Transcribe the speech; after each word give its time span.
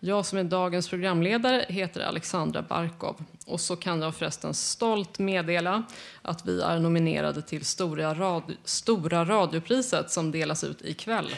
Jag 0.00 0.27
som 0.27 0.38
är 0.38 0.44
dagens 0.44 0.88
programledare 0.88 1.66
heter 1.69 2.00
Alexandra 2.00 2.62
Barkov. 2.62 3.25
Och 3.47 3.60
så 3.60 3.77
kan 3.77 4.02
jag 4.02 4.14
förresten 4.14 4.55
stolt 4.55 5.19
meddela 5.19 5.82
att 6.22 6.47
vi 6.47 6.60
är 6.60 6.78
nominerade 6.78 7.42
till 7.42 7.64
Stora, 7.64 8.14
radio, 8.14 8.56
Stora 8.64 9.25
radiopriset 9.25 10.10
som 10.10 10.30
delas 10.30 10.64
ut 10.64 10.84
ikväll. 10.84 11.36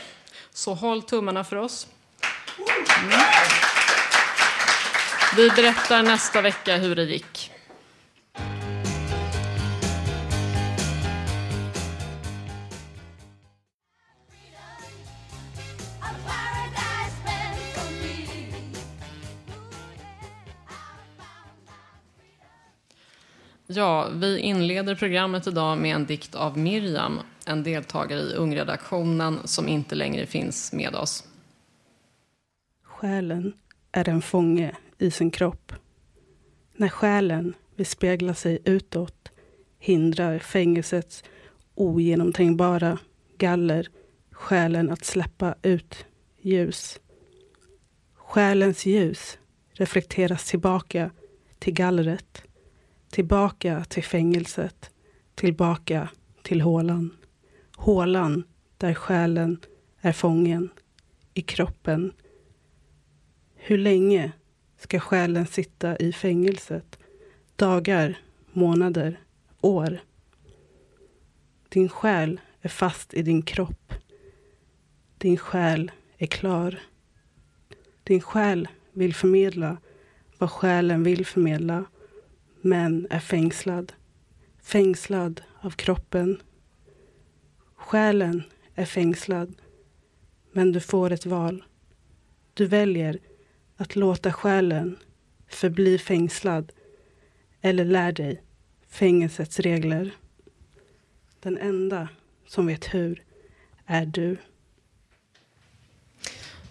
Så 0.52 0.74
håll 0.74 1.02
tummarna 1.02 1.44
för 1.44 1.56
oss. 1.56 1.86
Mm. 3.02 3.18
Vi 5.36 5.50
berättar 5.50 6.02
nästa 6.02 6.40
vecka 6.40 6.76
hur 6.76 6.96
det 6.96 7.04
gick. 7.04 7.50
Ja, 23.76 24.08
vi 24.12 24.38
inleder 24.38 24.94
programmet 24.94 25.46
idag 25.46 25.78
med 25.78 25.94
en 25.94 26.06
dikt 26.06 26.34
av 26.34 26.58
Miriam, 26.58 27.20
en 27.46 27.62
deltagare 27.62 28.20
i 28.20 28.34
ungredaktionen 28.34 29.38
som 29.44 29.68
inte 29.68 29.94
längre 29.94 30.26
finns 30.26 30.72
med 30.72 30.94
oss. 30.94 31.24
Själen 32.82 33.52
är 33.92 34.08
en 34.08 34.22
fånge 34.22 34.76
i 34.98 35.10
sin 35.10 35.30
kropp. 35.30 35.72
När 36.76 36.88
själen 36.88 37.54
vill 37.74 37.86
spegla 37.86 38.34
sig 38.34 38.58
utåt 38.64 39.28
hindrar 39.78 40.38
fängelsets 40.38 41.24
ogenomträngbara 41.74 42.98
galler 43.38 43.88
själen 44.30 44.90
att 44.90 45.04
släppa 45.04 45.54
ut 45.62 46.06
ljus. 46.40 47.00
Själens 48.14 48.86
ljus 48.86 49.38
reflekteras 49.72 50.50
tillbaka 50.50 51.10
till 51.58 51.74
gallret 51.74 52.45
Tillbaka 53.16 53.84
till 53.84 54.04
fängelset, 54.04 54.90
tillbaka 55.34 56.08
till 56.42 56.60
hålan. 56.60 57.16
Hålan 57.76 58.44
där 58.78 58.94
själen 58.94 59.60
är 60.00 60.12
fången, 60.12 60.68
i 61.34 61.42
kroppen. 61.42 62.12
Hur 63.54 63.78
länge 63.78 64.32
ska 64.78 65.00
själen 65.00 65.46
sitta 65.46 65.96
i 65.96 66.12
fängelset? 66.12 66.98
Dagar, 67.56 68.18
månader, 68.52 69.20
år. 69.60 70.00
Din 71.68 71.88
själ 71.88 72.40
är 72.60 72.68
fast 72.68 73.14
i 73.14 73.22
din 73.22 73.42
kropp. 73.42 73.94
Din 75.18 75.36
själ 75.36 75.90
är 76.18 76.26
klar. 76.26 76.80
Din 78.02 78.20
själ 78.20 78.68
vill 78.92 79.14
förmedla 79.14 79.76
vad 80.38 80.50
själen 80.50 81.02
vill 81.02 81.26
förmedla 81.26 81.84
men 82.66 83.06
är 83.10 83.18
fängslad. 83.18 83.92
Fängslad 84.62 85.42
av 85.60 85.70
kroppen. 85.70 86.42
Själen 87.76 88.42
är 88.74 88.84
fängslad, 88.84 89.54
men 90.52 90.72
du 90.72 90.80
får 90.80 91.10
ett 91.10 91.26
val. 91.26 91.64
Du 92.54 92.66
väljer 92.66 93.18
att 93.76 93.96
låta 93.96 94.32
själen 94.32 94.96
förbli 95.48 95.98
fängslad 95.98 96.72
eller 97.60 97.84
lär 97.84 98.12
dig 98.12 98.42
fängelsets 98.88 99.60
regler. 99.60 100.10
Den 101.40 101.58
enda 101.58 102.08
som 102.46 102.66
vet 102.66 102.94
hur 102.94 103.24
är 103.86 104.06
du. 104.06 104.36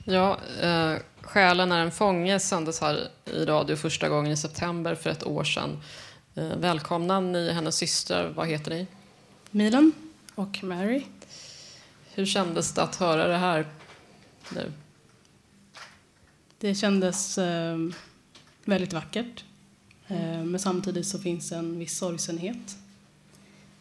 Ja, 0.04 0.40
eh, 0.62 0.98
Själen 1.26 1.72
är 1.72 1.80
en 1.80 1.92
fånge 1.92 2.40
sändes 2.40 2.82
här 2.82 3.08
i 3.26 3.46
radio 3.46 3.76
första 3.76 4.10
gången 4.10 4.32
i 4.32 4.38
september 4.38 4.96
för 4.96 5.10
ett 5.10 5.24
år 5.24 5.44
sedan. 5.44 5.82
Eh, 6.36 6.58
välkomna, 6.58 7.20
ni 7.20 7.52
hennes 7.52 7.76
systrar. 7.76 8.30
Vad 8.30 8.48
heter 8.48 8.72
ni? 8.72 8.88
Milan 9.52 9.92
och 10.36 10.64
Mary. 10.64 11.04
Hur 12.14 12.26
kändes 12.26 12.74
det 12.74 12.84
att 12.84 12.96
höra 12.96 13.28
det 13.28 13.38
här 13.38 13.68
nu? 14.50 14.72
Det 16.60 16.76
kändes 16.76 17.38
eh, 17.38 17.78
väldigt 18.66 18.94
vackert. 18.94 19.44
Eh, 20.08 20.44
men 20.44 20.60
samtidigt 20.60 21.08
så 21.08 21.20
finns 21.20 21.52
en 21.52 21.80
viss 21.80 21.98
sorgsenhet 21.98 22.78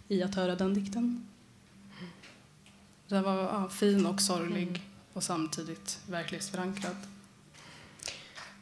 i 0.09 0.22
att 0.22 0.34
höra 0.34 0.56
den 0.56 0.75
dikten. 0.75 1.28
Den 3.09 3.22
var 3.22 3.37
ja, 3.37 3.69
fin 3.69 4.06
och 4.06 4.21
sorglig 4.21 4.69
mm. 4.69 4.81
och 5.12 5.22
samtidigt 5.22 5.99
verklighetsförankrad. 6.06 6.97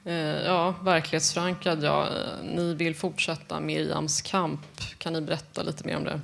Eh, 0.04 0.14
ja, 0.44 0.74
verklighetsförankrad, 0.84 1.82
ja. 1.82 2.08
Ni 2.42 2.74
vill 2.74 2.94
fortsätta 2.94 3.60
Miriams 3.60 4.22
kamp. 4.22 4.60
Kan 4.98 5.12
ni 5.12 5.20
berätta 5.20 5.62
lite 5.62 5.86
mer 5.86 5.96
om 5.96 6.04
det? 6.04 6.20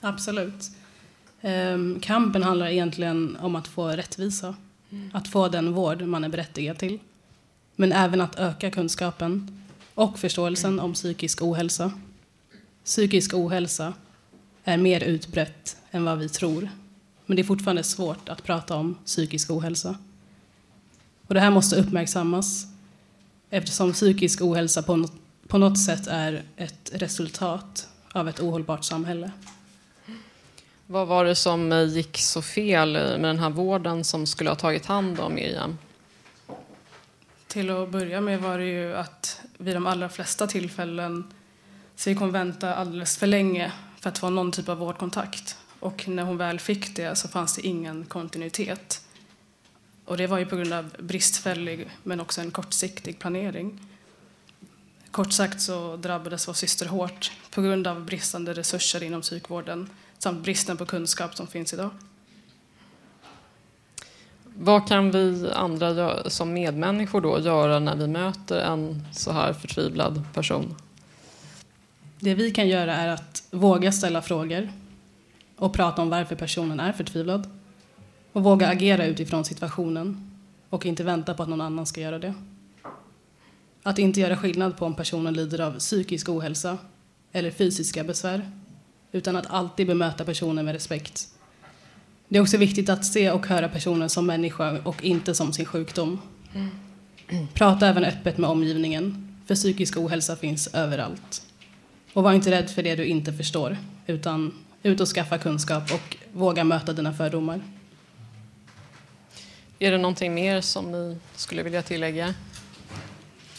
Absolut. 0.00 0.70
Ehm, 1.40 2.00
kampen 2.02 2.42
handlar 2.42 2.66
egentligen 2.68 3.36
om 3.40 3.56
att 3.56 3.68
få 3.68 3.88
rättvisa. 3.88 4.54
Mm. 4.90 5.10
Att 5.12 5.28
få 5.28 5.48
den 5.48 5.72
vård 5.72 6.02
man 6.02 6.24
är 6.24 6.28
berättigad 6.28 6.78
till. 6.78 6.98
Men 7.76 7.92
även 7.92 8.20
att 8.20 8.38
öka 8.38 8.70
kunskapen 8.70 9.62
och 9.94 10.18
förståelsen 10.18 10.72
mm. 10.72 10.84
om 10.84 10.92
psykisk 10.92 11.42
ohälsa. 11.42 11.92
Psykisk 12.84 13.34
ohälsa 13.34 13.92
är 14.64 14.76
mer 14.76 15.04
utbrett 15.04 15.76
än 15.90 16.04
vad 16.04 16.18
vi 16.18 16.28
tror. 16.28 16.68
Men 17.26 17.36
det 17.36 17.42
är 17.42 17.44
fortfarande 17.44 17.82
svårt 17.82 18.28
att 18.28 18.42
prata 18.42 18.76
om 18.76 18.94
psykisk 19.04 19.50
ohälsa. 19.50 19.96
Och 21.26 21.34
det 21.34 21.40
här 21.40 21.50
måste 21.50 21.76
uppmärksammas 21.76 22.73
eftersom 23.50 23.92
psykisk 23.92 24.42
ohälsa 24.42 24.82
på 24.82 24.96
något, 24.96 25.12
på 25.48 25.58
något 25.58 25.78
sätt 25.78 26.06
är 26.06 26.42
ett 26.56 26.90
resultat 26.92 27.88
av 28.12 28.28
ett 28.28 28.40
ohållbart 28.40 28.84
samhälle. 28.84 29.30
Vad 30.86 31.06
var 31.06 31.24
det 31.24 31.34
som 31.34 31.88
gick 31.88 32.18
så 32.18 32.42
fel 32.42 32.92
med 32.92 33.24
den 33.24 33.38
här 33.38 33.50
vården 33.50 34.04
som 34.04 34.26
skulle 34.26 34.50
ha 34.50 34.56
tagit 34.56 34.86
hand 34.86 35.20
om 35.20 35.34
Miriam? 35.34 35.78
Till 37.46 37.70
att 37.70 37.90
börja 37.90 38.20
med 38.20 38.40
var 38.40 38.58
det 38.58 38.64
ju 38.64 38.94
att 38.94 39.40
vid 39.58 39.76
de 39.76 39.86
allra 39.86 40.08
flesta 40.08 40.46
tillfällen 40.46 41.24
Så 41.96 42.10
vi 42.10 42.16
kom 42.16 42.32
vänta 42.32 42.74
alldeles 42.74 43.18
för 43.18 43.26
länge 43.26 43.72
för 44.00 44.08
att 44.08 44.18
få 44.18 44.30
någon 44.30 44.52
typ 44.52 44.68
av 44.68 44.78
vårdkontakt. 44.78 45.56
Och 45.80 46.08
när 46.08 46.22
hon 46.22 46.36
väl 46.36 46.60
fick 46.60 46.96
det 46.96 47.16
så 47.16 47.28
fanns 47.28 47.56
det 47.56 47.66
ingen 47.66 48.04
kontinuitet. 48.04 49.03
Och 50.04 50.16
det 50.16 50.26
var 50.26 50.38
ju 50.38 50.46
på 50.46 50.56
grund 50.56 50.72
av 50.72 50.96
bristfällig 50.98 51.90
men 52.02 52.20
också 52.20 52.40
en 52.40 52.50
kortsiktig 52.50 53.18
planering. 53.18 53.80
Kort 55.10 55.32
sagt 55.32 55.60
så 55.60 55.96
drabbades 55.96 56.48
vår 56.48 56.52
syster 56.52 56.86
hårt 56.86 57.32
på 57.50 57.62
grund 57.62 57.86
av 57.86 58.04
bristande 58.04 58.52
resurser 58.52 59.02
inom 59.02 59.20
psykvården 59.20 59.90
samt 60.18 60.42
bristen 60.42 60.76
på 60.76 60.86
kunskap 60.86 61.36
som 61.36 61.46
finns 61.46 61.72
idag. 61.72 61.90
Vad 64.56 64.88
kan 64.88 65.10
vi 65.10 65.50
andra 65.54 66.30
som 66.30 66.52
medmänniskor 66.52 67.20
då 67.20 67.40
göra 67.40 67.78
när 67.78 67.96
vi 67.96 68.06
möter 68.06 68.60
en 68.60 69.06
så 69.12 69.32
här 69.32 69.52
förtvivlad 69.52 70.22
person? 70.34 70.74
Det 72.20 72.34
vi 72.34 72.50
kan 72.50 72.68
göra 72.68 72.94
är 72.94 73.08
att 73.08 73.42
våga 73.50 73.92
ställa 73.92 74.22
frågor 74.22 74.72
och 75.56 75.74
prata 75.74 76.02
om 76.02 76.10
varför 76.10 76.36
personen 76.36 76.80
är 76.80 76.92
förtvivlad. 76.92 77.50
Och 78.34 78.42
våga 78.42 78.68
agera 78.68 79.06
utifrån 79.06 79.44
situationen 79.44 80.30
och 80.70 80.86
inte 80.86 81.04
vänta 81.04 81.34
på 81.34 81.42
att 81.42 81.48
någon 81.48 81.60
annan 81.60 81.86
ska 81.86 82.00
göra 82.00 82.18
det. 82.18 82.34
Att 83.82 83.98
inte 83.98 84.20
göra 84.20 84.36
skillnad 84.36 84.76
på 84.76 84.86
om 84.86 84.94
personen 84.94 85.34
lider 85.34 85.60
av 85.60 85.78
psykisk 85.78 86.28
ohälsa 86.28 86.78
eller 87.32 87.50
fysiska 87.50 88.04
besvär 88.04 88.50
utan 89.12 89.36
att 89.36 89.46
alltid 89.46 89.86
bemöta 89.86 90.24
personen 90.24 90.64
med 90.64 90.72
respekt. 90.74 91.28
Det 92.28 92.38
är 92.38 92.42
också 92.42 92.56
viktigt 92.56 92.88
att 92.88 93.04
se 93.04 93.30
och 93.30 93.46
höra 93.46 93.68
personen 93.68 94.10
som 94.10 94.26
människa 94.26 94.78
och 94.84 95.04
inte 95.04 95.34
som 95.34 95.52
sin 95.52 95.66
sjukdom. 95.66 96.18
Prata 97.52 97.88
även 97.88 98.04
öppet 98.04 98.38
med 98.38 98.50
omgivningen, 98.50 99.36
för 99.46 99.54
psykisk 99.54 99.96
ohälsa 99.96 100.36
finns 100.36 100.66
överallt. 100.66 101.42
Och 102.12 102.22
var 102.22 102.32
inte 102.32 102.50
rädd 102.50 102.70
för 102.70 102.82
det 102.82 102.96
du 102.96 103.04
inte 103.04 103.32
förstår, 103.32 103.76
utan 104.06 104.52
ut 104.82 105.00
och 105.00 105.08
skaffa 105.08 105.38
kunskap 105.38 105.92
och 105.92 106.16
våga 106.32 106.64
möta 106.64 106.92
dina 106.92 107.12
fördomar. 107.12 107.60
Är 109.84 109.90
det 109.90 109.98
någonting 109.98 110.34
mer 110.34 110.60
som 110.60 110.92
ni 110.92 111.18
skulle 111.36 111.62
vilja 111.62 111.82
tillägga? 111.82 112.34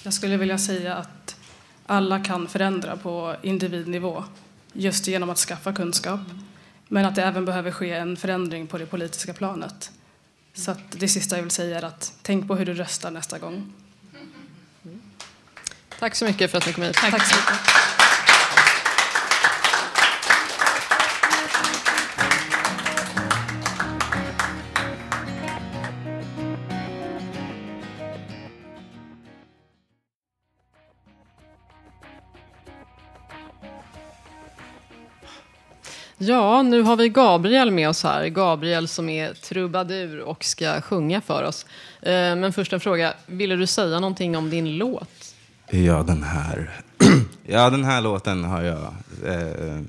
Jag 0.03 0.13
skulle 0.13 0.37
vilja 0.37 0.57
säga 0.57 0.95
att 0.95 1.35
alla 1.85 2.23
kan 2.23 2.47
förändra 2.47 2.97
på 2.97 3.35
individnivå 3.41 4.23
just 4.73 5.07
genom 5.07 5.29
att 5.29 5.37
skaffa 5.37 5.73
kunskap. 5.73 6.19
Men 6.87 7.05
att 7.05 7.15
det 7.15 7.23
även 7.23 7.45
behöver 7.45 7.71
ske 7.71 7.91
en 7.91 8.17
förändring 8.17 8.67
på 8.67 8.77
det 8.77 8.85
politiska 8.85 9.33
planet. 9.33 9.91
Så 10.53 10.71
att 10.71 10.91
det 10.91 11.07
sista 11.07 11.35
jag 11.35 11.43
vill 11.43 11.51
säga 11.51 11.77
är 11.77 11.83
att 11.83 12.13
tänk 12.21 12.47
på 12.47 12.55
hur 12.55 12.65
du 12.65 12.73
röstar 12.73 13.11
nästa 13.11 13.39
gång. 13.39 13.73
Tack 15.99 16.15
så 16.15 16.25
mycket 16.25 16.51
för 16.51 16.57
att 16.57 16.67
ni 16.67 16.73
kom 16.73 16.83
hit. 16.83 16.93
Tack, 16.95 17.11
Tack 17.11 17.25
så 17.25 17.35
mycket. 17.35 17.94
Ja, 36.27 36.61
nu 36.61 36.81
har 36.81 36.95
vi 36.95 37.09
Gabriel 37.09 37.71
med 37.71 37.89
oss 37.89 38.03
här. 38.03 38.27
Gabriel 38.27 38.87
som 38.87 39.09
är 39.09 39.33
trubadur 39.33 40.19
och 40.19 40.43
ska 40.43 40.81
sjunga 40.81 41.21
för 41.21 41.43
oss. 41.43 41.65
Eh, 42.01 42.11
men 42.11 42.53
först 42.53 42.73
en 42.73 42.79
fråga. 42.79 43.13
Ville 43.25 43.55
du 43.55 43.67
säga 43.67 43.99
någonting 43.99 44.37
om 44.37 44.49
din 44.49 44.77
låt? 44.77 45.35
Ja, 45.69 46.03
den 46.03 46.23
här, 46.23 46.81
ja, 47.43 47.69
den 47.69 47.83
här 47.83 48.01
låten 48.01 48.43
har 48.43 48.61
jag, 48.61 48.95
eh, 49.25 49.41
eh 49.41 49.81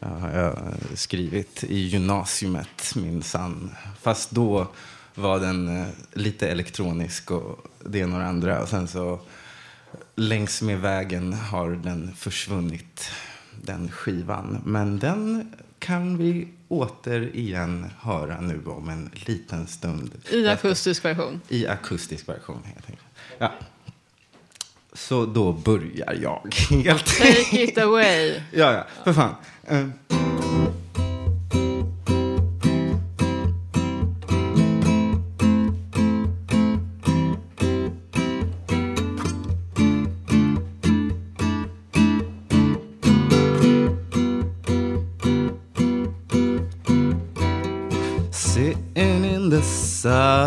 har 0.00 0.30
jag 0.30 0.58
skrivit 0.94 1.64
i 1.64 1.78
gymnasiet, 1.78 2.94
minsann. 2.94 3.70
Fast 4.02 4.30
då 4.30 4.66
var 5.14 5.40
den 5.40 5.80
eh, 5.80 5.86
lite 6.12 6.48
elektronisk 6.48 7.30
och 7.30 7.66
det 7.84 8.00
är 8.00 8.06
några 8.06 8.26
andra. 8.26 8.62
Och 8.62 8.68
sen 8.68 8.88
så 8.88 9.20
längs 10.14 10.62
med 10.62 10.80
vägen 10.80 11.32
har 11.32 11.70
den 11.70 12.14
försvunnit 12.16 13.10
den 13.70 13.90
skivan. 13.90 14.62
Men 14.64 14.98
den 14.98 15.52
kan 15.78 16.18
vi 16.18 16.48
återigen 16.68 17.90
höra 18.00 18.40
nu 18.40 18.62
om 18.66 18.88
en 18.88 19.10
liten 19.14 19.66
stund. 19.66 20.10
I 20.30 20.48
akustisk 20.48 21.04
version? 21.04 21.40
I 21.48 21.66
akustisk 21.66 22.28
version, 22.28 22.62
helt 22.64 22.90
enkelt. 22.90 23.06
Ja. 23.38 23.52
Så 24.92 25.26
då 25.26 25.52
börjar 25.52 26.18
jag, 26.22 26.54
helt 26.84 27.06
Take 27.06 27.62
it 27.62 27.78
away. 27.78 28.40
ja, 28.52 28.72
ja, 28.72 28.86
för 29.04 29.12
fan. 29.12 29.34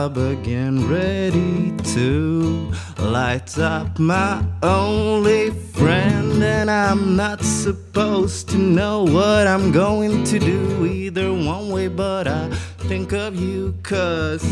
Again, 0.03 0.89
ready 0.89 1.71
to 1.93 2.69
light 2.99 3.57
up 3.57 3.97
my 3.97 4.43
only 4.61 5.51
friend. 5.51 6.43
And 6.43 6.69
I'm 6.69 7.15
not 7.15 7.41
supposed 7.41 8.49
to 8.49 8.57
know 8.57 9.03
what 9.03 9.47
I'm 9.47 9.71
going 9.71 10.25
to 10.25 10.39
do 10.39 10.85
either 10.85 11.31
one 11.31 11.69
way, 11.69 11.87
but 11.87 12.27
I 12.27 12.49
think 12.79 13.13
of 13.13 13.37
you, 13.37 13.75
cause 13.81 14.43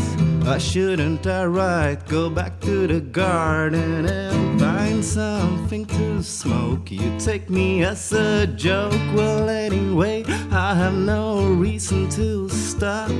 I 0.46 0.56
shouldn't 0.56 1.26
I 1.26 1.44
right 1.44 1.98
go 2.08 2.30
back 2.30 2.58
to 2.60 2.86
the 2.86 3.00
garden 3.00 4.06
and 4.06 4.58
find 4.58 5.04
something 5.04 5.84
to 5.84 6.22
smoke. 6.22 6.90
You 6.90 7.18
take 7.18 7.50
me 7.50 7.84
as 7.84 8.10
a 8.14 8.46
joke, 8.46 8.98
well, 9.14 9.50
anyway, 9.50 10.24
I 10.50 10.74
have 10.74 10.94
no 10.94 11.44
reason 11.44 12.08
to 12.10 12.48
stop. 12.48 13.10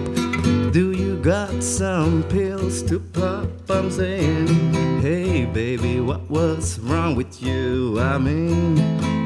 Do 0.73 0.93
you 0.93 1.19
got 1.19 1.63
some 1.63 2.23
pills 2.23 2.83
to 2.85 2.99
pop? 2.99 3.47
I'm 3.69 3.91
saying, 3.91 4.73
hey 5.03 5.45
baby, 5.45 6.01
what 6.01 6.31
was 6.31 6.79
wrong 6.79 7.15
with 7.15 7.43
you? 7.43 8.01
I 8.01 8.17
mean, 8.17 8.77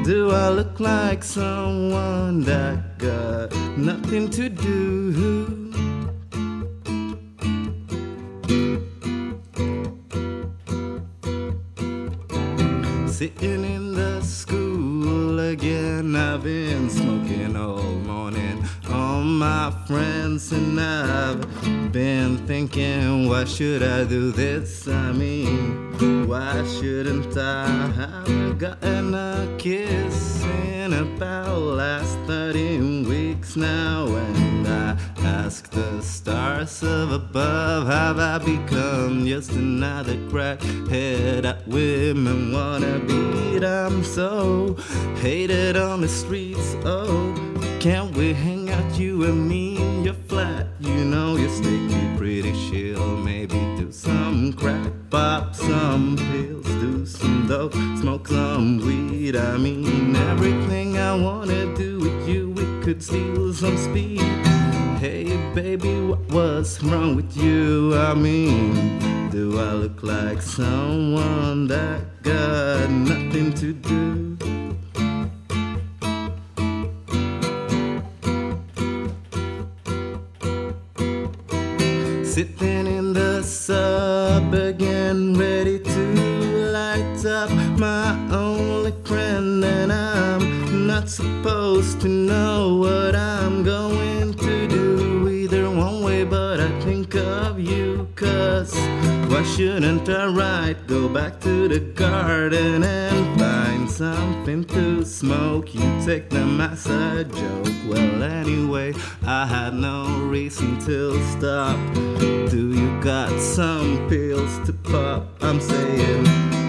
do 0.03 0.31
I 0.31 0.49
look 0.49 0.81
like 0.81 1.23
someone 1.23 2.41
that 2.41 2.97
got 2.97 3.55
nothing 3.77 4.29
to 4.31 4.49
do? 4.49 5.13
Sitting 13.07 13.63
in 13.63 13.93
the 13.93 14.21
school 14.21 15.39
again, 15.39 16.13
I've 16.13 16.43
been 16.43 16.89
friends 19.87 20.51
and 20.51 20.77
I've 20.77 21.93
been 21.93 22.45
thinking, 22.45 23.29
why 23.29 23.45
should 23.45 23.81
I 23.81 24.03
do 24.03 24.33
this? 24.33 24.85
I 24.85 25.13
mean, 25.13 26.27
why 26.27 26.65
shouldn't 26.67 27.37
I 27.37 27.67
have 27.95 28.57
gotten 28.59 29.15
a 29.15 29.55
kiss 29.57 30.43
in 30.43 30.91
about 30.91 31.59
last 31.59 32.17
13 32.27 33.07
weeks 33.07 33.55
now? 33.55 34.07
And 34.07 34.67
I 34.67 34.97
ask 35.19 35.69
the 35.69 36.01
stars 36.01 36.83
of 36.83 37.13
above, 37.13 37.87
have 37.87 38.19
I 38.19 38.39
become 38.39 39.25
just 39.25 39.51
another 39.51 40.17
crackhead 40.27 41.43
that 41.43 41.65
women 41.65 42.51
wanna 42.51 42.99
beat? 42.99 43.63
I'm 43.63 44.03
so 44.03 44.75
hated 45.21 45.77
on 45.77 46.01
the 46.01 46.09
streets, 46.09 46.75
oh, 46.83 47.56
can't 47.79 48.15
we 48.17 48.33
hang 48.33 48.69
out 48.71 48.97
you 48.97 49.23
and 49.25 49.47
me 49.47 49.77
in 49.77 50.03
your 50.03 50.13
flat. 50.13 50.67
You 50.79 51.05
know 51.05 51.35
you're 51.35 51.49
sticky, 51.49 52.17
pretty 52.17 52.51
chill. 52.53 53.17
Maybe 53.17 53.59
do 53.77 53.91
some 53.91 54.53
crack, 54.53 54.91
pop 55.09 55.55
some 55.55 56.17
pills, 56.17 56.65
do 56.65 57.05
some 57.05 57.47
dope, 57.47 57.73
smoke 57.99 58.27
some 58.27 58.79
weed. 58.79 59.35
I 59.35 59.57
mean, 59.57 60.15
everything 60.15 60.97
I 60.97 61.15
wanna 61.15 61.75
do 61.75 61.99
with 61.99 62.27
you, 62.27 62.49
we 62.51 62.63
could 62.83 63.03
steal 63.03 63.53
some 63.53 63.77
speed. 63.77 64.21
Hey, 64.99 65.37
baby, 65.53 66.01
what 66.01 66.21
was 66.31 66.83
wrong 66.83 67.15
with 67.15 67.37
you? 67.37 67.95
I 67.95 68.15
mean, 68.15 69.29
do 69.29 69.59
I 69.59 69.73
look 69.73 70.01
like 70.01 70.41
someone 70.41 71.67
that 71.67 72.23
got 72.23 72.89
nothing 72.89 73.53
to 73.53 73.73
do? 73.73 74.37
Sitting 82.37 82.85
in 82.85 83.13
the 83.13 83.41
sub 83.41 84.53
again, 84.53 85.33
ready 85.33 85.79
to 85.79 86.69
light 86.71 87.25
up 87.25 87.49
my 87.79 88.15
only 88.31 88.93
friend, 89.05 89.65
and 89.65 89.91
I'm 89.91 90.85
not 90.85 91.09
supposed 91.09 91.99
to 92.01 92.07
know 92.07 92.75
what 92.75 93.15
I'm 93.15 93.63
going 93.63 94.35
to 94.35 94.67
do 94.67 95.27
either 95.27 95.67
one 95.67 96.03
way, 96.03 96.25
but 96.25 96.59
I 96.59 96.69
think 96.81 97.15
of 97.15 97.59
you, 97.59 98.07
cause 98.15 98.71
why 99.31 99.41
shouldn't 99.55 100.07
I 100.07 100.27
right 100.27 100.77
go 100.85 101.09
back 101.09 101.41
to 101.41 101.67
the 101.67 101.79
garden 101.79 102.83
and 102.83 103.36
something 103.97 104.63
to 104.63 105.03
smoke? 105.03 105.73
You 105.73 105.81
take 106.05 106.29
them 106.29 106.61
as 106.61 106.85
a 106.85 107.23
joke. 107.23 107.73
Well, 107.89 108.21
anyway, 108.21 108.93
I 109.25 109.47
had 109.47 109.73
no 109.73 110.05
reason 110.27 110.77
to 110.81 111.19
stop. 111.31 111.77
Do 112.51 112.73
you 112.73 113.01
got 113.01 113.39
some 113.39 114.07
pills 114.07 114.59
to 114.67 114.73
pop? 114.73 115.23
I'm 115.41 115.59
saying, 115.59 116.25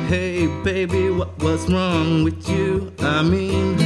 hey 0.06 0.46
baby, 0.64 1.10
what 1.10 1.38
was 1.42 1.70
wrong 1.70 2.24
with 2.24 2.48
you? 2.48 2.94
I 3.00 3.22
mean, 3.22 3.76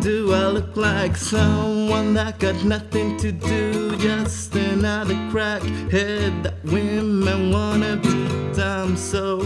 do 0.00 0.34
I 0.34 0.48
look 0.48 0.76
like 0.76 1.16
someone 1.16 2.12
that 2.14 2.38
got 2.38 2.62
nothing 2.64 3.16
to 3.16 3.32
do? 3.32 3.96
Just 3.96 4.54
another 4.54 5.14
crackhead 5.32 6.42
that 6.42 6.62
women 6.64 7.50
wanna 7.50 7.96
be. 7.96 8.60
I'm 8.60 8.94
so 8.94 9.40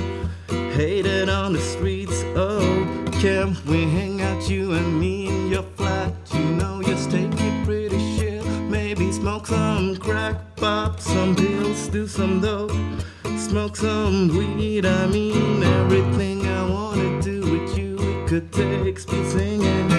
hated 0.48 1.28
on 1.28 1.52
the 1.52 1.60
streets. 1.60 2.24
Oh, 2.34 3.03
can 3.24 3.56
we 3.64 3.84
hang 3.84 4.20
out, 4.20 4.50
you 4.50 4.72
and 4.72 5.00
me 5.00 5.28
in 5.28 5.48
your 5.48 5.62
flat? 5.62 6.12
You 6.34 6.44
know, 6.58 6.82
take 6.82 7.32
it 7.32 7.64
pretty 7.64 7.98
shit. 8.18 8.44
Maybe 8.68 9.10
smoke 9.12 9.46
some 9.46 9.96
crack, 9.96 10.36
pop 10.56 11.00
some 11.00 11.34
pills, 11.34 11.88
do 11.88 12.06
some 12.06 12.42
dope, 12.42 12.76
smoke 13.38 13.76
some 13.76 14.28
weed. 14.28 14.84
I 14.84 15.06
mean, 15.06 15.62
everything 15.62 16.46
I 16.46 16.68
wanna 16.68 17.22
do 17.22 17.40
with 17.52 17.78
you, 17.78 17.96
we 17.96 18.28
could 18.28 18.52
take 18.52 18.98
speed 18.98 19.26
singing. 19.30 19.93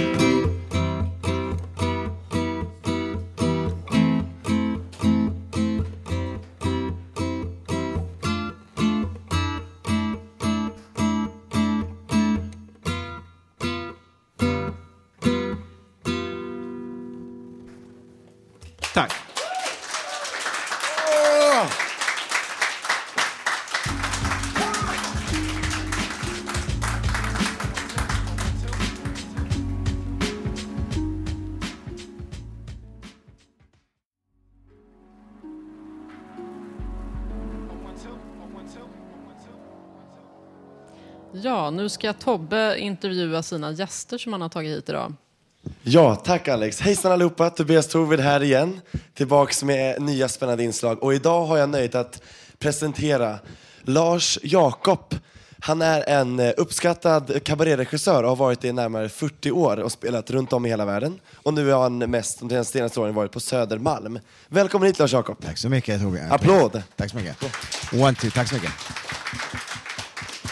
Nu 41.85 41.89
ska 41.89 42.13
Tobbe 42.13 42.79
intervjua 42.79 43.43
sina 43.43 43.71
gäster 43.71 44.17
som 44.17 44.31
han 44.31 44.41
har 44.41 44.49
tagit 44.49 44.77
hit 44.77 44.89
idag. 44.89 45.13
Ja, 45.83 46.15
tack 46.15 46.47
Alex. 46.47 46.81
Hejsan 46.81 47.11
allihopa, 47.11 47.49
Tobias 47.49 47.87
Torvid 47.87 48.19
här 48.19 48.43
igen. 48.43 48.81
Tillbaks 49.13 49.63
med 49.63 50.01
nya 50.01 50.27
spännande 50.27 50.63
inslag. 50.63 51.03
Och 51.03 51.13
idag 51.13 51.45
har 51.45 51.57
jag 51.57 51.69
nöjet 51.69 51.95
att 51.95 52.21
presentera 52.59 53.39
Lars 53.81 54.39
Jakob. 54.43 55.15
Han 55.59 55.81
är 55.81 56.09
en 56.09 56.39
eh, 56.39 56.53
uppskattad 56.57 57.43
kabaréregissör 57.43 58.23
och 58.23 58.29
har 58.29 58.35
varit 58.35 58.61
det 58.61 58.67
i 58.67 58.73
närmare 58.73 59.09
40 59.09 59.51
år 59.51 59.77
och 59.77 59.91
spelat 59.91 60.31
runt 60.31 60.53
om 60.53 60.65
i 60.65 60.69
hela 60.69 60.85
världen. 60.85 61.19
Och 61.35 61.53
nu 61.53 61.71
har 61.71 61.81
han 61.81 61.97
mest 61.97 62.39
de 62.39 62.65
senaste 62.65 62.99
åren 62.99 63.13
varit 63.13 63.31
på 63.31 63.39
Södermalm. 63.39 64.19
Välkommen 64.47 64.87
hit 64.87 64.99
Lars 64.99 65.13
Jakob. 65.13 65.41
Tack 65.41 65.57
så 65.57 65.69
mycket 65.69 66.01
Torbjörn. 66.01 66.31
Applåd. 66.31 66.83
Tack 66.95 67.11
så 67.11 67.17
mycket. 67.17 67.37
One, 67.93 68.15
two. 68.15 68.29
Tack 68.29 68.49
så 68.49 68.55
mycket. 68.55 68.71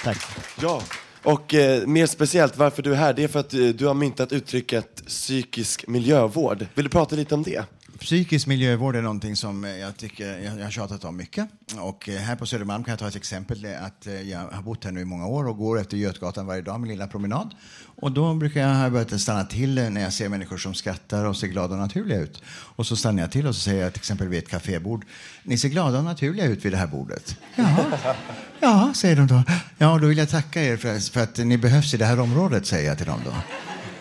Tack. 0.03 0.17
Ja, 0.61 0.81
och 1.23 1.53
eh, 1.53 1.87
mer 1.87 2.05
speciellt 2.05 2.57
varför 2.57 2.83
du 2.83 2.91
är 2.91 2.95
här, 2.95 3.13
det 3.13 3.23
är 3.23 3.27
för 3.27 3.39
att 3.39 3.53
eh, 3.53 3.59
du 3.59 3.85
har 3.85 3.93
myntat 3.93 4.31
uttrycket 4.31 5.05
psykisk 5.05 5.87
miljövård. 5.87 6.65
Vill 6.75 6.85
du 6.85 6.91
prata 6.91 7.15
lite 7.15 7.35
om 7.35 7.43
det? 7.43 7.63
Psykisk 8.03 8.47
miljövård 8.47 8.95
är 8.95 9.01
någonting 9.01 9.35
som 9.35 9.63
eh, 9.63 9.77
jag 9.77 9.97
tycker 9.97 10.43
jag, 10.43 10.59
jag 10.59 10.63
har 10.63 10.71
tjatat 10.71 11.03
om 11.03 11.17
mycket. 11.17 11.47
Och 11.79 12.09
eh, 12.09 12.15
här 12.15 12.35
på 12.35 12.45
Södermalm 12.45 12.83
kan 12.83 12.91
jag 12.91 12.99
ta 12.99 13.07
ett 13.07 13.15
exempel. 13.15 13.67
Att 13.81 14.07
eh, 14.07 14.21
jag 14.21 14.39
har 14.39 14.61
bott 14.61 14.83
här 14.83 14.91
nu 14.91 15.01
i 15.01 15.05
många 15.05 15.27
år 15.27 15.47
och 15.47 15.57
går 15.57 15.79
efter 15.79 15.97
Götgatan 15.97 16.45
varje 16.45 16.61
dag 16.61 16.79
med 16.79 16.89
lilla 16.89 17.07
promenad. 17.07 17.55
Och 17.95 18.11
då 18.11 18.33
brukar 18.33 18.61
jag 18.61 18.75
ha 18.75 18.89
börjat 18.89 19.21
stanna 19.21 19.43
till 19.43 19.75
när 19.75 20.01
jag 20.01 20.13
ser 20.13 20.29
människor 20.29 20.57
som 20.57 20.73
skrattar 20.73 21.25
och 21.25 21.37
ser 21.37 21.47
glada 21.47 21.73
och 21.73 21.79
naturliga 21.79 22.19
ut. 22.19 22.43
Och 22.47 22.85
så 22.85 22.95
stannar 22.95 23.21
jag 23.21 23.31
till 23.31 23.47
och 23.47 23.55
så 23.55 23.61
säger 23.61 23.83
jag 23.83 23.93
till 23.93 23.99
exempel 23.99 24.27
vid 24.27 24.39
ett 24.39 24.49
kafébord. 24.49 25.05
Ni 25.43 25.57
ser 25.57 25.69
glada 25.69 25.97
och 25.97 26.03
naturliga 26.03 26.45
ut 26.45 26.65
vid 26.65 26.71
det 26.71 26.77
här 26.77 26.87
bordet. 26.87 27.37
Jaha, 27.55 28.15
ja, 28.59 28.91
säger 28.95 29.15
de 29.15 29.27
då. 29.27 29.43
Ja, 29.77 29.97
då 29.97 30.07
vill 30.07 30.17
jag 30.17 30.29
tacka 30.29 30.63
er 30.63 30.77
för, 30.77 31.11
för 31.11 31.23
att 31.23 31.37
ni 31.37 31.57
behövs 31.57 31.93
i 31.93 31.97
det 31.97 32.05
här 32.05 32.19
området, 32.19 32.65
säger 32.65 32.87
jag 32.87 32.97
till 32.97 33.07
dem 33.07 33.21
då. 33.25 33.33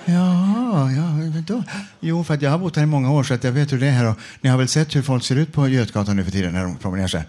Ja, 0.04 0.90
ja, 0.90 1.40
då. 1.47 1.62
Jo, 2.00 2.25
för 2.25 2.38
jag 2.42 2.50
har 2.50 2.59
bott 2.59 2.76
här 2.76 2.82
i 2.82 2.87
många 2.87 3.11
år 3.12 3.23
så 3.25 3.35
att 3.35 3.44
jag 3.44 3.52
vet 3.52 3.73
hur 3.73 3.80
det 3.80 3.87
är 3.87 3.90
här. 3.90 4.06
Och 4.11 4.16
ni 4.40 4.50
har 4.50 4.59
väl 4.59 4.68
sett 4.68 4.97
hur 4.97 5.02
folk 5.02 5.25
ser 5.25 5.37
ut 5.37 5.52
på 5.52 5.68
Götgatan 5.68 6.16
nu 6.16 6.25
för 6.25 6.30
tiden 6.30 6.52
när 6.52 6.62
de 6.64 6.76
promenerar 6.76 7.09
så 7.09 7.18
här? 7.18 7.26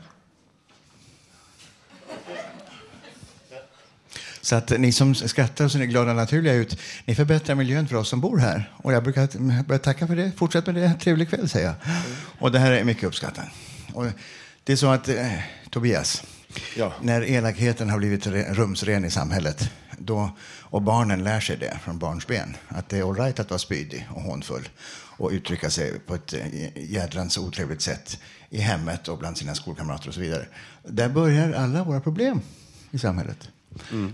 Så 4.42 4.56
att 4.56 4.70
ni 4.80 4.92
som 4.92 5.16
skrattar 5.16 5.66
och 5.66 5.72
ser 5.72 5.80
glada 5.84 6.10
och 6.10 6.16
naturliga 6.18 6.54
ut, 6.54 6.80
ni 7.06 7.16
förbättrar 7.16 7.56
miljön 7.56 7.88
för 7.88 7.96
oss 7.96 8.10
som 8.10 8.22
bor 8.22 8.38
här. 8.38 8.72
Och 8.78 8.94
jag 8.94 9.04
brukar 9.04 9.64
börja 9.64 9.80
tacka 9.80 10.08
för 10.08 10.16
det. 10.16 10.32
Fortsätt 10.38 10.66
med 10.66 10.76
det. 10.76 10.94
Trevlig 11.02 11.30
kväll, 11.30 11.50
säger 11.50 11.66
jag. 11.68 11.76
Och 12.40 12.52
det 12.52 12.60
här 12.60 12.72
är 12.72 12.84
mycket 12.84 13.04
uppskattat. 13.04 13.46
Och 13.94 14.06
det 14.64 14.74
är 14.74 14.78
så 14.78 14.88
att, 14.92 15.10
eh, 15.10 15.32
Tobias, 15.70 16.24
Ja. 16.78 16.94
när 17.02 17.22
elakheten 17.22 17.90
har 17.90 17.98
blivit 17.98 18.26
re- 18.28 18.54
rumsren 18.54 19.06
i 19.06 19.12
samhället 19.12 19.70
då, 19.98 20.38
och 20.74 20.82
barnen 20.82 21.24
lär 21.24 21.40
sig 21.40 21.58
det 21.58 21.80
från 21.84 21.98
barnsben, 21.98 22.58
att 22.68 22.90
det 22.90 22.98
är 22.98 23.10
all 23.10 23.16
right 23.16 23.40
att 23.40 23.50
vara 23.50 23.60
spydig 23.60 24.08
och 24.10 24.22
hånfull 24.22 24.70
och 25.18 25.32
uttrycka 25.32 25.70
sig 25.70 26.00
på 26.00 26.16
ett 26.16 26.34
eh, 26.34 26.92
jädrans 26.92 27.38
otrevligt 27.38 27.82
sätt 27.82 28.20
i 28.50 28.60
hemmet 28.60 29.08
och 29.08 29.18
bland 29.18 29.38
sina 29.38 29.56
skolkamrater 29.56 30.08
och 30.08 30.14
så 30.14 30.20
vidare. 30.20 30.46
Där 30.84 31.10
börjar 31.10 31.54
alla 31.54 31.84
våra 31.84 32.00
problem 32.00 32.42
i 32.92 33.00
samhället. 33.00 33.50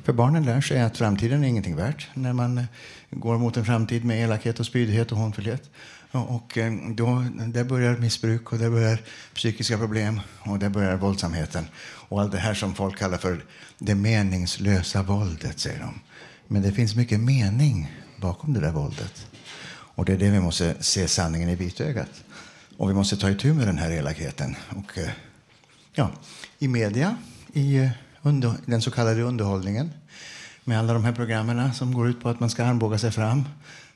För 0.04 0.14
barnen 0.14 0.46
lär 0.46 0.62
sig 0.62 0.82
att 0.82 0.98
framtiden 0.98 1.44
är 1.44 1.48
ingenting 1.48 1.76
värt 1.76 2.08
när 2.14 2.34
man 2.34 2.58
eh, 2.58 2.66
går 3.10 3.38
mot 3.38 3.58
en 3.58 3.66
framtid 3.66 4.06
med 4.06 4.24
elakhet 4.24 4.60
och 4.60 4.66
spydighet 4.66 5.12
och 5.12 5.18
hånfullhet. 5.18 5.70
Och 6.12 6.36
och, 6.36 6.58
eh, 6.58 6.74
då, 6.96 7.26
där 7.48 7.64
börjar 7.64 7.98
missbruk 7.98 8.52
och 8.52 8.60
där 8.60 8.70
börjar 8.70 9.02
psykiska 9.34 9.78
problem 9.78 10.22
och 10.40 10.60
där 10.60 10.70
börjar 10.70 10.98
våldsamheten. 10.98 11.66
Och 12.10 12.22
allt 12.22 12.32
det 12.32 12.38
här 12.38 12.54
som 12.54 12.76
folk 12.76 12.98
kallar 12.98 13.18
för 13.18 13.46
det 13.78 13.96
meningslösa 13.96 15.04
våldet, 15.04 15.60
säger 15.60 15.80
de. 15.80 16.00
Men 16.52 16.62
det 16.62 16.72
finns 16.72 16.96
mycket 16.96 17.20
mening 17.20 17.92
bakom 18.18 18.54
det 18.54 18.60
där 18.60 18.72
våldet. 18.72 19.28
Och 19.70 20.06
det 20.06 20.14
är 20.14 20.18
det 20.18 20.30
vi 20.30 20.40
måste 20.40 20.76
se 20.84 21.08
sanningen 21.08 21.50
i 21.50 21.56
vitögat. 21.56 22.24
Och 22.78 22.90
vi 22.90 22.94
måste 22.94 23.18
ta 23.18 23.30
itu 23.30 23.54
med 23.54 23.68
den 23.68 23.78
här 23.78 23.92
elakheten. 23.92 24.56
Och, 24.76 24.98
eh, 24.98 25.10
ja, 25.94 26.12
I 26.60 26.68
media, 26.68 27.18
i 27.54 27.78
eh, 27.78 27.90
under, 28.22 28.54
den 28.66 28.82
så 28.82 28.92
kallade 28.92 29.22
underhållningen 29.22 29.92
med 30.64 30.80
alla 30.80 30.94
de 30.94 31.04
här 31.04 31.14
programmen 31.14 31.74
som 31.74 31.94
går 31.94 32.10
ut 32.10 32.22
på 32.22 32.30
att 32.30 32.40
man 32.40 32.50
ska 32.50 32.64
armbåga 32.64 32.98
sig 32.98 33.12
fram. 33.12 33.44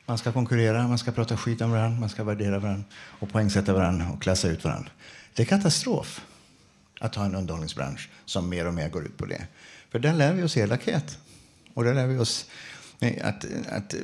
Man 0.05 0.17
ska 0.17 0.31
konkurrera, 0.31 0.87
man 0.87 0.97
ska 0.97 1.11
prata 1.11 1.37
skit 1.37 1.61
om 1.61 1.71
varandra, 1.71 1.99
man 1.99 2.09
ska 2.09 2.23
värdera 2.23 2.59
varandra 2.59 2.85
och 2.95 3.29
poängsätta 3.29 3.73
varandra 3.73 4.09
och 4.13 4.21
klassa 4.21 4.47
ut 4.47 4.63
varandra. 4.63 4.89
Det 5.33 5.43
är 5.43 5.47
katastrof 5.47 6.21
att 6.99 7.15
ha 7.15 7.25
en 7.25 7.35
underhållningsbransch 7.35 8.09
som 8.25 8.49
mer 8.49 8.67
och 8.67 8.73
mer 8.73 8.89
går 8.89 9.05
ut 9.05 9.17
på 9.17 9.25
det. 9.25 9.47
För 9.91 9.99
där 9.99 10.13
lär 10.13 10.33
vi 10.33 10.43
oss 10.43 10.57
elakhet. 10.57 11.17
Och 11.73 11.83
där 11.83 11.93
lär 11.93 12.07
vi 12.07 12.17
oss 12.17 12.45
att, 13.21 13.45
att 13.69 13.95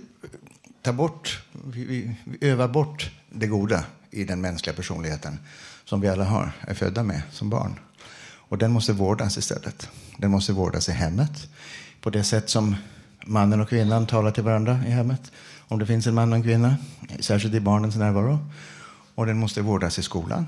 ta 0.81 0.93
bort, 0.93 1.39
vi, 1.51 1.85
vi, 1.85 2.15
vi 2.23 2.47
övar 2.47 2.67
bort 2.67 3.11
det 3.29 3.47
goda 3.47 3.83
i 4.11 4.23
den 4.23 4.41
mänskliga 4.41 4.75
personligheten 4.75 5.39
som 5.85 6.01
vi 6.01 6.07
alla 6.07 6.23
har, 6.23 6.51
är 6.61 6.73
födda 6.73 7.03
med 7.03 7.21
som 7.31 7.49
barn. 7.49 7.79
Och 8.49 8.57
den 8.57 8.71
måste 8.71 8.93
vårdas 8.93 9.37
istället. 9.37 9.89
Den 10.17 10.31
måste 10.31 10.53
vårdas 10.53 10.89
i 10.89 10.91
hemmet 10.91 11.49
på 12.01 12.09
det 12.09 12.23
sätt 12.23 12.49
som 12.49 12.75
mannen 13.25 13.61
och 13.61 13.69
kvinnan 13.69 14.07
talar 14.07 14.31
till 14.31 14.43
varandra 14.43 14.79
i 14.87 14.91
hemmet. 14.91 15.31
Om 15.67 15.79
det 15.79 15.85
finns 15.85 16.07
en 16.07 16.13
man 16.13 16.31
och 16.31 16.35
en 16.35 16.43
kvinna, 16.43 16.77
särskilt 17.19 17.55
i 17.55 17.59
barnens 17.59 17.95
närvaro. 17.95 18.39
Och 19.15 19.25
den 19.25 19.37
måste 19.37 19.61
vårdas 19.61 19.99
i 19.99 20.03
skolan. 20.03 20.47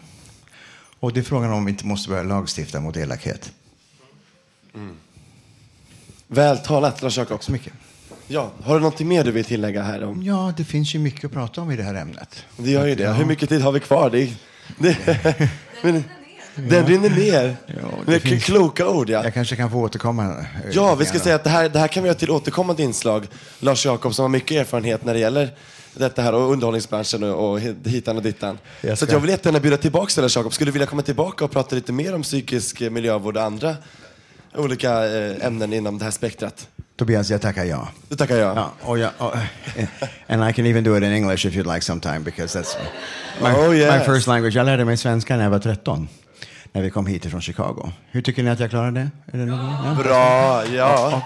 Och 1.00 1.14
det 1.14 1.20
är 1.20 1.24
frågan 1.24 1.54
om 1.54 1.66
vi 1.66 1.72
inte 1.72 1.86
måste 1.86 2.10
börja 2.10 2.24
lagstifta 2.24 2.80
mot 2.80 2.98
elakhet. 2.98 3.52
Mm 4.76 4.96
talat 6.64 7.02
Lars 7.02 7.18
Jakob. 7.18 7.38
Tack 7.38 7.44
så 7.44 7.52
mycket. 7.52 7.74
Ja, 8.28 8.52
har 8.64 8.76
du 8.76 8.82
något 8.82 9.00
mer 9.00 9.24
du 9.24 9.32
vill 9.32 9.46
tillägga 9.46 9.84
här? 9.84 10.04
Om? 10.04 10.24
Ja, 10.24 10.54
det 10.58 10.64
finns 10.64 10.96
ju 10.96 11.00
mycket 11.00 11.26
att 11.26 11.32
prata 11.32 11.62
om 11.62 11.72
i 11.72 11.76
det 11.76 11.84
här 11.84 11.96
ämnet. 11.96 12.44
Det 12.58 12.70
gör 12.72 12.88
ju 12.88 12.96
det. 12.96 13.04
Ja. 13.04 13.12
Hur 13.14 13.26
mycket 13.26 13.50
tid 13.50 13.62
har 13.62 13.72
vi 13.72 13.80
kvar? 13.80 14.10
Det, 14.10 14.34
det, 14.78 14.98
men, 15.84 16.04
Den 16.56 16.88
rinner 16.88 17.10
ner. 17.10 17.56
det 18.06 18.12
Med 18.12 18.22
finns- 18.22 18.44
kloka 18.44 18.88
ord, 18.90 19.10
ja. 19.10 19.24
Jag 19.24 19.34
kanske 19.34 19.56
kan 19.56 19.72
få 19.72 19.78
återkomma. 19.78 20.24
eh, 20.40 20.46
Ja, 20.72 20.96
vi 20.96 21.06
ska 21.06 21.20
säga 21.20 21.36
att 21.36 21.44
det 21.44 21.50
här, 21.50 21.70
det 21.70 21.80
här 21.80 21.88
kan 21.88 22.04
vi 22.04 22.08
göra 22.10 22.18
till 22.20 22.32
återkommande 22.32 22.84
inslag. 22.84 23.28
Lars 23.60 23.86
Jakob 23.86 24.14
som 24.16 24.24
har 24.24 24.30
mycket 24.30 24.58
erfarenhet 24.58 25.06
när 25.06 25.14
det 25.14 25.20
gäller 25.20 25.50
detta 25.96 26.22
här 26.22 26.34
och 26.34 26.52
underhållningsbranschen 26.52 27.24
och, 27.24 27.52
och 27.52 27.60
hitan 27.86 28.18
och 28.18 28.24
dittan. 28.24 28.58
Jag 28.82 28.98
Så 28.98 29.06
ska- 29.06 29.16
jag 29.16 29.20
vill 29.20 29.30
jättegärna 29.30 29.60
bjuda 29.60 29.78
tillbaka 29.78 30.22
Lars 30.22 30.36
Jakob. 30.36 30.54
Skulle 30.54 30.68
du 30.68 30.74
vilja 30.74 30.88
komma 30.88 31.02
tillbaka 31.02 31.46
och 31.46 31.52
prata 31.52 31.76
lite 31.76 31.92
mer 31.92 32.16
om 32.16 32.22
psykisk 32.22 32.80
miljövård 32.80 33.38
och 33.38 33.44
andra 33.44 33.76
olika 34.56 35.06
eh, 35.06 35.46
ämnen 35.46 35.74
inom 35.74 35.98
det 35.98 36.04
här 36.04 36.12
spektrat? 36.12 36.68
Tobias, 36.96 37.30
jag 37.30 37.42
tackar 37.42 37.64
ja. 37.64 37.88
Det 38.10 38.16
tackar 38.16 38.38
jag. 38.38 38.58
Ja, 38.58 38.72
och 38.82 39.00
jag 39.00 39.12
och, 39.18 39.34
and 40.28 40.50
I 40.50 40.54
can 40.54 40.66
even 40.66 40.84
do 40.84 40.98
it 40.98 41.04
in 41.04 41.12
English 41.12 41.46
if 41.46 41.54
you'd 41.56 41.74
like 41.74 41.82
sometime 41.82 42.20
because 42.20 42.60
that's 42.60 42.78
my, 43.42 43.50
Oh, 43.50 43.76
yes. 43.76 44.00
my 44.00 44.14
first 44.16 44.28
language. 44.28 44.56
Jag 44.56 44.66
lärde 44.66 44.86
mig 44.86 44.98
svenska 44.98 45.36
när 45.38 45.44
jag 45.44 45.52
var 45.52 45.60
13. 45.60 46.08
När 46.74 46.82
vi 46.82 46.90
kom 46.90 47.06
hit 47.06 47.26
från 47.26 47.42
Chicago. 47.42 47.92
Hur 48.12 48.22
tycker 48.22 48.44
ni 48.44 48.50
att 48.50 48.60
jag 48.60 48.70
klarade 48.70 49.00
det? 49.00 49.38
Är 49.38 49.46
det? 49.46 49.52
Ja. 49.52 49.96
Bra, 50.04 50.66
ja. 50.66 51.22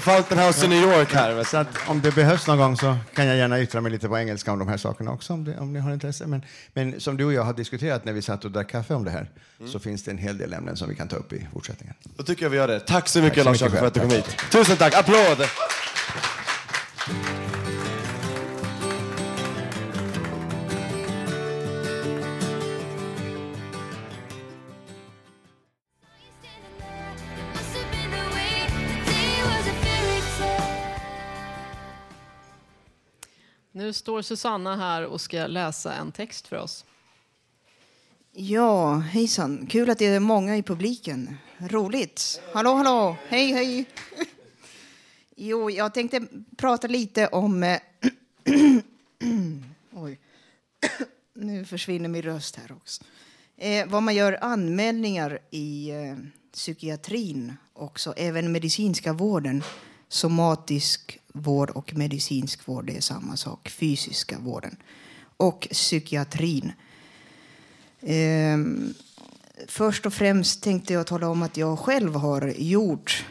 Fountain 0.00 0.40
House 0.46 0.64
i 0.64 0.68
New 0.68 0.82
York 0.82 1.14
här. 1.14 1.44
Så 1.44 1.64
om 1.86 2.00
det 2.00 2.14
behövs 2.14 2.46
någon 2.46 2.58
gång 2.58 2.76
så 2.76 2.96
kan 3.14 3.26
jag 3.26 3.36
gärna 3.36 3.60
yttra 3.60 3.80
mig 3.80 3.92
lite 3.92 4.08
på 4.08 4.18
engelska 4.18 4.52
om 4.52 4.58
de 4.58 4.68
här 4.68 4.76
sakerna 4.76 5.10
också 5.12 5.32
om, 5.32 5.44
det, 5.44 5.58
om 5.58 5.72
ni 5.72 5.80
har 5.80 5.92
intresse. 5.92 6.26
Men, 6.26 6.42
men 6.74 7.00
som 7.00 7.16
du 7.16 7.24
och 7.24 7.32
jag 7.32 7.42
har 7.42 7.52
diskuterat 7.52 8.04
när 8.04 8.12
vi 8.12 8.22
satt 8.22 8.44
och 8.44 8.50
drack 8.50 8.70
kaffe 8.70 8.94
om 8.94 9.04
det 9.04 9.10
här 9.10 9.30
Mm. 9.60 9.72
så 9.72 9.78
finns 9.78 10.04
det 10.04 10.10
en 10.10 10.18
hel 10.18 10.38
del 10.38 10.52
ämnen 10.52 10.76
som 10.76 10.88
vi 10.88 10.94
kan 10.94 11.08
ta 11.08 11.16
upp 11.16 11.32
i 11.32 11.46
fortsättningen. 11.52 11.94
Då 12.16 12.22
tycker 12.22 12.42
jag 12.42 12.50
vi 12.50 12.56
gör 12.56 12.68
det. 12.68 12.80
Tack 12.80 13.08
så 13.08 13.20
mycket 13.22 13.44
Tack 13.44 13.56
så 13.56 13.64
Lars 13.64 13.72
mycket 13.72 13.74
Jakob 13.74 13.78
för 13.78 13.86
att 13.86 13.94
du 13.94 14.00
kom 14.00 14.10
hit. 14.10 14.36
Tusen 14.50 14.76
tack. 14.76 14.94
Applåd! 14.94 15.48
Nu 33.88 33.92
står 33.92 34.22
Susanna 34.22 34.76
här 34.76 35.04
och 35.04 35.20
ska 35.20 35.46
läsa 35.46 35.94
en 35.94 36.12
text 36.12 36.48
för 36.48 36.56
oss. 36.56 36.84
Ja, 38.32 38.94
hejsan. 38.94 39.66
Kul 39.66 39.90
att 39.90 39.98
det 39.98 40.06
är 40.06 40.20
många 40.20 40.56
i 40.56 40.62
publiken. 40.62 41.36
Roligt. 41.58 42.40
Hallå, 42.52 42.74
hallå. 42.74 43.16
Hej, 43.28 43.52
hej. 43.52 43.84
Jo, 45.36 45.70
jag 45.70 45.94
tänkte 45.94 46.22
prata 46.56 46.86
lite 46.86 47.26
om... 47.26 47.62
Eh, 47.62 47.80
oj. 49.92 50.20
Nu 51.34 51.64
försvinner 51.64 52.08
min 52.08 52.22
röst 52.22 52.56
här 52.56 52.72
också. 52.72 53.04
Eh, 53.56 53.86
vad 53.86 54.02
man 54.02 54.14
gör 54.14 54.38
anmälningar 54.40 55.38
i 55.50 55.90
eh, 55.90 56.16
psykiatrin 56.52 57.56
också, 57.72 58.14
även 58.16 58.52
medicinska 58.52 59.12
vården. 59.12 59.62
Somatisk 60.08 61.17
vård 61.32 61.70
och 61.70 61.96
medicinsk 61.96 62.68
vård, 62.68 62.86
det 62.86 62.96
är 62.96 63.00
samma 63.00 63.36
sak. 63.36 63.68
Fysiska 63.68 64.38
vården. 64.38 64.76
Och 65.36 65.68
psykiatrin. 65.70 66.72
Ehm, 68.00 68.94
först 69.66 70.06
och 70.06 70.12
främst 70.12 70.62
tänkte 70.62 70.92
jag 70.92 71.06
tala 71.06 71.28
om 71.28 71.42
att 71.42 71.56
jag 71.56 71.78
själv 71.78 72.14
har 72.14 72.52
gjort 72.58 73.26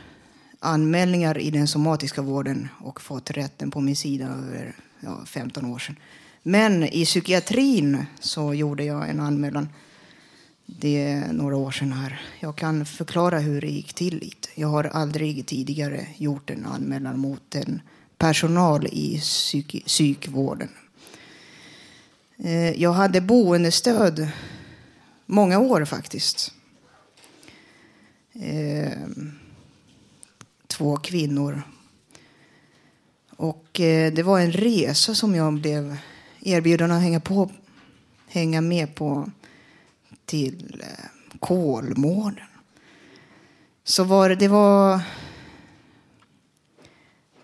anmälningar 0.60 1.38
i 1.38 1.51
den 1.51 1.68
somatiska 1.68 2.22
vården 2.22 2.68
och 2.80 3.01
fått 3.01 3.32
rätten 3.32 3.72
på 3.72 3.82
min 3.82 3.96
sida 3.96 4.25
över 4.25 4.75
ja, 5.00 5.25
15 5.25 5.66
år 5.66 5.80
sedan. 5.80 5.96
Men 6.44 6.84
i 6.84 7.06
psykiatrin 7.06 8.06
så 8.20 8.54
gjorde 8.54 8.84
jag 8.84 9.10
en 9.10 9.20
anmälan. 9.20 9.70
Det 10.69 11.01
är 11.01 11.33
några 11.33 11.55
år 11.55 11.71
sedan 11.71 11.91
här. 11.91 12.21
Jag 12.39 12.55
kan 12.55 12.86
förklara 12.86 13.39
hur 13.39 13.62
det 13.62 13.67
gick 13.67 13.93
till 13.93 14.19
lite. 14.19 14.50
Jag 14.55 14.67
har 14.67 14.83
aldrig 14.83 15.45
tidigare 15.45 16.07
gjort 16.17 16.50
en 16.50 16.65
anmälan 16.65 17.19
mot 17.19 17.55
en 17.55 17.81
personal 18.17 18.88
i 18.88 19.17
psyk- 19.17 19.86
psykvården. 19.86 20.70
Eh, 22.37 22.81
jag 22.81 22.94
hade 22.94 23.22
boendestöd 23.22 24.27
många 25.25 25.59
år 25.59 25.85
faktiskt. 25.85 26.53
Eh, 28.33 29.07
två 30.68 30.98
kvinnor. 30.98 31.61
Och 33.29 33.79
eh, 33.79 34.13
det 34.13 34.24
var 34.24 34.39
en 34.39 34.51
resa 34.51 35.15
som 35.15 35.35
jag 35.35 35.53
blev 35.53 35.98
erbjuden 36.42 36.92
att 36.92 37.01
hänga, 37.01 37.20
på, 37.20 37.51
hänga 38.27 38.61
med 38.61 38.96
på 38.96 39.31
till 40.27 40.83
eh, 40.83 41.37
Kolmården. 41.40 42.46
Så 43.83 44.03
var 44.03 44.29
det, 44.29 44.35
det 44.35 44.48
var 44.48 45.01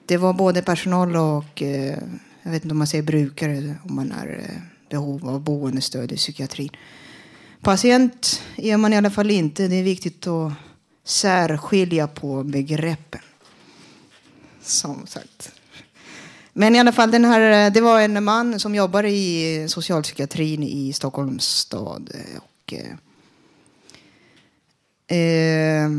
det 0.06 0.18
var 0.18 0.34
både 0.34 0.62
personal 0.62 1.16
och 1.16 1.62
eh, 1.62 1.98
jag 2.44 2.52
vet 2.52 2.64
inte 2.64 2.74
om 2.74 2.78
man 2.78 2.88
säger 2.88 3.04
brukare 3.04 3.76
om 3.84 3.96
man 3.96 4.12
är 4.12 4.50
eh, 4.50 4.62
behov 4.90 5.30
av 5.30 5.42
boendestöd 5.42 6.12
i 6.12 6.16
psykiatrin. 6.16 6.70
Patient 7.62 8.42
är 8.56 8.78
man 8.78 8.94
i 8.94 8.98
alla 8.98 9.12
fall 9.12 9.32
inte. 9.32 9.68
Det 9.68 9.76
är 9.76 9.84
viktigt 9.84 10.28
att 10.28 10.54
särskilja 11.04 12.08
på 12.08 12.44
begreppen. 12.44 13.22
Som 14.62 15.08
sagt. 15.08 15.52
Men 16.54 16.76
i 16.76 16.80
alla 16.80 16.92
fall, 16.92 17.12
den 17.12 17.26
här, 17.26 17.70
det 17.70 17.82
var 17.82 18.02
en 18.02 18.24
man 18.24 18.60
som 18.60 18.76
jobbade 18.76 19.10
i 19.10 19.66
socialpsykiatrin 19.70 20.64
i 20.64 20.94
Stockholms 20.94 21.44
stad. 21.48 22.10
Och, 25.10 25.16
eh, 25.16 25.90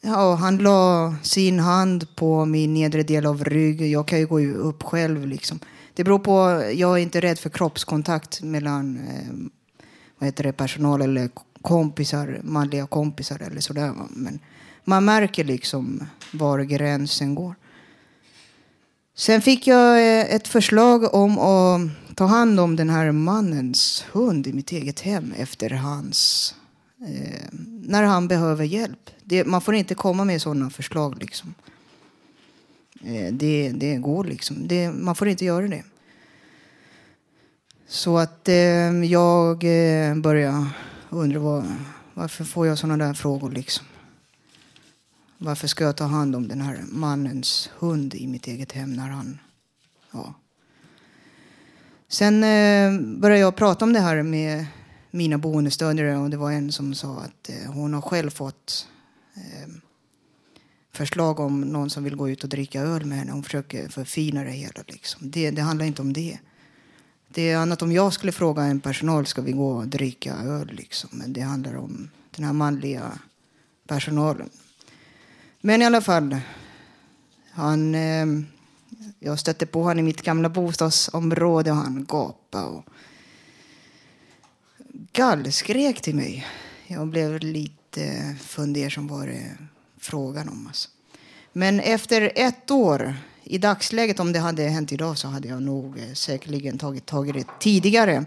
ja, 0.00 0.34
han 0.34 0.58
la 0.58 1.14
sin 1.22 1.58
hand 1.58 2.16
på 2.16 2.44
min 2.44 2.74
nedre 2.74 3.02
del 3.02 3.26
av 3.26 3.44
ryggen. 3.44 3.90
Jag 3.90 4.08
kan 4.08 4.18
ju 4.18 4.26
gå 4.26 4.40
upp 4.40 4.82
själv. 4.82 5.26
Liksom. 5.26 5.58
Det 5.94 6.04
beror 6.04 6.18
på, 6.18 6.64
jag 6.74 6.98
är 6.98 7.02
inte 7.02 7.20
rädd 7.20 7.38
för 7.38 7.50
kroppskontakt 7.50 8.42
mellan 8.42 8.96
eh, 8.96 9.50
vad 10.18 10.26
heter 10.26 10.44
det, 10.44 10.52
personal 10.52 11.02
eller 11.02 11.30
kompisar, 11.62 12.40
manliga 12.42 12.86
kompisar 12.86 13.42
eller 13.42 13.60
sådär. 13.60 13.92
Men 14.10 14.38
man 14.84 15.04
märker 15.04 15.44
liksom 15.44 16.06
var 16.32 16.60
gränsen 16.60 17.34
går. 17.34 17.54
Sen 19.14 19.42
fick 19.42 19.66
jag 19.66 19.98
eh, 19.98 20.34
ett 20.34 20.48
förslag 20.48 21.14
om 21.14 21.38
att 21.38 21.80
ta 22.14 22.26
hand 22.26 22.60
om 22.60 22.76
den 22.76 22.90
här 22.90 23.12
mannens 23.12 24.04
hund 24.12 24.46
i 24.46 24.52
mitt 24.52 24.72
eget 24.72 25.00
hem 25.00 25.32
efter 25.36 25.70
hans... 25.70 26.54
Eh, 27.00 27.48
när 27.84 28.02
han 28.02 28.28
behöver 28.28 28.64
hjälp. 28.64 29.10
Det, 29.24 29.44
man 29.44 29.60
får 29.60 29.74
inte 29.74 29.94
komma 29.94 30.24
med 30.24 30.42
sådana 30.42 30.70
förslag 30.70 31.18
liksom. 31.20 31.54
Eh, 33.04 33.32
det, 33.32 33.72
det 33.74 33.96
går 33.96 34.24
liksom. 34.24 34.68
Det, 34.68 34.92
man 34.92 35.14
får 35.14 35.28
inte 35.28 35.44
göra 35.44 35.68
det. 35.68 35.82
Så 37.86 38.18
att 38.18 38.48
eh, 38.48 39.04
jag 39.04 39.64
eh, 39.64 40.14
börjar 40.16 40.66
undra 41.10 41.38
vad, 41.38 41.64
varför 42.14 42.44
får 42.44 42.66
jag 42.66 42.78
sådana 42.78 43.06
där 43.06 43.14
frågor 43.14 43.50
liksom. 43.50 43.86
Varför 45.38 45.68
ska 45.68 45.84
jag 45.84 45.96
ta 45.96 46.04
hand 46.04 46.36
om 46.36 46.48
den 46.48 46.60
här 46.60 46.84
mannens 46.88 47.70
hund 47.78 48.14
i 48.14 48.26
mitt 48.26 48.46
eget 48.46 48.72
hem 48.72 48.92
när 48.92 49.08
han... 49.08 49.38
Ja. 50.10 50.34
Sen 52.12 52.44
eh, 52.44 53.00
började 53.18 53.40
jag 53.40 53.56
prata 53.56 53.84
om 53.84 53.92
det 53.92 54.00
här 54.00 54.22
med 54.22 54.66
mina 55.10 55.38
boendestödjare 55.38 56.16
och 56.16 56.30
det 56.30 56.36
var 56.36 56.52
en 56.52 56.72
som 56.72 56.94
sa 56.94 57.18
att 57.18 57.48
eh, 57.48 57.72
hon 57.72 57.94
har 57.94 58.02
själv 58.02 58.30
fått 58.30 58.88
eh, 59.34 59.68
förslag 60.92 61.40
om 61.40 61.60
någon 61.60 61.90
som 61.90 62.04
vill 62.04 62.16
gå 62.16 62.28
ut 62.28 62.42
och 62.42 62.48
dricka 62.48 62.80
öl 62.80 63.04
med 63.04 63.18
henne. 63.18 63.32
Hon 63.32 63.42
försöker 63.42 63.88
förfina 63.88 64.44
det 64.44 64.50
hela. 64.50 64.80
Liksom. 64.86 65.30
Det, 65.30 65.50
det 65.50 65.62
handlar 65.62 65.86
inte 65.86 66.02
om 66.02 66.12
det. 66.12 66.38
Det 67.28 67.50
är 67.50 67.56
annat 67.56 67.82
om 67.82 67.92
jag 67.92 68.12
skulle 68.12 68.32
fråga 68.32 68.62
en 68.62 68.80
personal 68.80 69.26
ska 69.26 69.42
vi 69.42 69.52
gå 69.52 69.70
och 69.70 69.88
dricka 69.88 70.34
öl. 70.34 70.70
Liksom. 70.72 71.10
Men 71.12 71.32
det 71.32 71.40
handlar 71.40 71.76
om 71.76 72.10
den 72.36 72.44
här 72.44 72.52
manliga 72.52 73.18
personalen. 73.86 74.50
Men 75.60 75.82
i 75.82 75.84
alla 75.84 76.00
fall. 76.00 76.36
Han, 77.50 77.94
eh, 77.94 78.26
jag 79.18 79.38
stötte 79.38 79.66
på 79.66 79.82
honom 79.82 79.98
i 79.98 80.02
mitt 80.02 80.22
gamla 80.22 80.48
bostadsområde 80.48 81.70
och 81.70 81.76
han 81.76 82.06
gapade 82.08 82.64
och 82.64 82.84
gallskrek 85.12 86.00
till 86.00 86.14
mig. 86.14 86.46
Jag 86.86 87.08
blev 87.08 87.38
lite 87.40 88.36
fundersam 88.40 89.08
vad 89.08 89.28
det 89.28 89.56
frågan 89.98 90.48
om. 90.48 90.66
Alltså. 90.66 90.88
Men 91.52 91.80
efter 91.80 92.32
ett 92.34 92.70
år, 92.70 93.14
i 93.42 93.58
dagsläget 93.58 94.20
om 94.20 94.32
det 94.32 94.38
hade 94.38 94.62
hänt 94.62 94.92
idag 94.92 95.18
så 95.18 95.28
hade 95.28 95.48
jag 95.48 95.62
nog 95.62 95.98
eh, 95.98 96.12
säkerligen 96.14 96.78
tagit 96.78 97.06
tag 97.06 97.28
i 97.28 97.32
det 97.32 97.46
tidigare. 97.60 98.24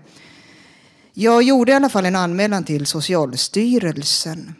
Jag 1.14 1.44
gjorde 1.44 1.72
i 1.72 1.76
alla 1.76 1.90
fall 1.90 2.06
en 2.06 2.16
anmälan 2.16 2.64
till 2.64 2.86
Socialstyrelsen 2.86 4.56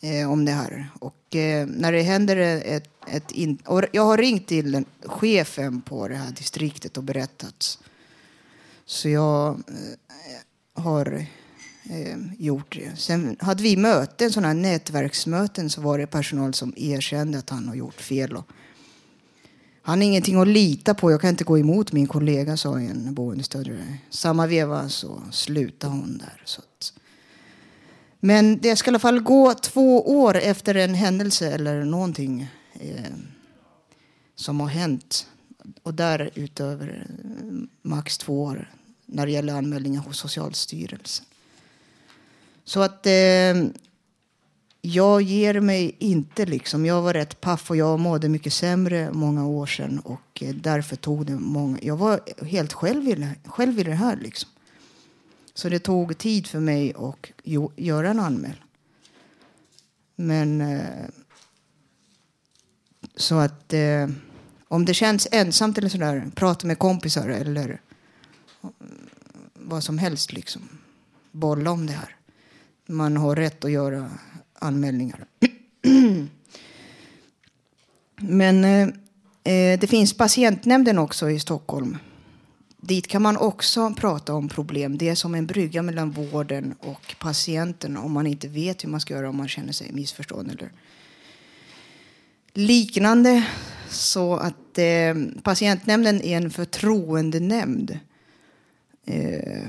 eh, 0.00 0.32
om 0.32 0.44
det 0.44 0.52
här. 0.52 0.90
Och 0.98 1.15
eh, 1.36 1.66
när 1.66 1.92
det 1.92 2.02
händer 2.02 2.36
ett, 2.36 2.90
ett 3.08 3.30
in, 3.30 3.58
och 3.64 3.82
jag 3.92 4.04
har 4.04 4.18
ringt 4.18 4.46
till 4.46 4.84
chefen 5.02 5.82
på 5.82 6.08
det 6.08 6.16
här 6.16 6.32
distriktet 6.32 6.96
och 6.96 7.04
berättat. 7.04 7.78
Så 8.86 9.08
jag 9.08 9.48
eh, 9.48 10.82
har 10.82 11.26
eh, 11.90 12.18
gjort 12.38 12.76
det. 12.76 12.98
Sen 12.98 13.36
hade 13.40 13.62
vi 13.62 13.76
möten, 13.76 14.32
sådana 14.32 14.48
här 14.48 14.54
nätverksmöten, 14.54 15.70
så 15.70 15.80
var 15.80 15.98
det 15.98 16.06
personal 16.06 16.54
som 16.54 16.74
erkände 16.76 17.38
att 17.38 17.50
han 17.50 17.68
har 17.68 17.74
gjort 17.74 18.00
fel. 18.00 18.36
Och 18.36 18.48
han 19.82 19.98
har 19.98 20.06
ingenting 20.06 20.40
att 20.40 20.48
lita 20.48 20.94
på. 20.94 21.10
Jag 21.10 21.20
kan 21.20 21.30
inte 21.30 21.44
gå 21.44 21.58
emot 21.58 21.92
min 21.92 22.06
kollega, 22.06 22.56
sa 22.56 22.78
en 22.78 23.14
boendestödjare. 23.14 23.98
Samma 24.10 24.46
veva 24.46 24.88
så 24.88 25.22
slutade 25.30 25.92
hon 25.92 26.18
där. 26.18 26.42
Så 26.44 26.60
att. 26.60 26.75
Men 28.26 28.60
det 28.60 28.76
ska 28.76 28.90
i 28.90 28.90
alla 28.90 28.98
fall 28.98 29.20
gå 29.20 29.54
två 29.54 30.20
år 30.20 30.36
efter 30.36 30.74
en 30.74 30.94
händelse 30.94 31.50
eller 31.50 31.84
någonting 31.84 32.48
eh, 32.80 33.12
som 34.34 34.60
har 34.60 34.68
hänt. 34.68 35.26
Och 35.82 35.94
därutöver 35.94 37.06
eh, 37.08 37.44
max 37.82 38.18
två 38.18 38.42
år 38.42 38.70
när 39.06 39.26
det 39.26 39.32
gäller 39.32 39.54
anmälningar 39.54 40.00
hos 40.00 40.18
Socialstyrelsen. 40.18 41.26
Så 42.64 42.80
att 42.80 43.06
eh, 43.06 43.54
jag 44.80 45.22
ger 45.22 45.60
mig 45.60 45.96
inte 45.98 46.46
liksom. 46.46 46.86
Jag 46.86 47.02
var 47.02 47.14
rätt 47.14 47.40
paff 47.40 47.70
och 47.70 47.76
jag 47.76 48.00
mådde 48.00 48.28
mycket 48.28 48.52
sämre 48.52 49.10
många 49.12 49.46
år 49.46 49.66
sedan 49.66 49.98
och 49.98 50.42
eh, 50.42 50.54
därför 50.54 50.96
tog 50.96 51.26
det 51.26 51.36
många. 51.36 51.78
Jag 51.82 51.96
var 51.96 52.20
helt 52.44 52.72
själv 52.72 53.08
i 53.08 53.14
det, 53.14 53.34
själv 53.44 53.80
i 53.80 53.82
det 53.82 53.94
här 53.94 54.16
liksom. 54.16 54.50
Så 55.56 55.68
det 55.68 55.78
tog 55.78 56.18
tid 56.18 56.46
för 56.46 56.60
mig 56.60 56.94
att 56.96 57.26
jo, 57.44 57.72
göra 57.76 58.10
en 58.10 58.20
anmälan. 58.20 58.56
Men 60.16 60.60
eh, 60.60 61.08
så 63.16 63.34
att 63.34 63.72
eh, 63.72 64.08
om 64.68 64.84
det 64.84 64.94
känns 64.94 65.28
ensamt 65.32 65.78
eller 65.78 65.88
sådär, 65.88 66.30
prata 66.34 66.66
med 66.66 66.78
kompisar 66.78 67.28
eller 67.28 67.80
vad 69.54 69.84
som 69.84 69.98
helst 69.98 70.32
liksom. 70.32 70.62
Bolla 71.32 71.70
om 71.70 71.86
det 71.86 71.92
här. 71.92 72.16
Man 72.86 73.16
har 73.16 73.36
rätt 73.36 73.64
att 73.64 73.70
göra 73.70 74.10
anmälningar. 74.54 75.26
Men 78.16 78.64
eh, 78.64 78.88
eh, 79.54 79.80
det 79.80 79.86
finns 79.90 80.16
patientnämnden 80.16 80.98
också 80.98 81.30
i 81.30 81.40
Stockholm. 81.40 81.98
Dit 82.86 83.06
kan 83.06 83.22
man 83.22 83.36
också 83.36 83.94
prata 83.94 84.34
om 84.34 84.48
problem. 84.48 84.98
Det 84.98 85.08
är 85.08 85.14
som 85.14 85.34
en 85.34 85.46
brygga 85.46 85.82
mellan 85.82 86.10
vården 86.10 86.74
och 86.80 87.14
patienten 87.18 87.96
om 87.96 88.12
man 88.12 88.26
inte 88.26 88.48
vet 88.48 88.84
hur 88.84 88.88
man 88.88 89.00
ska 89.00 89.14
göra 89.14 89.28
om 89.28 89.36
man 89.36 89.48
känner 89.48 89.72
sig 89.72 89.92
missförstådd 89.92 90.50
eller 90.50 90.72
liknande. 92.52 93.46
Så 93.88 94.36
att 94.36 94.78
eh, 94.78 95.14
patientnämnden 95.42 96.22
är 96.22 96.36
en 96.36 96.50
förtroendenämnd. 96.50 97.98
Eh, 99.04 99.68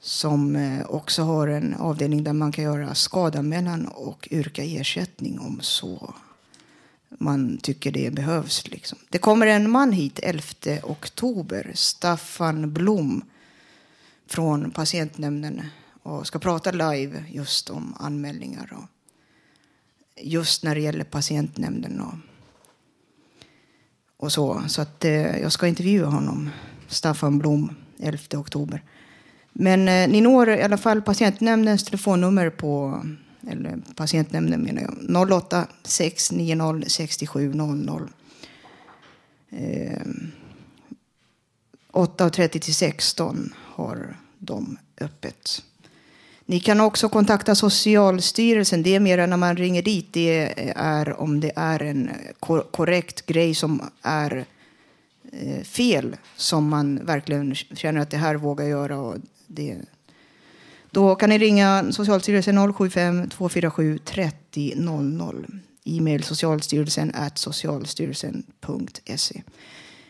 som 0.00 0.56
eh, 0.56 0.86
också 0.86 1.22
har 1.22 1.48
en 1.48 1.74
avdelning 1.74 2.24
där 2.24 2.32
man 2.32 2.52
kan 2.52 2.64
göra 2.64 2.94
skadanmälan 2.94 3.86
och 3.86 4.28
yrka 4.30 4.62
ersättning 4.64 5.38
om 5.38 5.58
så 5.60 6.14
man 7.18 7.58
tycker 7.58 7.92
det 7.92 8.12
behövs. 8.12 8.68
Liksom. 8.68 8.98
Det 9.08 9.18
kommer 9.18 9.46
en 9.46 9.70
man 9.70 9.92
hit 9.92 10.18
11 10.22 10.42
oktober, 10.82 11.70
Staffan 11.74 12.72
Blom 12.72 13.22
från 14.26 14.70
patientnämnden 14.70 15.62
och 16.02 16.26
ska 16.26 16.38
prata 16.38 16.70
live 16.70 17.24
just 17.28 17.70
om 17.70 17.94
anmälningar 17.98 18.72
och 18.76 18.84
just 20.16 20.64
när 20.64 20.74
det 20.74 20.80
gäller 20.80 21.04
patientnämnden 21.04 22.00
och, 22.00 22.14
och 24.16 24.32
så. 24.32 24.62
Så 24.68 24.82
att 24.82 25.04
eh, 25.04 25.38
jag 25.38 25.52
ska 25.52 25.66
intervjua 25.66 26.06
honom, 26.06 26.50
Staffan 26.88 27.38
Blom, 27.38 27.76
11 27.98 28.18
oktober. 28.32 28.82
Men 29.52 29.88
eh, 29.88 30.08
ni 30.08 30.20
når 30.20 30.50
i 30.50 30.62
alla 30.62 30.78
fall 30.78 31.02
patientnämndens 31.02 31.84
telefonnummer 31.84 32.50
på, 32.50 33.02
eller 33.48 33.78
patientnämnden 33.96 34.62
menar 34.62 34.82
jag, 34.82 35.32
08 35.32 35.66
690 35.82 36.88
6700. 36.88 38.08
Eh, 39.50 40.02
8.30 41.92 42.58
till 42.58 42.74
16 42.74 43.54
har 43.56 44.16
de 44.38 44.78
öppet. 45.00 45.62
Ni 46.46 46.60
kan 46.60 46.80
också 46.80 47.08
kontakta 47.08 47.54
Socialstyrelsen. 47.54 48.82
Det 48.82 48.94
är 48.94 49.00
mer 49.00 49.26
när 49.26 49.36
man 49.36 49.56
ringer 49.56 49.82
dit. 49.82 50.12
Det 50.12 50.54
är 50.76 51.20
om 51.20 51.40
det 51.40 51.52
är 51.56 51.82
en 51.82 52.10
kor 52.40 52.64
korrekt 52.70 53.26
grej 53.26 53.54
som 53.54 53.82
är 54.02 54.44
eh, 55.32 55.62
fel 55.62 56.16
som 56.36 56.68
man 56.68 57.06
verkligen 57.06 57.54
känner 57.54 58.00
att 58.00 58.10
det 58.10 58.16
här 58.16 58.34
vågar 58.34 58.64
göra. 58.64 58.98
Och 58.98 59.16
det, 59.46 59.78
då 60.94 61.14
kan 61.14 61.30
ni 61.30 61.38
ringa 61.38 61.92
Socialstyrelsen 61.92 62.72
075 62.72 63.28
247 63.28 63.98
30 63.98 64.72
00. 64.76 65.46
E-mail 65.84 66.22
socialstyrelsen 66.22 67.10
at 67.14 67.38
socialstyrelsen.se. 67.38 69.42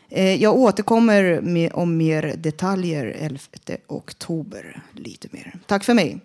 Eh, 0.09 0.43
jag 0.43 0.57
återkommer 0.57 1.41
med, 1.41 1.73
om 1.73 1.97
mer 1.97 2.35
detaljer 2.37 3.07
11 3.07 3.39
oktober. 3.87 4.83
Lite 4.93 5.29
mer. 5.31 5.59
Tack 5.67 5.85
för 5.85 5.95
mig. 5.95 6.21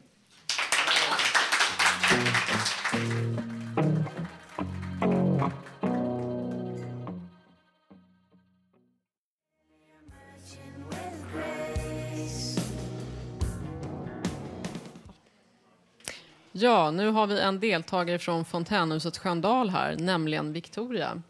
Ja, 16.61 16.91
nu 16.91 17.09
har 17.09 17.27
vi 17.27 17.39
en 17.39 17.59
deltagare 17.59 18.19
från 18.19 18.45
fontänhuset 18.45 19.17
Sköndal 19.17 19.69
här, 19.69 19.95
nämligen 19.95 20.53
Victoria. 20.53 21.21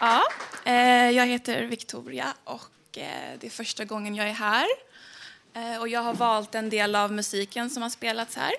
Ja, 0.00 0.22
eh, 0.64 1.10
jag 1.10 1.26
heter 1.26 1.62
Victoria 1.62 2.34
och 2.44 2.98
eh, 2.98 3.38
det 3.40 3.46
är 3.46 3.50
första 3.50 3.84
gången 3.84 4.14
jag 4.14 4.28
är 4.28 4.32
här. 4.32 4.66
Eh, 5.54 5.80
och 5.80 5.88
jag 5.88 6.00
har 6.00 6.14
valt 6.14 6.54
en 6.54 6.70
del 6.70 6.94
av 6.94 7.12
musiken 7.12 7.70
som 7.70 7.82
har 7.82 7.90
spelats 7.90 8.36
här. 8.36 8.52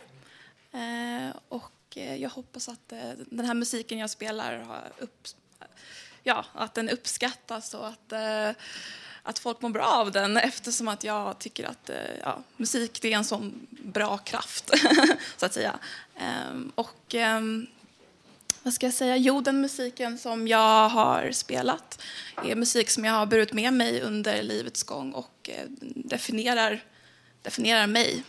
Och 1.50 1.98
jag 2.18 2.30
hoppas 2.30 2.70
att 2.70 2.94
den 3.30 3.46
här 3.46 3.54
musiken 3.54 4.00
jag 4.00 4.10
spelar 4.10 4.58
har 4.58 4.84
upp, 5.00 5.28
ja, 6.24 6.46
att 6.54 6.74
den 6.74 6.90
uppskattas 6.90 7.74
och 7.74 7.88
att, 7.88 8.14
att 9.28 9.40
folk 9.40 9.62
mår 9.62 9.70
bra 9.70 9.86
av 9.86 10.12
den 10.12 10.38
eftersom 10.38 10.88
att 10.88 11.04
jag 11.04 11.40
tycker 11.40 11.66
att 11.66 11.90
eh, 11.90 11.96
ja, 12.24 12.44
musik 12.58 13.02
det 13.02 13.14
är 13.14 13.18
en 13.18 13.26
sån 13.26 13.68
bra 13.70 14.18
kraft, 14.18 14.72
så 15.38 15.46
att 15.46 15.54
säga. 15.54 15.80
Ehm, 16.16 16.72
och 16.76 17.16
ehm, 17.16 17.68
vad 18.64 18.74
ska 18.74 18.86
jag 18.86 18.94
säga? 18.94 19.18
Jo, 19.18 19.42
den 19.42 19.62
musiken 19.62 20.18
som 20.18 20.48
jag 20.48 20.90
har 20.90 21.32
spelat 21.32 22.02
är 22.46 22.56
musik 22.56 22.90
som 22.90 23.06
jag 23.06 23.14
har 23.14 23.26
burit 23.26 23.54
med 23.54 23.74
mig 23.74 24.02
under 24.02 24.44
livets 24.44 24.84
gång 24.84 25.12
och 25.12 25.50
eh, 25.54 25.66
definierar, 25.96 26.84
definierar 27.42 27.88
mig. 27.88 28.24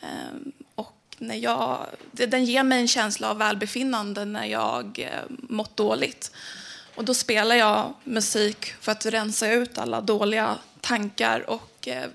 Ehm, 0.00 0.52
och 0.74 1.16
när 1.18 1.36
jag, 1.36 1.86
den 2.12 2.44
ger 2.44 2.62
mig 2.62 2.80
en 2.80 2.88
känsla 2.88 3.30
av 3.30 3.38
välbefinnande 3.38 4.24
när 4.24 4.46
jag 4.46 4.98
eh, 4.98 5.22
mått 5.28 5.76
dåligt. 5.76 6.32
Och 6.96 7.04
då 7.04 7.14
spelar 7.14 7.56
jag 7.56 7.94
musik 8.04 8.66
för 8.80 8.92
att 8.92 9.06
rensa 9.06 9.52
ut 9.52 9.78
alla 9.78 10.00
dåliga 10.00 10.58
tankar 10.80 11.50
och, 11.50 11.88
eh, 11.88 12.08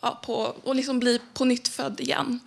ja, 0.00 0.20
på, 0.24 0.34
och 0.64 0.74
liksom 0.74 0.98
bli 0.98 1.20
på 1.34 1.44
nytt 1.44 1.68
född 1.68 2.00
igen 2.00 2.40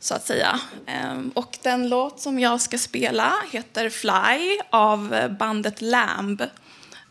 så 0.00 0.14
att 0.14 0.26
säga. 0.26 0.60
Eh, 0.86 1.20
och 1.34 1.58
den 1.62 1.88
låt 1.88 2.20
som 2.20 2.38
jag 2.38 2.60
ska 2.60 2.78
spela 2.78 3.34
heter 3.50 3.90
Fly 3.90 4.60
av 4.70 5.28
bandet 5.38 5.80
Lamb. 5.80 6.40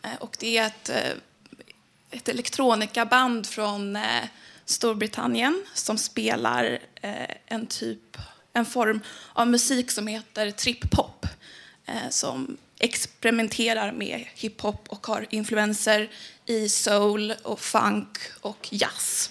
Eh, 0.02 0.14
och 0.18 0.36
det 0.40 0.58
är 0.58 0.66
ett, 0.66 0.88
eh, 0.88 1.12
ett 2.10 2.28
elektronikaband 2.28 3.46
från 3.46 3.96
eh, 3.96 4.24
Storbritannien 4.64 5.64
som 5.74 5.98
spelar 5.98 6.78
eh, 6.94 7.36
en 7.46 7.66
typ, 7.66 8.16
en 8.52 8.66
form 8.66 9.00
av 9.32 9.48
musik 9.48 9.90
som 9.90 10.06
heter 10.06 10.50
trip-pop. 10.50 11.26
Eh, 11.86 12.08
som 12.10 12.56
experimenterar 12.80 13.92
med 13.92 14.26
hiphop 14.34 14.88
och 14.88 15.06
har 15.06 15.26
influenser 15.30 16.10
i 16.46 16.68
soul 16.68 17.34
och 17.42 17.60
funk 17.60 18.18
och 18.40 18.68
jazz. 18.70 19.30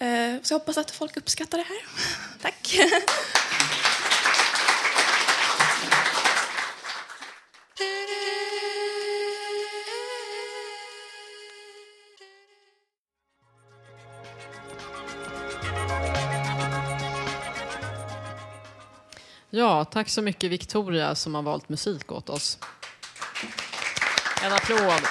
Eh, 0.00 0.34
så 0.42 0.54
jag 0.54 0.58
hoppas 0.58 0.78
att 0.78 0.90
folk 0.90 1.16
uppskattar 1.16 1.58
det 1.58 1.64
här. 1.64 1.82
Tack. 2.42 2.78
Ja, 19.58 19.84
tack 19.84 20.08
så 20.08 20.22
mycket 20.22 20.50
Victoria 20.50 21.14
som 21.14 21.34
har 21.34 21.42
valt 21.42 21.68
musik 21.68 22.12
åt 22.12 22.28
oss. 22.28 22.58
En 24.44 24.52
applåd. 24.52 25.02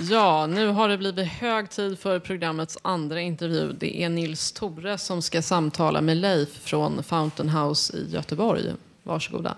Ja, 0.00 0.46
nu 0.46 0.68
har 0.68 0.88
det 0.88 0.98
blivit 0.98 1.28
hög 1.28 1.70
tid 1.70 1.98
för 1.98 2.18
programmets 2.18 2.78
andra 2.82 3.20
intervju. 3.20 3.72
Det 3.72 4.02
är 4.02 4.08
Nils 4.08 4.52
Tore 4.52 4.98
som 4.98 5.22
ska 5.22 5.42
samtala 5.42 6.00
med 6.00 6.16
Leif 6.16 6.48
från 6.48 7.02
Fountain 7.02 7.48
House 7.48 7.96
i 7.96 8.10
Göteborg. 8.10 8.72
Varsågoda. 9.02 9.56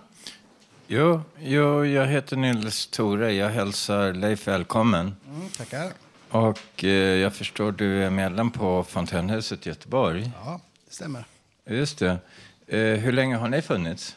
Jo, 0.87 1.21
jo, 1.39 1.87
jag 1.87 2.07
heter 2.07 2.37
Nils 2.37 2.87
Tore. 2.87 3.33
Jag 3.33 3.51
hälsar 3.51 4.13
Leif 4.13 4.49
välkommen. 4.49 5.17
Mm, 5.29 5.49
tackar. 5.49 5.93
Och 6.31 6.85
eh, 6.85 6.91
jag 6.91 7.35
förstår 7.35 7.73
du 7.73 8.05
är 8.05 8.11
medlem 8.11 8.51
på 8.51 8.85
Fontänhuset 8.85 9.67
i 9.67 9.69
Göteborg. 9.69 10.31
Ja, 10.45 10.61
det 10.89 10.95
stämmer. 10.95 11.25
Just 11.67 11.99
det. 11.99 12.19
Eh, 12.67 12.79
hur 12.79 13.13
länge 13.13 13.37
har 13.37 13.49
ni 13.49 13.63
funnits? 13.63 14.17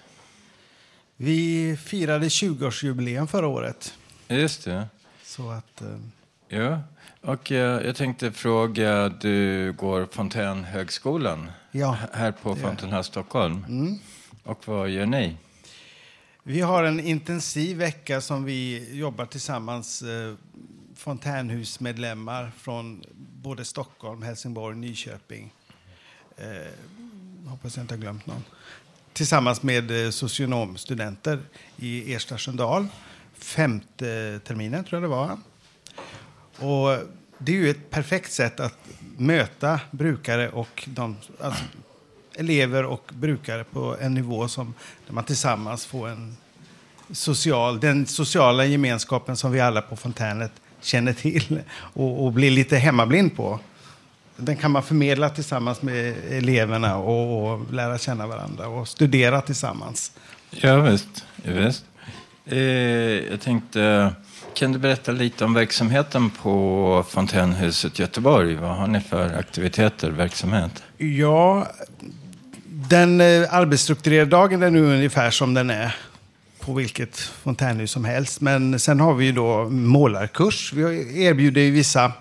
Vi 1.17 1.77
firade 1.83 2.27
20-årsjubileum 2.27 3.27
förra 3.27 3.47
året. 3.47 3.93
Just 4.27 4.65
det. 4.65 4.87
Så 5.23 5.49
att... 5.49 5.81
Eh, 5.81 5.87
Ja, 6.51 6.79
och 7.21 7.51
jag, 7.51 7.85
jag 7.85 7.95
tänkte 7.95 8.31
fråga, 8.31 9.09
du 9.09 9.73
går 9.73 10.07
Fontänhögskolan 10.11 11.51
Ja, 11.71 11.97
här 12.13 12.31
på. 12.31 12.55
Fontänhuset 12.55 13.05
Stockholm. 13.05 13.65
Mm. 13.69 13.99
Och 14.43 14.67
vad 14.67 14.89
gör 14.89 15.05
ni? 15.05 15.37
vi 16.43 16.61
har 16.61 16.83
en 16.83 16.99
intensiv 16.99 17.77
vecka 17.77 18.21
som 18.21 18.43
vi 18.43 18.89
jobbar 18.97 19.25
tillsammans, 19.25 20.01
eh, 20.01 20.33
fontänhusmedlemmar 20.95 22.51
från 22.57 23.03
både 23.43 23.65
Stockholm, 23.65 24.21
Helsingborg, 24.21 24.75
Nyköping. 24.77 25.53
Eh, 26.37 26.45
hoppas 27.49 27.77
jag 27.77 27.83
inte 27.83 27.93
har 27.93 27.99
glömt 27.99 28.25
någon. 28.25 28.43
Tillsammans 29.13 29.63
med 29.63 30.05
eh, 30.05 30.09
socionomstudenter 30.09 31.39
i 31.77 32.13
Ersta 32.13 32.37
Sköndal. 32.37 32.87
Femte 33.37 34.39
terminen 34.45 34.83
tror 34.83 35.01
jag 35.01 35.11
det 35.11 35.15
var. 35.15 35.37
Och 36.57 37.03
det 37.37 37.51
är 37.51 37.55
ju 37.55 37.69
ett 37.69 37.89
perfekt 37.89 38.31
sätt 38.31 38.59
att 38.59 38.77
möta 39.17 39.79
brukare 39.91 40.49
och 40.49 40.83
de, 40.87 41.17
alltså, 41.41 41.63
elever 42.35 42.85
och 42.85 43.11
brukare 43.13 43.63
på 43.63 43.95
en 44.01 44.13
nivå 44.13 44.47
som 44.47 44.73
där 45.07 45.13
man 45.13 45.23
tillsammans 45.23 45.85
får 45.85 46.07
en 46.07 46.37
social, 47.11 47.79
den 47.79 48.05
sociala 48.05 48.65
gemenskapen 48.65 49.37
som 49.37 49.51
vi 49.51 49.59
alla 49.59 49.81
på 49.81 49.95
Fontänet 49.95 50.51
känner 50.81 51.13
till 51.13 51.61
och, 51.71 52.25
och 52.25 52.33
blir 52.33 52.51
lite 52.51 52.77
hemmablind 52.77 53.35
på. 53.35 53.59
Den 54.39 54.55
kan 54.55 54.71
man 54.71 54.83
förmedla 54.83 55.29
tillsammans 55.29 55.81
med 55.81 56.15
eleverna 56.29 56.97
och, 56.97 57.53
och 57.53 57.73
lära 57.73 57.97
känna 57.97 58.27
varandra 58.27 58.67
och 58.67 58.87
studera 58.87 59.41
tillsammans. 59.41 60.11
Ja, 60.51 60.81
visst. 60.81 61.25
Ja, 61.43 61.53
visst. 61.53 61.85
Eh, 62.45 62.59
jag 63.31 63.41
tänkte, 63.41 64.13
kan 64.53 64.71
du 64.71 64.79
berätta 64.79 65.11
lite 65.11 65.45
om 65.45 65.53
verksamheten 65.53 66.29
på 66.29 67.05
Fontänhuset 67.09 67.99
Göteborg? 67.99 68.55
Vad 68.55 68.75
har 68.75 68.87
ni 68.87 69.01
för 69.01 69.37
aktiviteter, 69.37 70.09
verksamhet? 70.09 70.83
Ja, 70.97 71.67
den 72.69 73.21
eh, 73.21 73.53
arbetsstrukturerade 73.53 74.29
dagen 74.29 74.63
är 74.63 74.69
nu 74.69 74.81
ungefär 74.81 75.31
som 75.31 75.53
den 75.53 75.69
är 75.69 75.95
på 76.59 76.73
vilket 76.73 77.17
fontänhus 77.19 77.91
som 77.91 78.05
helst. 78.05 78.41
Men 78.41 78.79
sen 78.79 78.99
har 78.99 79.13
vi 79.13 79.25
ju 79.25 79.31
då 79.31 79.69
målarkurs. 79.69 80.73
Vi 80.73 81.23
erbjuder 81.23 81.61
ju 81.61 81.71
vissa 81.71 82.11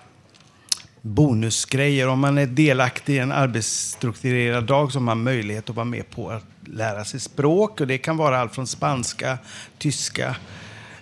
bonusgrejer. 1.03 2.09
Om 2.09 2.21
man 2.21 2.39
är 2.39 2.47
delaktig 2.47 3.15
i 3.15 3.19
en 3.19 3.33
arbetsstrukturerad 3.33 4.65
dag 4.65 4.93
så 4.93 4.99
har 4.99 5.05
man 5.05 5.23
möjlighet 5.23 5.71
att 5.71 5.77
vara 5.77 5.85
med 5.85 6.11
på 6.11 6.31
att 6.31 6.45
lära 6.67 7.05
sig 7.05 7.21
språk. 7.21 7.81
Och 7.81 7.87
det 7.87 7.99
kan 7.99 8.17
vara 8.17 8.39
allt 8.39 8.55
från 8.55 8.67
spanska, 8.67 9.39
tyska, 9.79 10.37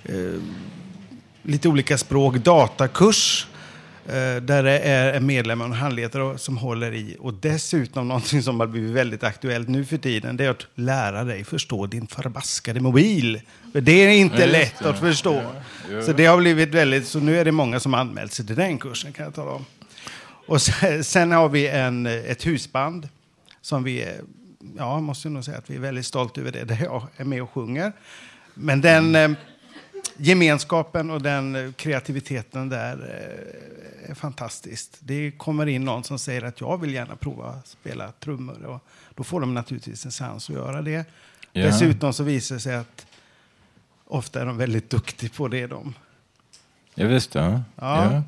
eh, 0.04 0.14
lite 1.42 1.68
olika 1.68 1.98
språk, 1.98 2.36
datakurs. 2.36 3.46
eh, 4.06 4.42
Där 4.42 4.62
det 4.62 4.78
är 4.78 5.12
en 5.12 5.26
medlem 5.26 5.60
och 5.60 5.66
en 5.66 5.72
handledare 5.72 6.38
som 6.38 6.56
håller 6.58 6.94
i. 6.94 7.16
Och 7.20 7.34
dessutom 7.34 8.08
någonting 8.08 8.42
som 8.42 8.60
har 8.60 8.66
blivit 8.66 8.90
väldigt 8.90 9.24
aktuellt 9.24 9.68
nu 9.68 9.84
för 9.84 9.96
tiden. 9.96 10.36
Det 10.36 10.44
är 10.44 10.50
att 10.50 10.66
lära 10.74 11.24
dig 11.24 11.44
förstå 11.44 11.86
din 11.86 12.06
förbaskade 12.06 12.80
mobil. 12.80 13.40
För 13.72 13.80
det 13.80 13.92
är 13.92 14.08
inte 14.08 14.40
Ja, 14.40 14.46
lätt 14.46 14.74
det. 14.78 14.88
att 14.90 14.98
förstå. 15.00 15.34
Ja, 15.34 15.52
ja. 15.90 16.02
Så 16.02 16.12
det 16.12 16.26
har 16.26 16.38
blivit 16.38 16.68
väldigt, 16.74 17.06
så 17.06 17.20
nu 17.20 17.38
är 17.38 17.44
det 17.44 17.52
många 17.52 17.80
som 17.80 17.94
anmält 17.94 18.32
sig 18.32 18.46
till 18.46 18.56
den 18.56 18.78
kursen 18.78 19.12
kan 19.12 19.24
jag 19.24 19.34
tala 19.34 19.50
om. 19.50 19.64
Och 20.46 20.62
sen, 20.62 21.04
sen 21.04 21.32
har 21.32 21.48
vi 21.48 21.68
en, 21.68 22.06
ett 22.06 22.46
husband 22.46 23.08
som 23.60 23.84
vi, 23.84 24.14
ja, 24.76 25.00
måste 25.00 25.28
nog 25.28 25.44
säga 25.44 25.58
att 25.58 25.70
vi 25.70 25.76
är 25.76 25.80
väldigt 25.80 26.06
stolta 26.06 26.40
över 26.40 26.52
det, 26.52 26.64
där 26.64 26.78
jag 26.82 27.06
är 27.16 27.24
med 27.24 27.42
och 27.42 27.50
sjunger. 27.50 27.92
Men 28.54 28.80
den 28.80 29.14
eh, 29.14 29.30
gemenskapen 30.16 31.10
och 31.10 31.22
den 31.22 31.74
kreativiteten 31.76 32.68
där 32.68 32.92
eh, 34.02 34.10
är 34.10 34.14
fantastiskt. 34.14 34.98
Det 35.00 35.30
kommer 35.30 35.66
in 35.66 35.84
någon 35.84 36.04
som 36.04 36.18
säger 36.18 36.42
att 36.42 36.60
jag 36.60 36.80
vill 36.80 36.94
gärna 36.94 37.16
prova 37.16 37.48
att 37.48 37.66
spela 37.66 38.12
trummor. 38.12 38.64
Och 38.64 38.84
då 39.14 39.24
får 39.24 39.40
de 39.40 39.54
naturligtvis 39.54 40.04
en 40.04 40.10
chans 40.10 40.50
att 40.50 40.56
göra 40.56 40.82
det. 40.82 41.04
Ja. 41.52 41.66
Dessutom 41.66 42.12
så 42.12 42.24
visar 42.24 42.54
det 42.54 42.60
sig 42.60 42.74
att 42.74 43.06
ofta 44.04 44.40
är 44.40 44.46
de 44.46 44.56
väldigt 44.56 44.90
duktiga 44.90 45.30
på 45.36 45.48
det 45.48 45.66
de. 45.66 45.94
Ja, 46.98 47.06
visst. 47.06 47.34
Ja. 47.34 47.62
Ja. 47.76 48.22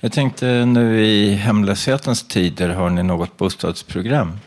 Jag 0.00 0.12
tänkte 0.12 0.64
nu 0.64 1.00
i 1.06 1.34
hemlöshetens 1.34 2.28
tider, 2.28 2.68
har 2.68 2.90
ni 2.90 3.02
något 3.02 3.36
bostadsprogram? 3.36 4.38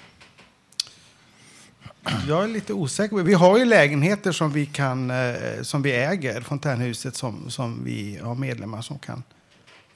Jag 2.28 2.44
är 2.44 2.48
lite 2.48 2.74
osäker. 2.74 3.16
Vi 3.18 3.34
har 3.34 3.58
ju 3.58 3.66
lägenheter 3.66 4.32
som 4.32 4.52
vi, 4.52 4.66
kan, 4.66 5.12
eh, 5.12 5.34
som 5.62 5.82
vi 5.82 5.92
äger, 5.92 6.42
Fontänhuset, 6.42 7.16
som, 7.16 7.50
som 7.50 7.84
vi 7.84 8.20
har 8.24 8.36
medlemmar 8.36 8.82
som 8.82 9.00
kan 9.00 9.24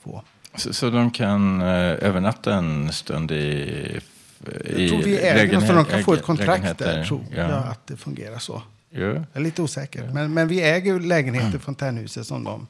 få. 0.03 0.23
Så, 0.55 0.73
så 0.73 0.89
de 0.89 1.11
kan 1.11 1.61
eh, 1.61 1.67
övernatta 2.07 2.53
en 2.55 2.91
stund 2.91 3.31
i, 3.31 3.99
Jag 4.45 4.89
tror 4.89 5.01
vi 5.03 5.17
äger 5.17 5.59
för 5.59 5.75
de 5.75 5.85
kan 5.85 6.03
få 6.03 6.13
ett 6.13 6.23
kontrakt 6.23 6.77
där, 6.77 7.03
tror 7.05 7.25
Ja. 7.31 7.41
jag 7.41 7.51
att 7.51 7.87
det 7.87 7.97
fungerar 7.97 8.39
så. 8.39 8.61
Ja. 8.89 8.99
Jag 9.01 9.23
är 9.33 9.39
lite 9.39 9.61
osäker. 9.61 10.09
Men, 10.13 10.33
men 10.33 10.47
vi 10.47 10.61
äger 10.61 10.99
lägenheter, 10.99 11.59
Fontänhuset, 11.59 12.27
som 12.27 12.43
de 12.43 12.67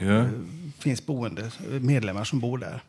Ja. 0.00 0.18
eh, 0.18 0.26
finns 0.78 1.06
boende, 1.06 1.50
medlemmar 1.80 2.24
som 2.24 2.40
bor 2.40 2.58
där. 2.58 2.82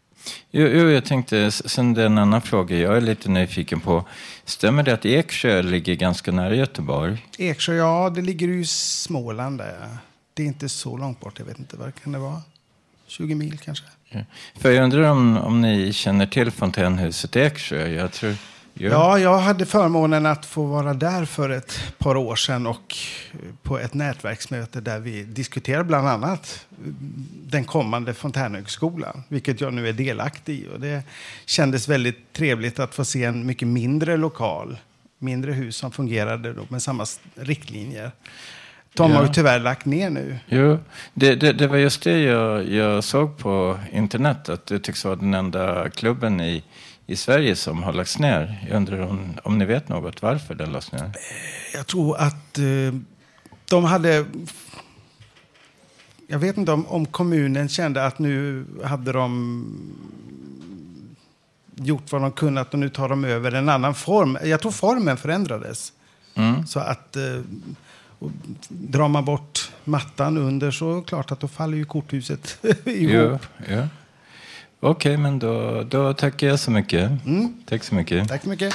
Jo, 0.52 0.68
jo, 0.68 0.90
jag 0.90 1.06
tänkte, 1.06 1.52
sen 1.52 1.94
det 1.94 2.02
är 2.02 2.06
en 2.06 2.18
annan 2.18 2.42
fråga 2.42 2.78
jag 2.78 2.98
är 2.98 3.02
lite 3.02 3.30
nyfiken 3.30 3.80
på. 3.80 4.06
Stämmer 4.46 4.84
det 4.84 4.94
att 4.94 5.06
Eksjö 5.06 5.62
ligger 5.62 5.96
ganska 5.96 6.32
nära 6.32 6.56
Göteborg? 6.56 7.26
Eksjö, 7.38 7.74
ja, 7.74 8.10
det 8.16 8.22
ligger 8.22 8.48
ju 8.48 8.62
i 8.62 8.66
Småland 8.66 9.58
där. 9.58 9.98
Det 10.34 10.44
är 10.44 10.48
inte 10.48 10.70
så 10.70 10.98
långt 10.98 11.20
bort, 11.20 11.40
jag 11.40 11.46
vet 11.46 11.60
inte, 11.60 11.78
vad 11.78 11.96
kan 11.96 12.12
det 12.12 12.20
vara? 12.20 12.42
20 13.08 13.36
mil 13.36 13.58
kanske? 13.58 13.86
Ja. 14.10 14.20
För 14.56 14.72
jag 14.72 14.84
undrar 14.84 15.04
om, 15.04 15.38
om 15.38 15.62
ni 15.62 15.94
känner 15.94 16.26
till 16.26 16.52
fontänhuset 16.52 17.36
Eksjö? 17.36 17.88
Jag 17.88 18.12
tror... 18.12 18.36
Jo. 18.74 18.92
Ja, 18.92 19.20
jag 19.20 19.38
hade 19.38 19.66
förmånen 19.66 20.26
att 20.26 20.46
få 20.46 20.64
vara 20.66 20.94
där 20.94 21.26
för 21.26 21.50
ett 21.50 21.94
par 21.98 22.18
år 22.18 22.36
sedan 22.36 22.68
och 22.68 22.96
eh, 23.32 23.40
på 23.64 23.80
ett 23.80 23.94
nätverksmöte 23.94 24.82
där 24.82 25.00
vi 25.00 25.24
diskuterade 25.24 25.84
bland 25.84 26.08
annat 26.08 26.66
eh, 26.72 26.78
den 27.44 27.64
kommande 27.64 28.14
Fontänhögskolan, 28.14 29.24
vilket 29.28 29.62
jag 29.62 29.74
nu 29.74 29.90
är 29.90 29.94
delaktig 29.94 30.60
i. 30.60 30.68
Och 30.74 30.80
det 30.80 31.04
kändes 31.46 31.88
väldigt 31.88 32.34
trevligt 32.34 32.80
att 32.80 32.96
få 32.96 33.06
se 33.06 33.24
en 33.24 33.46
mycket 33.46 33.68
mindre 33.68 34.18
lokal, 34.18 34.78
mindre 35.20 35.52
hus 35.52 35.76
som 35.76 35.92
fungerade 35.92 36.54
då 36.54 36.66
med 36.70 36.82
samma 36.82 37.06
riktlinjer. 37.36 38.12
De 38.94 39.12
har 39.12 39.24
ju 39.24 39.30
tyvärr 39.34 39.60
lagt 39.60 39.86
ner 39.86 40.10
nu. 40.10 40.38
Jo, 40.48 40.80
det, 41.14 41.36
det, 41.36 41.54
det 41.54 41.68
var 41.68 41.78
just 41.78 42.04
det 42.04 42.20
jag, 42.20 42.70
jag 42.70 43.04
såg 43.04 43.38
på 43.38 43.80
internet. 43.92 44.50
Att 44.50 44.66
det 44.66 44.80
tycks 44.80 45.06
vara 45.06 45.16
den 45.16 45.34
enda 45.34 45.90
klubben 45.90 46.42
i, 46.42 46.64
i 47.08 47.16
Sverige 47.16 47.56
som 47.56 47.84
har 47.84 47.94
lagts 47.94 48.20
ner. 48.20 48.66
Jag 48.68 48.76
undrar 48.76 49.00
om, 49.00 49.34
om 49.44 49.58
ni 49.58 49.66
vet 49.66 49.90
något 49.90 50.22
varför 50.22 50.56
den 50.56 50.72
lades 50.72 50.92
ner? 50.92 51.12
Jag 51.74 51.88
tror 51.88 52.18
att 52.18 52.58
eh, 52.58 53.00
de 53.70 53.84
hade... 53.84 54.26
Jag 56.28 56.40
vet 56.40 56.58
inte 56.58 56.72
om, 56.72 56.86
om 56.88 57.06
kommunen 57.06 57.70
kände 57.70 58.06
att 58.06 58.20
nu 58.20 58.66
hade 58.84 59.12
de 59.12 59.66
gjort 61.76 62.12
vad 62.12 62.22
de 62.22 62.32
kunnat 62.32 62.74
och 62.74 62.80
nu 62.80 62.90
tar 62.90 63.10
de 63.10 63.26
över 63.26 63.52
en 63.52 63.70
annan 63.70 63.96
form. 63.96 64.38
Jag 64.44 64.62
tror 64.62 64.72
formen 64.72 65.18
förändrades. 65.18 65.94
Mm. 66.36 66.68
Så 66.68 66.80
att 66.80 67.16
eh, 67.16 67.42
drar 68.70 69.08
man 69.08 69.26
bort 69.26 69.72
mattan 69.84 70.38
under 70.38 70.72
så 70.72 71.02
klart 71.02 71.32
att 71.32 71.40
då 71.40 71.48
faller 71.48 71.78
ju 71.78 71.86
korthuset 71.86 72.58
ihop. 72.86 73.42
ja. 73.68 73.88
Okej, 74.84 75.18
men 75.18 75.40
då, 75.40 75.84
då 75.84 76.14
tackar 76.14 76.48
jag 76.48 76.60
så 76.60 76.72
mycket. 76.72 77.12
Tack 77.66 77.84
så 77.84 77.96
mycket. 77.96 78.28
Tack 78.28 78.44
så 78.44 78.50
mycket. 78.50 78.74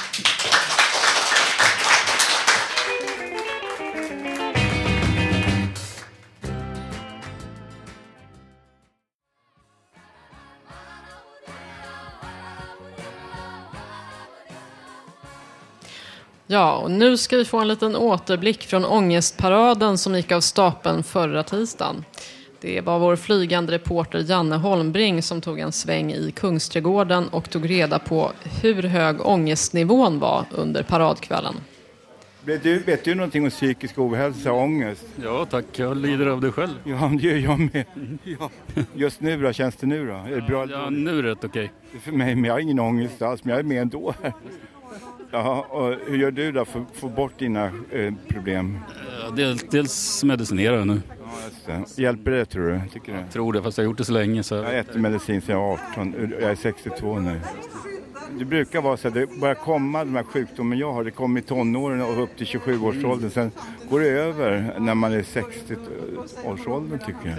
Ja, 16.49 16.75
och 16.75 16.91
nu 16.91 17.17
ska 17.17 17.37
vi 17.37 17.45
få 17.45 17.59
en 17.59 17.67
liten 17.67 17.95
återblick 17.95 18.63
från 18.63 18.85
ångestparaden 18.85 19.97
som 19.97 20.15
gick 20.15 20.31
av 20.31 20.41
stapeln 20.41 21.03
förra 21.03 21.43
tisdagen. 21.43 22.05
Det 22.67 22.81
var 22.81 22.99
vår 22.99 23.15
flygande 23.15 23.71
reporter 23.71 24.19
Janne 24.19 24.55
Holmbring 24.55 25.21
som 25.21 25.41
tog 25.41 25.59
en 25.59 25.71
sväng 25.71 26.11
i 26.11 26.31
Kungsträdgården 26.31 27.27
och 27.27 27.49
tog 27.49 27.69
reda 27.69 27.99
på 27.99 28.31
hur 28.61 28.83
hög 28.83 29.25
ångestnivån 29.25 30.19
var 30.19 30.45
under 30.51 30.83
paradkvällen. 30.83 31.55
Vet 32.43 32.63
du, 32.63 32.79
vet 32.79 33.03
du 33.03 33.15
någonting 33.15 33.43
om 33.43 33.49
psykisk 33.49 33.99
ohälsa 33.99 34.51
och 34.51 34.61
ångest? 34.61 35.05
Ja 35.23 35.45
tack, 35.49 35.65
jag 35.71 35.97
lider 35.97 36.25
av 36.25 36.41
det 36.41 36.51
själv. 36.51 36.73
Ja, 36.83 37.11
det 37.21 37.27
gör 37.27 37.37
jag 37.37 37.59
med. 37.59 37.85
Ja. 38.23 38.49
Just 38.93 39.21
nu 39.21 39.41
då, 39.41 39.53
känns 39.53 39.75
det 39.75 39.87
nu 39.87 40.07
då? 40.07 40.13
Är 40.13 40.35
det 40.35 40.41
bra? 40.41 40.67
Ja, 40.69 40.89
nu 40.89 41.19
är 41.19 41.23
det 41.23 41.31
rätt 41.31 41.43
okej. 41.43 41.71
Är 41.95 41.99
För 41.99 42.11
mig, 42.11 42.35
men 42.35 42.43
jag 42.43 42.53
har 42.53 42.59
ingen 42.59 42.79
ångest 42.79 43.21
alls, 43.21 43.43
men 43.43 43.51
jag 43.51 43.59
är 43.59 43.63
med 43.63 43.81
ändå. 43.81 44.13
Ja, 45.31 45.65
och 45.69 45.95
hur 46.07 46.17
gör 46.17 46.31
du 46.31 46.51
då 46.51 46.65
för 46.65 46.79
att 46.79 46.95
få 46.95 47.09
bort 47.09 47.39
dina 47.39 47.65
eh, 47.91 48.13
problem? 48.27 48.79
Ja, 49.21 49.29
dels, 49.35 49.63
dels 49.63 50.23
medicinerar 50.23 50.77
jag 50.77 50.87
nu. 50.87 51.01
Ja. 51.67 51.85
Hjälper 51.95 52.31
det 52.31 52.45
tror 52.45 52.69
du? 52.69 52.81
Tycker 52.93 53.13
du? 53.13 53.31
Tror 53.31 53.53
det, 53.53 53.63
fast 53.63 53.77
jag 53.77 53.85
har 53.85 53.89
gjort 53.89 53.97
det 53.97 54.05
så 54.05 54.13
länge 54.13 54.43
så... 54.43 54.55
Jag 54.55 54.77
äter 54.77 54.99
medicin 54.99 55.41
sedan 55.41 55.55
jag 55.55 55.67
var 55.67 55.79
18, 55.91 56.33
jag 56.41 56.51
är 56.51 56.55
62 56.55 57.19
nu. 57.19 57.41
Det 58.39 58.45
brukar 58.45 58.81
vara 58.81 58.97
så 58.97 59.07
att 59.07 59.13
det 59.13 59.39
börjar 59.39 59.55
komma 59.55 59.99
de 60.05 60.15
här 60.15 60.23
sjukdomen 60.23 60.77
jag 60.77 60.93
har, 60.93 61.03
det 61.03 61.11
kommer 61.11 61.39
i 61.39 61.43
tonåren 61.43 62.01
och 62.01 62.23
upp 62.23 62.37
till 62.37 62.47
27-årsåldern. 62.47 63.29
Sen 63.31 63.51
går 63.89 63.99
det 63.99 64.07
över 64.07 64.75
när 64.79 64.95
man 64.95 65.13
är 65.13 65.21
60-årsåldern 65.21 66.99
tycker 66.99 67.29
jag. 67.29 67.37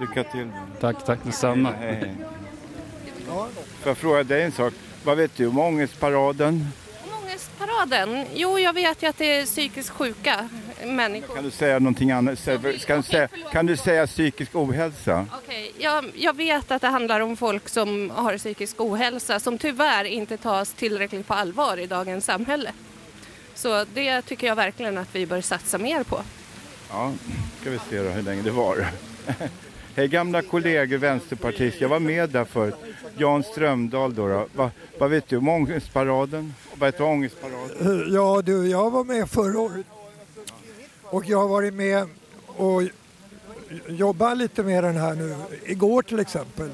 Lycka 0.00 0.24
till. 0.24 0.50
Tack, 0.80 1.04
tack 1.06 1.18
detsamma. 1.24 1.72
Hej, 1.78 1.94
hej. 1.94 2.14
Får 3.80 3.90
jag 3.90 3.96
fråga 3.96 4.22
dig 4.22 4.42
en 4.42 4.52
sak? 4.52 4.72
Vad 5.04 5.16
vet 5.16 5.36
du 5.36 5.46
om 5.46 5.58
ångestparaden? 5.58 6.66
Ångestparaden? 7.86 8.26
Jo, 8.34 8.58
jag 8.58 8.72
vet 8.72 9.02
ju 9.02 9.06
att 9.06 9.18
det 9.18 9.38
är 9.38 9.46
psykiskt 9.46 9.90
sjuka 9.90 10.48
människor. 10.84 11.34
Kan 11.34 11.44
du 11.44 11.50
säga 11.50 11.78
någonting 11.78 12.10
annat? 12.10 12.44
Kan 12.86 13.00
du 13.00 13.02
säga, 13.02 13.28
kan 13.52 13.66
du 13.66 13.76
säga 13.76 14.06
psykisk 14.06 14.54
ohälsa? 14.54 15.26
Okej, 15.44 15.72
jag, 15.78 16.04
jag 16.14 16.36
vet 16.36 16.70
att 16.70 16.82
det 16.82 16.88
handlar 16.88 17.20
om 17.20 17.36
folk 17.36 17.68
som 17.68 18.10
har 18.10 18.38
psykisk 18.38 18.80
ohälsa 18.80 19.40
som 19.40 19.58
tyvärr 19.58 20.04
inte 20.04 20.36
tas 20.36 20.72
tillräckligt 20.72 21.26
på 21.26 21.34
allvar 21.34 21.76
i 21.76 21.86
dagens 21.86 22.24
samhälle. 22.24 22.72
Så 23.54 23.84
det 23.94 24.22
tycker 24.22 24.46
jag 24.46 24.56
verkligen 24.56 24.98
att 24.98 25.14
vi 25.14 25.26
bör 25.26 25.40
satsa 25.40 25.78
mer 25.78 26.02
på. 26.02 26.22
Ja, 26.90 27.12
ska 27.60 27.70
vi 27.70 27.78
se 27.90 28.02
då 28.02 28.08
hur 28.10 28.22
länge 28.22 28.42
det 28.42 28.50
var. 28.50 28.86
Hej 29.96 30.08
gamla 30.08 30.42
kollegor 30.42 30.98
vänsterpartister, 30.98 31.82
jag 31.82 31.88
var 31.88 32.00
med 32.00 32.30
där 32.30 32.44
förut. 32.44 32.74
Jan 33.18 33.42
Strömdahl 33.42 34.14
då. 34.14 34.28
då. 34.28 34.46
Va, 34.54 34.70
vad 34.98 35.10
vet 35.10 35.28
du 35.28 35.36
om 35.36 35.48
ångestparaden? 35.48 36.54
Vad 36.74 36.88
heter 36.88 37.04
ångestparaden? 37.04 37.70
Eh, 37.80 38.14
ja 38.14 38.42
du, 38.42 38.68
jag 38.68 38.90
var 38.90 39.04
med 39.04 39.30
förra 39.30 39.60
året. 39.60 39.86
Och 41.02 41.24
jag 41.26 41.38
har 41.38 41.48
varit 41.48 41.74
med 41.74 42.08
och 42.46 42.82
jobbat 43.88 44.38
lite 44.38 44.62
med 44.62 44.84
den 44.84 44.96
här 44.96 45.14
nu, 45.14 45.36
igår 45.64 46.02
till 46.02 46.20
exempel. 46.20 46.70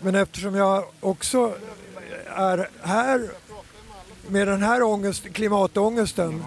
Men 0.00 0.14
eftersom 0.14 0.54
jag 0.54 0.84
också 1.00 1.54
är 2.26 2.68
här 2.82 3.30
med 4.28 4.48
den 4.48 4.62
här 4.62 4.82
ångest, 4.82 5.32
klimatångesten 5.32 6.44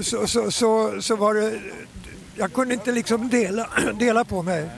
så, 0.00 0.26
så, 0.26 0.50
så, 0.50 1.02
så 1.02 1.16
var 1.16 1.34
det, 1.34 1.60
jag 2.36 2.52
kunde 2.52 2.74
inte 2.74 2.92
liksom 2.92 3.28
dela, 3.28 3.70
dela 3.98 4.24
på 4.24 4.42
mig. 4.42 4.68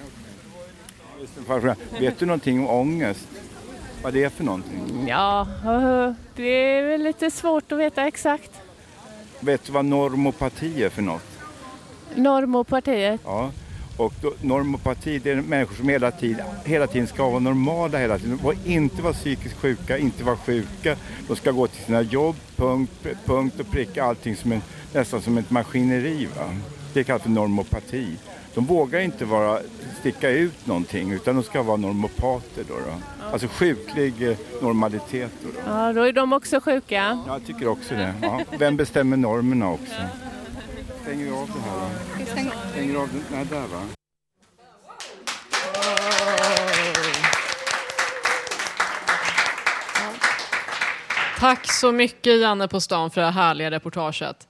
Vet 2.00 2.18
du 2.18 2.26
någonting 2.26 2.61
om 2.61 2.66
ångest? 2.66 3.28
Vad 4.02 4.12
det 4.12 4.24
är 4.24 4.28
för 4.28 4.44
någonting? 4.44 5.06
Ja, 5.09 5.46
det 6.37 6.42
är 6.42 6.83
väl 6.83 7.02
lite 7.02 7.30
svårt 7.30 7.72
att 7.72 7.78
veta 7.78 8.06
exakt. 8.06 8.50
Vet 9.40 9.64
du 9.64 9.72
vad 9.72 9.85
normopati 9.85 10.83
är 10.83 10.88
för 10.88 11.02
något? 11.02 11.22
Normopartiet. 12.14 13.20
Ja. 13.24 13.50
Och 13.96 14.14
då, 14.22 14.33
normopati 14.40 15.18
det 15.18 15.30
är 15.30 15.37
människor 15.37 15.74
som 15.74 15.88
hela 15.88 16.11
tiden, 16.11 16.46
hela 16.64 16.87
tiden 16.87 17.06
ska 17.06 17.28
vara 17.28 17.38
normala 17.38 17.98
hela 17.98 18.18
tiden. 18.18 18.40
Och 18.42 18.54
inte 18.64 19.02
vara 19.02 19.12
psykiskt 19.12 19.56
sjuka, 19.56 19.98
inte 19.98 20.24
vara 20.24 20.37
sjuka. 20.37 20.96
De 21.28 21.37
ska 21.37 21.50
gå 21.50 21.66
till 21.66 21.85
sina 21.85 22.02
jobb, 22.02 22.37
punkt, 22.56 23.06
punkt 23.24 23.61
och 23.61 23.70
pricka 23.70 24.04
allting 24.04 24.37
som 24.37 24.52
en, 24.52 24.62
nästan 24.92 25.22
som 25.22 25.38
ett 25.38 25.50
maskineri. 25.50 26.28
Va? 26.37 26.56
Det 26.92 27.04
kallas 27.04 27.22
för 27.22 27.30
normopati. 27.30 28.06
De 28.54 28.66
vågar 28.66 29.00
inte 29.00 29.24
vara, 29.24 29.58
sticka 30.00 30.30
ut 30.30 30.66
någonting 30.66 31.12
utan 31.12 31.34
de 31.34 31.44
ska 31.44 31.62
vara 31.62 31.76
normopater. 31.76 32.64
Då, 32.68 32.74
då. 32.74 33.26
Alltså 33.32 33.48
sjuklig 33.48 34.28
eh, 34.30 34.36
normalitet. 34.62 35.32
Då, 35.42 35.48
då. 35.48 35.60
Ja, 35.66 35.92
då 35.92 36.02
är 36.02 36.12
de 36.12 36.32
också 36.32 36.60
sjuka. 36.60 37.22
Ja, 37.26 37.32
jag 37.34 37.46
tycker 37.46 37.68
också 37.68 37.94
det. 37.94 38.14
Ja. 38.22 38.40
Vem 38.58 38.76
bestämmer 38.76 39.16
normerna 39.16 39.70
också? 39.70 39.94
Stänger 41.02 41.24
vi 41.24 41.30
av 41.30 41.46
det 41.46 41.70
här 41.70 41.88
då? 42.18 42.70
Stänger 42.70 42.96
av 42.96 43.08
den? 43.08 43.24
Nej, 43.32 43.46
där 43.50 43.60
va? 43.60 43.82
Tack 51.38 51.72
så 51.72 51.92
mycket 51.92 52.40
Janne 52.40 52.68
på 52.68 52.80
stan 52.80 53.10
för 53.10 53.20
det 53.20 53.26
här 53.26 53.32
härliga 53.32 53.70
reportaget. 53.70 54.48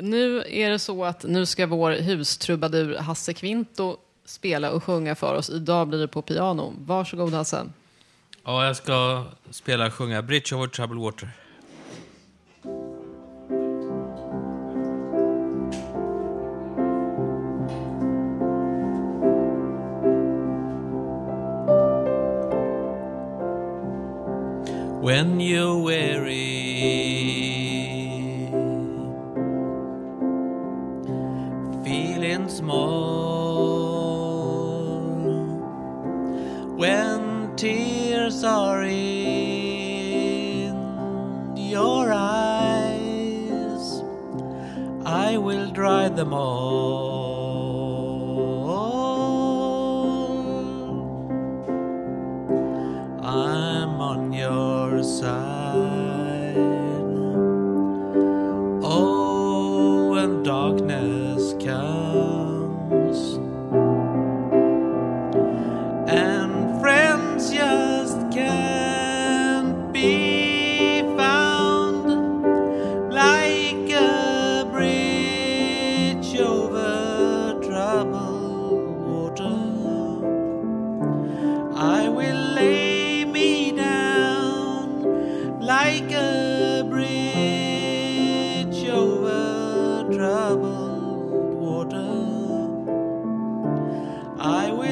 Nu 0.00 0.44
är 0.48 0.70
det 0.70 0.78
så 0.78 1.04
att 1.04 1.24
nu 1.24 1.46
ska 1.46 1.66
vår 1.66 1.90
hustrubadur 1.92 2.96
Hasse 2.96 3.34
Kvinto 3.34 3.96
spela 4.24 4.70
och 4.70 4.84
sjunga 4.84 5.14
för 5.14 5.34
oss. 5.34 5.50
Idag 5.50 5.88
blir 5.88 5.98
det 5.98 6.08
på 6.08 6.22
piano. 6.22 6.74
Varsågod 6.78 7.32
Hasse. 7.32 7.66
Ja, 8.44 8.66
jag 8.66 8.76
ska 8.76 9.24
spela 9.50 9.86
och 9.86 9.94
sjunga 9.94 10.22
Bridge 10.22 10.56
over 10.56 10.66
troubled 10.66 11.02
water. 11.02 11.28
When 25.04 25.40
you're 25.40 25.86
weary, 25.86 27.23
small, 32.64 33.04
when 36.76 37.54
tears 37.56 38.42
are 38.42 38.82
in 38.84 39.04
your 41.56 42.10
eyes, 42.10 44.02
I 45.04 45.36
will 45.36 45.70
dry 45.70 46.08
them 46.08 46.32
all. 46.32 47.33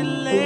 Lay 0.03 0.42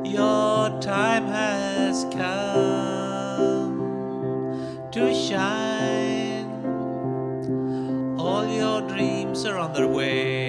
Your 0.04 0.80
time 0.80 1.26
has 1.26 2.04
come 2.12 3.28
to 4.92 5.14
shine. 5.14 6.50
All 8.18 8.46
your 8.46 8.82
dreams 8.82 9.44
are 9.44 9.58
on 9.58 9.72
their 9.72 9.88
way. 9.88 10.41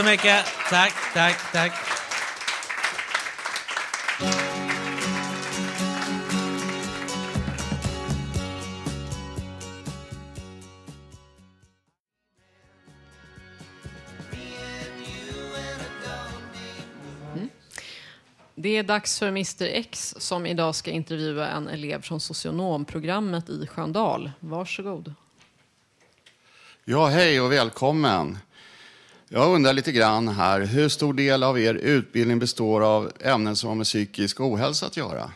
Så 0.00 0.06
mycket. 0.06 0.46
Tack, 0.70 0.94
tack, 1.14 1.52
tack. 1.52 1.72
Det 18.54 18.76
är 18.76 18.82
dags 18.82 19.18
för 19.18 19.28
Mr 19.28 19.62
X 19.62 20.14
som 20.18 20.46
idag 20.46 20.74
ska 20.74 20.90
intervjua 20.90 21.48
en 21.48 21.68
elev 21.68 22.02
från 22.02 22.20
socionomprogrammet 22.20 23.48
i 23.48 23.66
Sköndal. 23.66 24.30
Varsågod. 24.40 25.14
Ja, 26.84 27.06
hej 27.06 27.40
och 27.40 27.52
välkommen. 27.52 28.38
Jag 29.32 29.54
undrar 29.54 29.72
lite 29.72 29.92
grann 29.92 30.28
här, 30.28 30.60
hur 30.60 30.88
stor 30.88 31.14
del 31.14 31.42
av 31.42 31.60
er 31.60 31.74
utbildning 31.74 32.38
består 32.38 32.80
av 32.80 33.12
ämnen 33.20 33.56
som 33.56 33.68
har 33.68 33.76
med 33.76 33.86
psykisk 33.86 34.40
ohälsa 34.40 34.86
att 34.86 34.96
göra? 34.96 35.30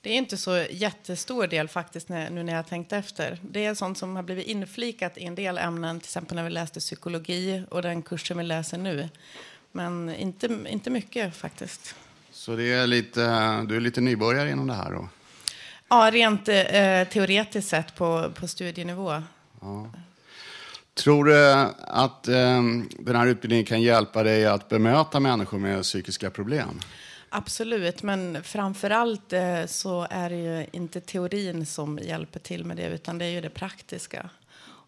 Det 0.00 0.10
är 0.10 0.14
inte 0.14 0.36
så 0.36 0.64
jättestor 0.70 1.46
del 1.46 1.68
faktiskt 1.68 2.08
när, 2.08 2.30
nu 2.30 2.42
när 2.42 2.54
jag 2.54 2.68
tänkt 2.68 2.92
efter. 2.92 3.38
Det 3.50 3.64
är 3.64 3.74
sånt 3.74 3.98
som 3.98 4.16
har 4.16 4.22
blivit 4.22 4.46
inflikat 4.46 5.18
i 5.18 5.24
en 5.24 5.34
del 5.34 5.58
ämnen, 5.58 6.00
till 6.00 6.06
exempel 6.06 6.36
när 6.36 6.44
vi 6.44 6.50
läste 6.50 6.80
psykologi 6.80 7.62
och 7.70 7.82
den 7.82 8.02
kursen 8.02 8.38
vi 8.38 8.44
läser 8.44 8.78
nu. 8.78 9.08
Men 9.72 10.14
inte, 10.14 10.58
inte 10.68 10.90
mycket 10.90 11.36
faktiskt. 11.36 11.94
Så 12.32 12.56
det 12.56 12.72
är 12.72 12.86
lite, 12.86 13.20
du 13.68 13.76
är 13.76 13.80
lite 13.80 14.00
nybörjare 14.00 14.50
inom 14.50 14.66
det 14.66 14.74
här 14.74 14.90
då? 14.90 15.08
Ja, 15.88 16.10
rent 16.12 16.48
eh, 16.48 17.08
teoretiskt 17.12 17.68
sett 17.68 17.94
på, 17.94 18.30
på 18.34 18.48
studienivå. 18.48 19.22
Ja. 19.60 19.90
Tror 20.94 21.24
du 21.24 21.52
att 21.78 22.28
eh, 22.28 22.62
den 22.98 23.16
här 23.16 23.26
utbildningen 23.26 23.64
kan 23.66 23.82
hjälpa 23.82 24.22
dig 24.22 24.46
att 24.46 24.68
bemöta 24.68 25.20
människor 25.20 25.58
med 25.58 25.82
psykiska 25.82 26.30
problem? 26.30 26.80
Absolut, 27.28 28.02
men 28.02 28.42
framför 28.42 28.90
allt 28.90 29.32
eh, 29.32 29.66
så 29.66 30.06
är 30.10 30.30
det 30.30 30.36
ju 30.36 30.66
inte 30.72 31.00
teorin 31.00 31.66
som 31.66 31.98
hjälper 31.98 32.40
till 32.40 32.64
med 32.64 32.76
det, 32.76 32.86
utan 32.86 33.18
det 33.18 33.24
är 33.24 33.30
ju 33.30 33.40
det 33.40 33.50
praktiska. 33.50 34.30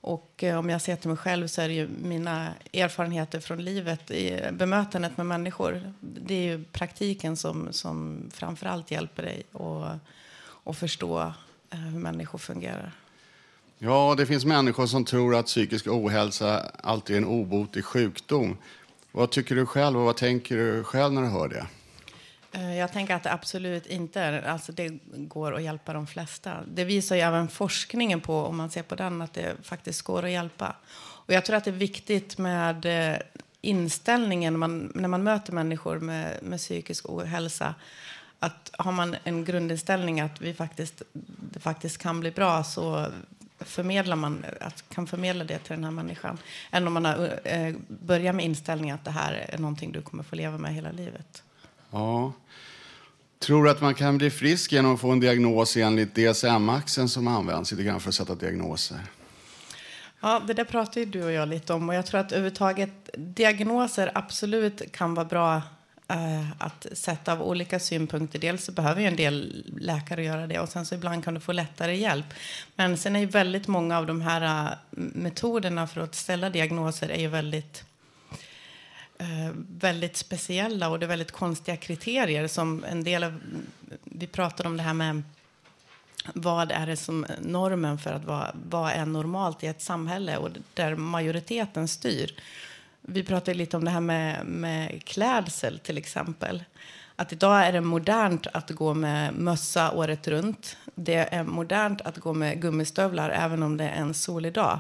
Och 0.01 0.45
eh, 0.45 0.59
om 0.59 0.71
jag 0.71 0.83
ser 0.83 0.97
till 0.97 1.09
mig 1.09 1.17
själv 1.17 1.47
så 1.47 1.63
är 1.63 1.69
det 1.69 1.75
ju 1.75 1.89
mina 1.89 2.49
erfarenheter 2.73 3.41
från 3.41 3.65
livet 3.65 4.11
i 4.11 4.41
bemötandet 4.53 5.17
med 5.17 5.27
människor. 5.27 5.93
Det 6.01 6.35
är 6.35 6.43
ju 6.43 6.65
praktiken 6.65 7.37
som, 7.37 7.73
som 7.73 8.23
framför 8.35 8.67
allt 8.67 8.91
hjälper 8.91 9.23
dig 9.23 9.43
att, 9.53 9.99
att 10.65 10.77
förstå 10.77 11.33
eh, 11.71 11.79
hur 11.79 11.99
människor 11.99 12.39
fungerar. 12.39 12.93
Ja, 13.85 14.15
det 14.17 14.27
finns 14.27 14.45
människor 14.45 14.87
som 14.87 15.05
tror 15.05 15.37
att 15.37 15.47
psykisk 15.47 15.87
ohälsa 15.87 16.71
alltid 16.83 17.17
är 17.17 17.21
en 17.21 17.27
obotlig 17.27 17.85
sjukdom. 17.85 18.57
Vad 19.13 19.31
tycker 19.31 19.55
du 19.55 19.67
själv 19.67 19.99
och 19.99 20.05
vad 20.05 20.17
tänker 20.17 20.57
du 20.57 20.85
själv 20.85 21.13
när 21.13 21.23
du 21.23 21.29
hör 21.29 21.49
det? 21.49 21.67
Eh, 22.53 22.79
jag 22.79 22.93
tänker 22.93 23.15
att 23.15 23.23
det 23.23 23.33
absolut 23.33 23.87
inte 23.87 24.21
är, 24.21 24.43
alltså 24.43 24.73
det 24.73 24.99
går 25.13 25.55
att 25.55 25.63
hjälpa 25.63 25.93
de 25.93 26.07
flesta. 26.07 26.57
Det 26.75 26.85
visar 26.85 27.17
ju 27.17 27.23
även 27.23 27.49
forskningen 27.49 28.21
på, 28.21 28.37
om 28.37 28.57
man 28.57 28.71
ser 28.71 28.83
på 28.83 28.95
den, 28.95 29.23
att 29.23 29.35
det 29.35 29.57
faktiskt 29.63 30.03
går 30.03 30.25
att 30.25 30.31
hjälpa. 30.31 30.77
Och 30.97 31.33
jag 31.35 31.45
tror 31.45 31.57
att 31.57 31.65
det 31.65 31.71
är 31.71 31.73
viktigt 31.73 32.39
med 32.39 32.87
eh, 32.87 33.19
inställningen 33.61 34.53
när 34.53 34.59
man, 34.59 34.93
när 34.95 35.09
man 35.09 35.23
möter 35.23 35.53
människor 35.53 35.99
med, 35.99 36.43
med 36.43 36.59
psykisk 36.59 37.09
ohälsa. 37.09 37.75
Att 38.39 38.71
har 38.79 38.93
man 38.93 39.17
en 39.25 39.45
grundinställning 39.45 40.21
att 40.21 40.41
vi 40.41 40.55
faktiskt, 40.55 41.03
det 41.53 41.61
faktiskt 41.61 41.99
kan 41.99 42.21
bli 42.21 42.31
bra 42.31 42.65
så 42.65 43.07
förmedlar 43.61 44.17
man, 44.17 44.45
att, 44.61 44.85
kan 44.89 45.07
förmedla 45.07 45.45
det 45.45 45.59
till 45.59 45.75
den 45.75 45.85
här 45.85 45.91
människan. 45.91 46.39
Än 46.71 46.87
om 46.87 46.93
man 46.93 47.05
har, 47.05 47.41
eh, 47.45 47.75
börjar 47.89 48.33
med 48.33 48.45
inställningen 48.45 48.95
att 48.95 49.05
det 49.05 49.11
här 49.11 49.47
är 49.49 49.59
någonting 49.59 49.93
du 49.93 50.03
kommer 50.03 50.23
få 50.23 50.37
leva 50.37 50.59
med 50.59 50.75
hela 50.75 50.93
livet. 50.93 51.43
Ja. 51.91 52.33
Tror 53.39 53.69
att 53.69 53.81
man 53.81 53.95
kan 53.95 54.19
bli 54.19 54.31
frisk 54.31 54.73
genom 54.73 54.95
att 54.95 55.01
få 55.01 55.11
en 55.11 55.21
diagnos 55.21 55.77
enligt 55.77 56.15
DSM-axeln 56.15 57.09
som 57.09 57.29
används 57.29 57.71
lite 57.73 57.83
grann 57.83 58.01
för 58.01 58.09
att 58.09 58.15
sätta 58.15 58.35
diagnoser? 58.35 58.99
Ja, 60.21 60.43
det 60.47 60.55
där 60.55 60.65
pratar 60.65 61.01
ju 61.01 61.07
du 61.07 61.25
och 61.25 61.33
jag 61.33 61.49
lite 61.49 61.73
om. 61.73 61.89
Och 61.89 61.95
jag 61.95 62.07
tror 62.07 62.21
att 62.21 62.33
överhuvudtaget 62.33 63.11
diagnoser 63.17 64.11
absolut 64.15 64.93
kan 64.93 65.15
vara 65.15 65.25
bra 65.25 65.63
Eh, 66.09 66.51
att 66.59 66.87
sätta 66.93 67.33
av 67.33 67.43
olika 67.43 67.79
synpunkter. 67.79 68.39
Dels 68.39 68.65
så 68.65 68.73
behöver 68.73 69.01
ju 69.01 69.07
en 69.07 69.17
del 69.17 69.65
läkare 69.81 70.25
göra 70.25 70.47
det 70.47 70.59
och 70.59 70.69
sen 70.69 70.87
så 70.87 70.95
ibland 70.95 71.25
kan 71.25 71.35
du 71.35 71.41
få 71.41 71.53
lättare 71.53 71.97
hjälp. 71.97 72.27
Men 72.77 72.97
sen 72.97 73.17
är 73.17 73.21
ju 73.21 73.27
väldigt 73.27 73.69
många 73.69 73.99
av 73.99 74.07
de 74.07 74.21
här 74.21 74.73
eh, 74.73 74.77
metoderna 74.91 75.87
för 75.87 76.01
att 76.01 76.15
ställa 76.15 76.51
diagnoser 76.51 77.09
är 77.09 77.21
ju 77.21 77.29
väldigt 77.29 77.85
eh, 79.19 79.53
väldigt 79.57 80.17
speciella 80.17 80.89
och 80.89 80.99
det 80.99 81.07
är 81.07 81.09
väldigt 81.09 81.33
konstiga 81.33 81.77
kriterier 81.77 82.49
som 82.49 82.85
en 82.85 83.05
del 83.05 83.25
av, 83.25 83.41
vi 84.05 84.27
pratade 84.27 84.69
om 84.69 84.77
det 84.77 84.83
här 84.83 84.95
med 84.95 85.23
vad 86.35 86.73
är 86.73 86.87
det 86.87 86.97
som 86.97 87.27
normen 87.41 87.99
för 87.99 88.13
att 88.13 88.25
vara, 88.25 88.55
vad 88.71 88.93
är 88.93 89.07
normalt 89.07 89.65
i 89.65 89.67
ett 89.67 89.83
samhälle 89.83 90.37
och 90.37 90.51
där 90.75 90.95
majoriteten 90.95 91.89
styr. 91.89 92.35
Vi 93.07 93.23
pratade 93.23 93.55
lite 93.55 93.77
om 93.77 93.85
det 93.85 93.91
här 93.91 94.01
med, 94.01 94.47
med 94.47 95.05
klädsel 95.05 95.79
till 95.79 95.99
exempel. 95.99 96.65
Att 97.17 97.33
idag 97.33 97.67
är 97.67 97.73
det 97.73 97.81
modernt 97.81 98.47
att 98.47 98.71
gå 98.71 98.95
med 98.95 99.35
mössa 99.35 99.93
året 99.93 100.29
runt. 100.29 100.77
Det 100.95 101.35
är 101.35 101.45
modernt 101.45 102.01
att 102.01 102.19
gå 102.19 102.33
med 102.33 102.63
gummistövlar 102.63 103.31
även 103.31 103.63
om 103.63 103.77
det 103.77 103.85
är 103.85 104.01
en 104.01 104.15
solig 104.15 104.53
dag. 104.53 104.79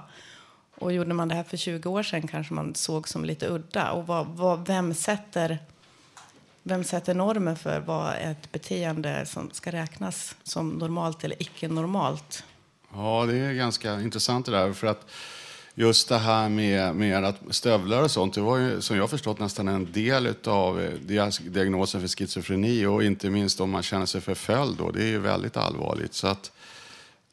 Och 0.79 0.93
gjorde 0.93 1.14
man 1.14 1.29
det 1.29 1.35
här 1.35 1.43
för 1.43 1.57
20 1.57 1.89
år 1.89 2.03
sedan 2.03 2.29
kanske 2.29 2.55
man 2.55 2.75
såg 2.75 3.09
som 3.09 3.25
lite 3.25 3.49
udda. 3.49 3.93
Och 3.93 4.07
vad, 4.07 4.27
vad, 4.27 4.66
vem, 4.66 4.95
sätter, 4.95 5.59
vem 6.62 6.85
sätter 6.85 7.14
normer 7.14 7.55
för 7.55 7.81
vad 7.81 8.14
ett 8.14 8.53
beteende 8.53 9.27
som 9.27 9.51
ska 9.53 9.72
räknas 9.72 10.37
som 10.43 10.68
normalt 10.68 11.25
eller 11.25 11.43
icke-normalt? 11.43 12.45
Ja, 12.95 13.25
det 13.27 13.37
är 13.37 13.53
ganska 13.53 14.01
intressant 14.01 14.47
det 14.47 14.53
där. 14.53 14.72
För 14.72 14.87
att 14.87 15.07
just 15.75 16.09
det 16.09 16.18
här 16.18 16.49
med, 16.49 16.95
med 16.97 17.25
att 17.25 17.37
stövlar 17.51 18.03
och 18.03 18.11
sånt, 18.11 18.35
det 18.35 18.41
var 18.41 18.57
ju 18.59 18.81
som 18.81 18.97
jag 18.97 19.11
förstått 19.11 19.39
nästan 19.39 19.68
en 19.68 19.93
del 19.93 20.35
av 20.45 20.89
diagnosen 21.41 22.01
för 22.01 22.09
schizofreni 22.09 22.87
och 22.87 23.05
inte 23.05 23.31
minst 23.31 23.61
om 23.61 23.70
man 23.70 23.83
känner 23.83 24.07
sig 24.07 24.20
förföljd 24.20 24.77
då. 24.77 24.91
Det 24.91 25.03
är 25.03 25.07
ju 25.07 25.18
väldigt 25.18 25.57
allvarligt. 25.57 26.14
Så 26.14 26.27
att 26.27 26.53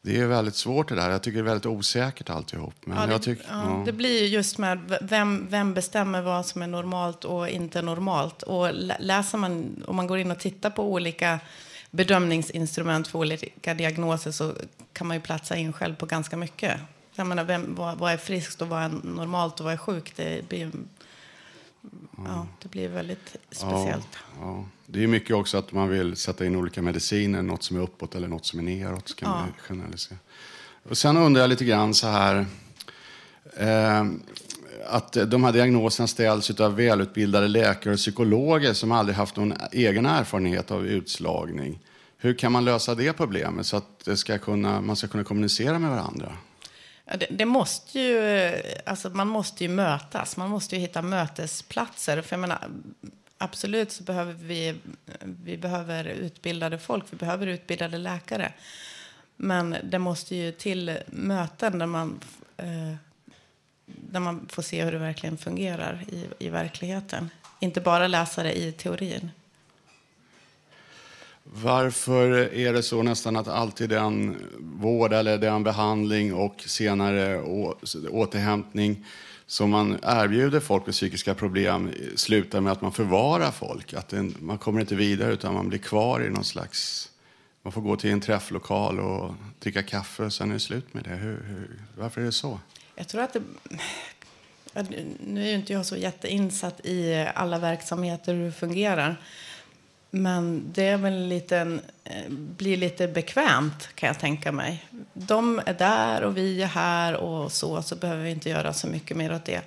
Det 0.04 0.20
är 0.20 0.26
väldigt 0.26 0.54
svårt 0.56 0.88
det 0.88 0.94
där. 0.94 1.10
Jag 1.10 1.22
tycker 1.22 1.34
det 1.38 1.40
är 1.42 1.54
väldigt 1.54 1.66
osäkert 1.66 2.30
alltihop. 2.30 2.74
Men 2.84 2.96
Ja, 2.96 3.06
det, 3.06 3.12
jag 3.12 3.22
tycker, 3.22 3.46
ja, 3.50 3.62
ja. 3.78 3.82
det 3.86 3.92
blir 3.92 4.20
ju 4.22 4.26
just 4.26 4.58
med 4.58 4.98
vem, 5.02 5.46
vem 5.50 5.74
bestämmer 5.74 6.22
vad 6.22 6.46
som 6.46 6.62
är 6.62 6.66
normalt 6.66 7.24
och 7.24 7.48
inte 7.48 7.82
normalt. 7.82 8.42
Och 8.42 8.74
lä- 8.74 8.96
läser 9.00 9.38
man, 9.38 9.82
om 9.86 9.96
man 9.96 10.06
går 10.06 10.18
in 10.18 10.30
och 10.30 10.38
tittar 10.38 10.70
på 10.70 10.92
olika 10.92 11.40
bedömningsinstrument 11.90 13.08
för 13.08 13.18
olika 13.18 13.74
diagnoser 13.74 14.30
så 14.30 14.52
kan 14.92 15.06
man 15.06 15.16
ju 15.16 15.20
platsa 15.20 15.56
in 15.56 15.72
själv 15.72 15.94
på 15.94 16.06
ganska 16.06 16.36
mycket. 16.36 16.80
Jag 17.14 17.26
menar, 17.26 17.44
vem, 17.44 17.74
vad, 17.74 17.98
vad 17.98 18.12
är 18.12 18.16
friskt 18.16 18.62
och 18.62 18.68
vad 18.68 18.82
är 18.82 18.88
normalt 18.88 19.60
och 19.60 19.64
vad 19.64 19.72
är 19.72 19.78
sjukt? 19.78 20.16
Det 20.16 20.48
blir, 20.48 20.70
ja, 22.26 22.46
det 22.62 22.68
blir 22.70 22.88
väldigt 22.88 23.36
speciellt. 23.50 24.08
Ja, 24.12 24.46
ja. 24.46 24.64
Det 24.86 25.02
är 25.02 25.06
mycket 25.06 25.36
också 25.36 25.58
att 25.58 25.72
man 25.72 25.88
vill 25.88 26.16
sätta 26.16 26.46
in 26.46 26.56
olika 26.56 26.82
mediciner, 26.82 27.42
något 27.42 27.62
som 27.62 27.76
är 27.76 27.80
uppåt 27.80 28.14
eller 28.14 28.28
något 28.28 28.46
som 28.46 28.58
är 28.58 28.62
neråt. 28.62 29.08
Så 29.08 29.14
kan 29.16 29.30
Ja. 29.30 29.36
man 29.36 29.52
generalisera. 29.68 30.18
Och 30.88 30.98
sen 30.98 31.16
undrar 31.16 31.40
jag 31.40 31.50
lite 31.50 31.64
grann 31.64 31.94
så 31.94 32.06
här. 32.06 32.46
Eh, 33.56 34.04
att 34.86 35.12
de 35.12 35.44
här 35.44 35.52
diagnoserna 35.52 36.06
ställs 36.06 36.50
av 36.60 36.76
välutbildade 36.76 37.48
läkare 37.48 37.92
och 37.94 37.98
psykologer 37.98 38.72
som 38.72 38.92
aldrig 38.92 39.16
haft 39.16 39.36
någon 39.36 39.54
egen 39.72 40.06
erfarenhet 40.06 40.70
av 40.70 40.86
utslagning. 40.86 41.78
Hur 42.18 42.34
kan 42.34 42.52
man 42.52 42.64
lösa 42.64 42.94
det 42.94 43.12
problemet 43.12 43.66
så 43.66 43.76
att 43.76 44.04
det 44.04 44.16
ska 44.16 44.38
kunna, 44.38 44.80
man 44.80 44.96
ska 44.96 45.08
kunna 45.08 45.24
kommunicera 45.24 45.78
med 45.78 45.90
varandra? 45.90 46.32
Det, 47.04 47.26
det 47.30 47.44
måste 47.44 48.00
ju, 48.00 48.18
eh, 48.18 48.60
alltså 48.86 49.10
man 49.10 49.28
måste 49.28 49.64
ju 49.64 49.68
mötas, 49.70 50.36
man 50.36 50.50
måste 50.50 50.76
ju 50.76 50.80
hitta 50.80 51.02
mötesplatser. 51.02 52.22
För 52.22 52.36
jag 52.36 52.40
menar, 52.40 52.68
absolut 53.38 53.92
så 53.92 54.02
behöver 54.02 54.32
vi, 54.32 54.74
vi 55.20 55.56
behöver 55.56 56.04
utbildade 56.04 56.78
folk, 56.78 57.04
vi 57.10 57.16
behöver 57.16 57.46
utbildade 57.46 57.98
läkare. 57.98 58.52
Men 59.36 59.76
det 59.84 59.98
måste 59.98 60.36
ju 60.36 60.52
till 60.52 60.98
möten 61.06 61.78
där 61.78 61.86
man, 61.86 62.20
eh, 62.56 62.94
där 63.86 64.20
man 64.20 64.48
får 64.48 64.62
se 64.62 64.84
hur 64.84 64.92
det 64.92 64.98
verkligen 64.98 65.38
fungerar 65.38 66.04
i, 66.08 66.26
i 66.38 66.48
verkligheten. 66.48 67.30
Inte 67.60 67.80
bara 67.80 68.06
läsa 68.06 68.42
det 68.42 68.58
i 68.58 68.72
teorin. 68.72 69.30
Varför 71.44 72.30
är 72.54 72.72
det 72.72 72.82
så 72.82 73.02
nästan 73.02 73.36
att 73.36 73.48
alltid 73.48 73.88
den 73.88 74.36
vård 74.58 75.12
eller 75.12 75.38
den 75.38 75.62
behandling 75.62 76.34
och 76.34 76.64
senare 76.66 77.42
återhämtning 78.10 79.06
som 79.46 79.70
man 79.70 79.98
erbjuder 80.02 80.60
folk 80.60 80.86
med 80.86 80.94
psykiska 80.94 81.34
problem 81.34 81.90
slutar 82.16 82.60
med 82.60 82.72
att 82.72 82.80
man 82.80 82.92
förvarar 82.92 83.50
folk? 83.50 83.94
Att 83.94 84.14
man 84.40 84.58
kommer 84.58 84.80
inte 84.80 84.94
vidare 84.94 85.32
utan 85.32 85.54
man 85.54 85.68
blir 85.68 85.78
kvar 85.78 86.24
i 86.26 86.30
någon 86.30 86.44
slags... 86.44 87.08
Man 87.64 87.72
får 87.72 87.80
gå 87.80 87.96
till 87.96 88.10
en 88.10 88.20
träfflokal 88.20 89.00
och 89.00 89.34
dricka 89.58 89.82
kaffe 89.82 90.22
och 90.22 90.32
sen 90.32 90.50
är 90.50 90.54
det 90.54 90.60
slut 90.60 90.94
med 90.94 91.04
det. 91.04 91.10
Hur, 91.10 91.44
hur, 91.46 91.80
varför 91.96 92.20
är 92.20 92.24
det 92.24 92.32
så? 92.32 92.60
Jag 92.94 93.08
tror 93.08 93.22
att 93.22 93.32
det... 93.32 93.42
Nu 95.26 95.42
är 95.42 95.48
ju 95.48 95.54
inte 95.54 95.72
jag 95.72 95.86
så 95.86 95.96
jätteinsatt 95.96 96.86
i 96.86 97.28
alla 97.34 97.58
verksamheter 97.58 98.32
och 98.32 98.38
hur 98.38 98.46
det 98.46 98.52
fungerar. 98.52 99.16
Men 100.14 100.64
det 100.72 100.88
är 100.88 100.96
väl 100.96 101.28
lite 101.28 101.58
en, 101.58 101.80
eh, 102.04 102.28
blir 102.28 102.76
lite 102.76 103.08
bekvämt 103.08 103.88
kan 103.94 104.06
jag 104.06 104.18
tänka 104.18 104.52
mig. 104.52 104.84
De 105.14 105.60
är 105.66 105.74
där 105.74 106.22
och 106.22 106.36
vi 106.36 106.62
är 106.62 106.66
här 106.66 107.14
och 107.14 107.52
så, 107.52 107.82
så 107.82 107.96
behöver 107.96 108.24
vi 108.24 108.30
inte 108.30 108.50
göra 108.50 108.72
så 108.72 108.86
mycket 108.86 109.16
mer 109.16 109.34
åt 109.34 109.44
det. 109.44 109.60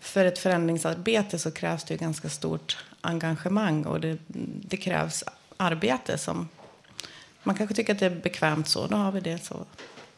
För 0.00 0.24
ett 0.24 0.38
förändringsarbete 0.38 1.38
så 1.38 1.50
krävs 1.50 1.84
det 1.84 1.94
ju 1.94 1.98
ganska 1.98 2.28
stort 2.28 2.84
engagemang 3.00 3.84
och 3.84 4.00
det, 4.00 4.18
det 4.68 4.76
krävs 4.76 5.24
arbete 5.56 6.18
som 6.18 6.48
man 7.42 7.54
kanske 7.54 7.74
tycker 7.74 7.92
att 7.92 8.00
det 8.00 8.06
är 8.06 8.20
bekvämt 8.22 8.68
så, 8.68 8.86
då 8.86 8.96
har 8.96 9.12
vi 9.12 9.20
det 9.20 9.38
så. 9.38 9.66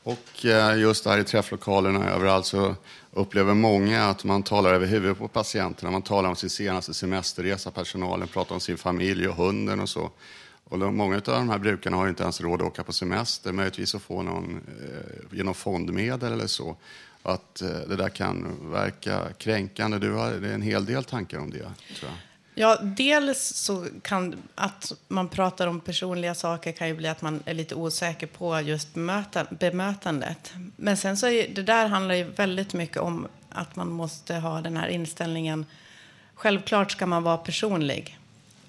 Och 0.05 0.45
eh, 0.45 0.79
just 0.79 1.05
där 1.05 1.19
i 1.19 1.25
träfflokalerna 1.25 2.11
överallt 2.11 2.47
så 2.47 2.77
upplever 3.13 3.55
många 3.55 4.05
att 4.05 4.25
man 4.25 4.43
talar 4.43 4.75
över 4.75 4.87
huvudet 4.87 5.19
på 5.19 5.29
patienterna. 5.29 5.91
Man 5.91 6.03
talar 6.03 6.29
om 6.29 6.37
sin 6.37 6.51
senaste 6.51 6.95
semesterresa, 6.95 7.71
personalen 7.71 8.29
pratar 8.29 8.55
om 8.55 8.61
sin 8.61 8.77
familj 8.77 9.29
och 9.29 9.37
hunden 9.37 9.81
och 9.81 9.89
så. 9.89 10.11
Och 10.65 10.79
många 10.79 11.17
av 11.17 11.23
de 11.23 11.49
här 11.49 11.59
brukarna 11.59 11.97
har 11.97 12.09
inte 12.09 12.23
ens 12.23 12.41
råd 12.41 12.63
att 12.63 12.67
åka 12.67 12.83
på 12.83 12.93
semester, 12.93 13.53
möjligtvis 13.53 13.95
att 13.95 14.03
få 14.03 14.23
någon 14.23 14.61
eh, 14.83 15.37
genom 15.37 15.55
fondmedel 15.55 16.33
eller 16.33 16.47
så. 16.47 16.77
Att 17.23 17.63
eh, 17.63 17.69
det 17.69 17.97
där 17.97 18.09
kan 18.09 18.57
verka 18.71 19.21
kränkande. 19.39 19.99
Du 19.99 20.13
har 20.13 20.31
det 20.31 20.49
är 20.49 20.55
en 20.55 20.63
hel 20.63 20.85
del 20.85 21.05
tankar 21.05 21.39
om 21.39 21.51
det, 21.51 21.59
tror 21.59 21.71
jag. 22.01 22.34
Ja, 22.57 22.79
dels 22.83 23.55
så 23.55 23.87
kan 24.03 24.35
att 24.55 24.93
man 25.09 25.29
pratar 25.29 25.67
om 25.67 25.81
personliga 25.81 26.35
saker 26.35 26.73
kan 26.73 26.89
ju 26.89 26.95
bli 26.95 27.09
att 27.09 27.23
man 27.23 27.43
är 27.45 27.55
lite 27.55 27.75
osäker 27.75 28.27
på 28.27 28.61
just 28.61 28.95
bemöta, 28.95 29.47
bemötandet. 29.51 30.53
Men 30.77 30.97
sen 30.97 31.17
så 31.17 31.27
är 31.27 31.49
det 31.49 31.63
där 31.63 31.87
handlar 31.87 32.15
ju 32.15 32.25
väldigt 32.25 32.75
mycket 32.75 32.97
om 32.97 33.29
att 33.51 33.77
man 33.77 33.89
måste 33.91 34.35
ha 34.35 34.61
den 34.61 34.77
här 34.77 34.89
inställningen. 34.89 35.67
Självklart 36.35 36.93
ska 36.93 37.07
man 37.07 37.23
vara 37.23 37.37
personlig. 37.37 38.19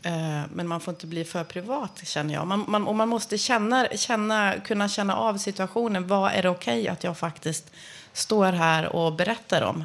eh, 0.04 0.42
Men 0.54 0.68
man 0.68 0.80
får 0.82 0.94
inte 0.94 1.08
bli 1.08 1.24
för 1.26 1.44
privat, 1.44 2.02
känner 2.06 2.34
jag. 2.34 2.48
Man, 2.48 2.66
man, 2.68 2.88
och 2.88 2.96
man 2.96 3.10
måste 3.10 3.38
känna, 3.38 3.88
känna, 3.96 4.54
kunna 4.66 4.90
känna 4.90 5.16
av 5.16 5.38
situationen. 5.38 6.08
Vad 6.08 6.32
är 6.32 6.44
det 6.44 6.50
okej 6.50 6.88
att 6.88 7.04
jag 7.04 7.18
faktiskt 7.18 7.72
står 8.14 8.52
här 8.52 8.96
och 8.96 9.14
berättar 9.14 9.62
om? 9.62 9.84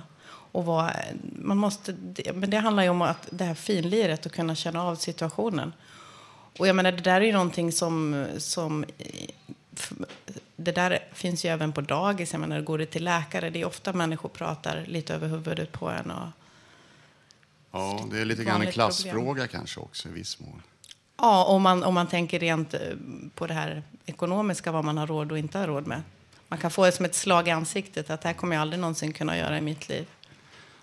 Och 0.52 0.64
vad, 0.64 0.92
man 1.22 1.56
måste, 1.56 1.92
det- 1.92 2.32
men 2.36 2.50
det 2.50 2.56
handlar 2.58 2.82
ju 2.82 2.88
om 2.88 3.02
att 3.02 3.28
det 3.30 3.44
här 3.44 3.54
finliret 3.54 4.26
och 4.26 4.32
kunna 4.32 4.54
känna 4.54 4.82
av 4.84 4.96
situationen. 4.96 5.72
Och 6.58 6.66
jag 6.68 6.76
menar, 6.76 6.92
det 6.92 7.02
där 7.02 7.20
är 7.20 7.24
ju 7.24 7.32
någonting 7.32 7.72
som, 7.72 8.26
som 8.38 8.84
det 10.56 10.72
där 10.72 10.98
finns 11.12 11.44
ju 11.44 11.48
även 11.48 11.72
på 11.72 11.80
dagis. 11.80 12.32
Jag 12.32 12.40
menar, 12.40 12.60
går 12.60 12.78
du 12.78 12.86
till 12.86 13.04
läkare, 13.04 13.50
det 13.50 13.60
är 13.60 13.64
ofta 13.64 13.92
människor 13.92 14.28
pratar 14.28 14.84
lite 14.86 15.14
över 15.14 15.28
huvudet 15.28 15.72
på 15.72 15.88
en. 15.90 16.10
Och, 16.10 16.28
Ja, 17.72 18.00
det 18.10 18.20
är 18.20 18.24
lite 18.24 18.44
grann 18.44 18.62
en 18.62 18.72
klassfråga 18.72 19.14
problem. 19.24 19.48
kanske 19.48 19.80
också 19.80 20.08
i 20.08 20.12
viss 20.12 20.40
mån. 20.40 20.62
ja, 21.18 21.44
om 21.44 21.62
man, 21.62 21.84
om 21.84 21.94
man 21.94 22.06
tänker 22.06 22.38
rent 22.38 22.74
eh, 22.74 22.80
på 23.34 23.46
det 23.46 23.54
här 23.54 23.82
ekonomiska, 24.06 24.72
vad 24.72 24.84
man 24.84 24.98
har 24.98 25.06
råd 25.06 25.32
och 25.32 25.38
inte 25.38 25.58
har 25.58 25.66
råd 25.66 25.86
med. 25.86 26.02
Man 26.48 26.58
kan 26.58 26.70
få 26.70 26.84
det 26.86 26.92
som 26.92 27.04
ett 27.04 27.14
slag 27.14 27.48
i 27.48 27.50
ansiktet, 27.50 28.10
att 28.10 28.20
det 28.20 28.28
här 28.28 28.34
kommer 28.34 28.56
jag 28.56 28.60
aldrig 28.60 28.80
någonsin 28.80 29.12
kunna 29.12 29.36
göra 29.38 29.58
i 29.58 29.60
mitt 29.60 29.88
liv. 29.88 30.06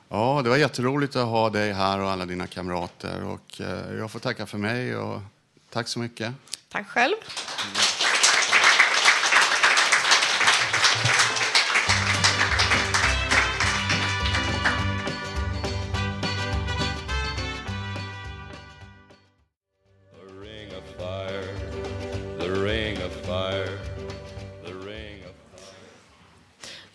Ja, 0.10 0.42
det 0.44 0.50
var 0.50 0.58
jätteroligt 0.58 1.16
att 1.16 1.28
ha 1.28 1.50
dig 1.50 1.74
här 1.74 2.00
och 2.00 2.10
alla 2.10 2.26
dina 2.26 2.48
kamrater. 2.48 3.24
Och 3.24 3.62
eh, 3.62 3.98
jag 3.98 4.12
får 4.12 4.20
tacka 4.20 4.46
för 4.46 4.58
mig 4.58 4.96
och 4.96 5.22
tack 5.70 5.88
så 5.88 6.00
mycket. 6.00 6.34
Tack 6.70 6.88
själv. 6.88 7.16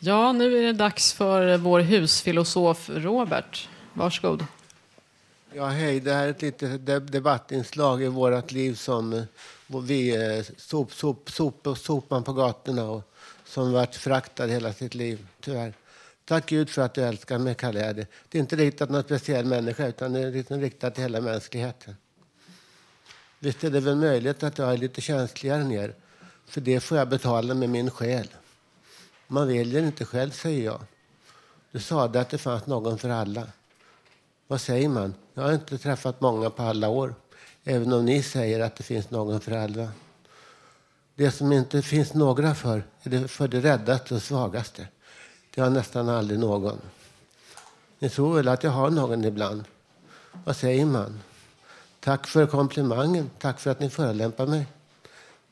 Ja, 0.04 0.32
nu 0.32 0.58
är 0.58 0.62
det 0.62 0.72
dags 0.72 1.12
för 1.12 1.56
vår 1.56 1.80
husfilosof 1.80 2.90
Robert. 2.94 3.68
Varsågod. 3.92 4.46
Ja, 5.52 5.66
hej. 5.66 6.00
Det 6.00 6.12
här 6.12 6.26
är 6.26 6.30
ett 6.30 6.42
litet 6.42 7.12
debattinslag 7.12 8.02
i 8.02 8.06
vårt 8.06 8.52
liv 8.52 8.74
som 8.74 9.12
eh, 9.12 9.22
vi 9.82 10.16
eh, 10.16 10.44
sop, 10.56 10.92
sop, 10.92 11.30
sop, 11.30 11.68
sopan 11.78 12.24
på 12.24 12.32
gatorna 12.32 12.84
och 12.84 13.12
som 13.44 13.72
varit 13.72 13.96
fraktad 13.96 14.46
hela 14.46 14.72
sitt 14.72 14.94
liv, 14.94 15.26
tyvärr. 15.40 15.74
Tack 16.24 16.46
Gud 16.46 16.70
för 16.70 16.82
att 16.82 16.94
du 16.94 17.02
älskar 17.02 17.38
mig, 17.38 17.54
kallar 17.54 17.80
jag 17.80 17.96
det. 17.96 18.06
Det 18.28 18.38
är 18.38 18.40
inte 18.40 18.56
riktat 18.56 18.90
någon 18.90 19.02
speciell 19.02 19.44
människa, 19.44 19.86
utan 19.86 20.12
det 20.12 20.20
är 20.20 20.30
liksom 20.30 20.60
riktat 20.60 20.94
till 20.94 21.02
hela 21.02 21.20
mänskligheten. 21.20 21.96
Visst 23.38 23.64
är 23.64 23.70
det 23.70 23.80
väl 23.80 23.96
möjligt 23.96 24.42
att 24.42 24.58
jag 24.58 24.72
är 24.72 24.76
lite 24.76 25.00
känsligare 25.00 25.60
än 25.60 25.72
er, 25.72 25.94
för 26.46 26.60
det 26.60 26.80
får 26.80 26.98
jag 26.98 27.08
betala 27.08 27.54
med 27.54 27.70
min 27.70 27.90
själ. 27.90 28.28
Man 29.32 29.48
väljer 29.48 29.82
inte 29.82 30.04
själv, 30.04 30.30
säger 30.30 30.64
jag. 30.64 30.80
Du 31.70 31.80
sade 31.80 32.20
att 32.20 32.30
det 32.30 32.38
fanns 32.38 32.66
någon 32.66 32.98
för 32.98 33.08
alla. 33.08 33.46
Vad 34.46 34.60
säger 34.60 34.88
man? 34.88 35.14
Jag 35.34 35.42
har 35.42 35.52
inte 35.52 35.78
träffat 35.78 36.20
många 36.20 36.50
på 36.50 36.62
alla 36.62 36.88
år. 36.88 37.14
Även 37.64 37.92
om 37.92 38.04
ni 38.04 38.22
säger 38.22 38.60
att 38.60 38.76
det 38.76 38.82
finns 38.82 39.10
någon 39.10 39.40
för 39.40 39.52
alla. 39.52 39.88
Det 41.14 41.30
som 41.30 41.52
inte 41.52 41.82
finns 41.82 42.14
några 42.14 42.54
för 42.54 42.84
är 43.02 43.10
det 43.10 43.28
för 43.28 43.48
det 43.48 43.60
räddaste 43.60 44.14
och 44.14 44.22
svagaste. 44.22 44.88
Det 45.54 45.60
har 45.60 45.70
nästan 45.70 46.08
aldrig 46.08 46.38
någon. 46.38 46.78
Ni 47.98 48.08
tror 48.08 48.34
väl 48.34 48.48
att 48.48 48.62
jag 48.62 48.70
har 48.70 48.90
någon 48.90 49.24
ibland? 49.24 49.64
Vad 50.44 50.56
säger 50.56 50.86
man? 50.86 51.20
Tack 52.00 52.26
för 52.26 52.46
komplimangen. 52.46 53.30
Tack 53.38 53.60
för 53.60 53.70
att 53.70 53.80
ni 53.80 53.90
förolämpar 53.90 54.46
mig. 54.46 54.66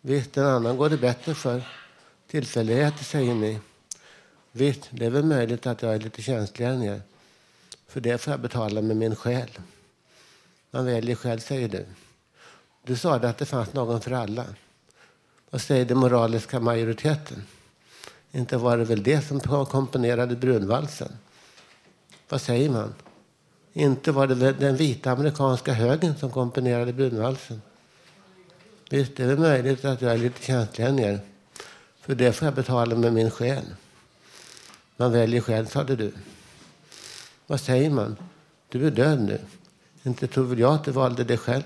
Visst, 0.00 0.36
en 0.36 0.46
annan 0.46 0.76
går 0.76 0.88
det 0.88 0.96
bättre 0.96 1.34
för. 1.34 1.62
Tillfälligheter, 2.26 3.04
säger 3.04 3.34
ni. 3.34 3.58
Visst, 4.52 4.88
det 4.90 5.06
är 5.06 5.10
väl 5.10 5.24
möjligt 5.24 5.66
att 5.66 5.82
jag 5.82 5.94
är 5.94 5.98
lite 5.98 6.22
känsligare 6.22 6.74
än 6.74 6.82
er. 6.82 7.02
För 7.86 8.00
det 8.00 8.18
får 8.18 8.30
jag 8.30 8.40
betala 8.40 8.82
med 8.82 8.96
min 8.96 9.16
själ. 9.16 9.50
Man 10.70 10.84
väljer 10.84 11.16
själv, 11.16 11.38
säger 11.38 11.68
du. 11.68 11.86
Du 12.84 12.96
sa 12.96 13.14
att 13.14 13.38
det 13.38 13.46
fanns 13.46 13.72
någon 13.72 14.00
för 14.00 14.10
alla. 14.10 14.44
Vad 15.50 15.60
säger 15.60 15.84
den 15.84 15.98
moraliska 15.98 16.60
majoriteten? 16.60 17.42
Inte 18.32 18.56
var 18.56 18.76
det 18.76 18.84
väl 18.84 19.02
det 19.02 19.20
som 19.20 19.40
komponerade 19.66 20.36
brunvalsen? 20.36 21.12
Vad 22.28 22.40
säger 22.40 22.70
man? 22.70 22.94
Inte 23.72 24.12
var 24.12 24.26
det 24.26 24.34
väl 24.34 24.56
den 24.58 24.76
vita 24.76 25.10
amerikanska 25.10 25.72
högen 25.72 26.16
som 26.16 26.30
komponerade 26.30 26.92
brunvalsen? 26.92 27.62
Visst, 28.90 29.16
det 29.16 29.22
är 29.22 29.26
väl 29.26 29.38
möjligt 29.38 29.84
att 29.84 30.02
jag 30.02 30.12
är 30.12 30.18
lite 30.18 30.42
känsligare 30.42 30.90
än 30.90 30.98
er. 30.98 31.20
För 32.00 32.14
det 32.14 32.32
får 32.32 32.46
jag 32.46 32.54
betala 32.54 32.96
med 32.96 33.12
min 33.12 33.30
själ. 33.30 33.64
Man 35.00 35.12
väljer 35.12 35.40
själv, 35.40 35.66
sade 35.66 35.96
du. 35.96 36.12
Vad 37.46 37.60
säger 37.60 37.90
man? 37.90 38.16
Du 38.68 38.86
är 38.86 38.90
död 38.90 39.20
nu. 39.20 39.40
Inte 40.02 40.26
tror 40.26 40.44
väl 40.44 40.58
jag 40.58 40.74
att 40.74 40.84
du 40.84 40.90
valde 40.90 41.24
det 41.24 41.36
själv. 41.36 41.62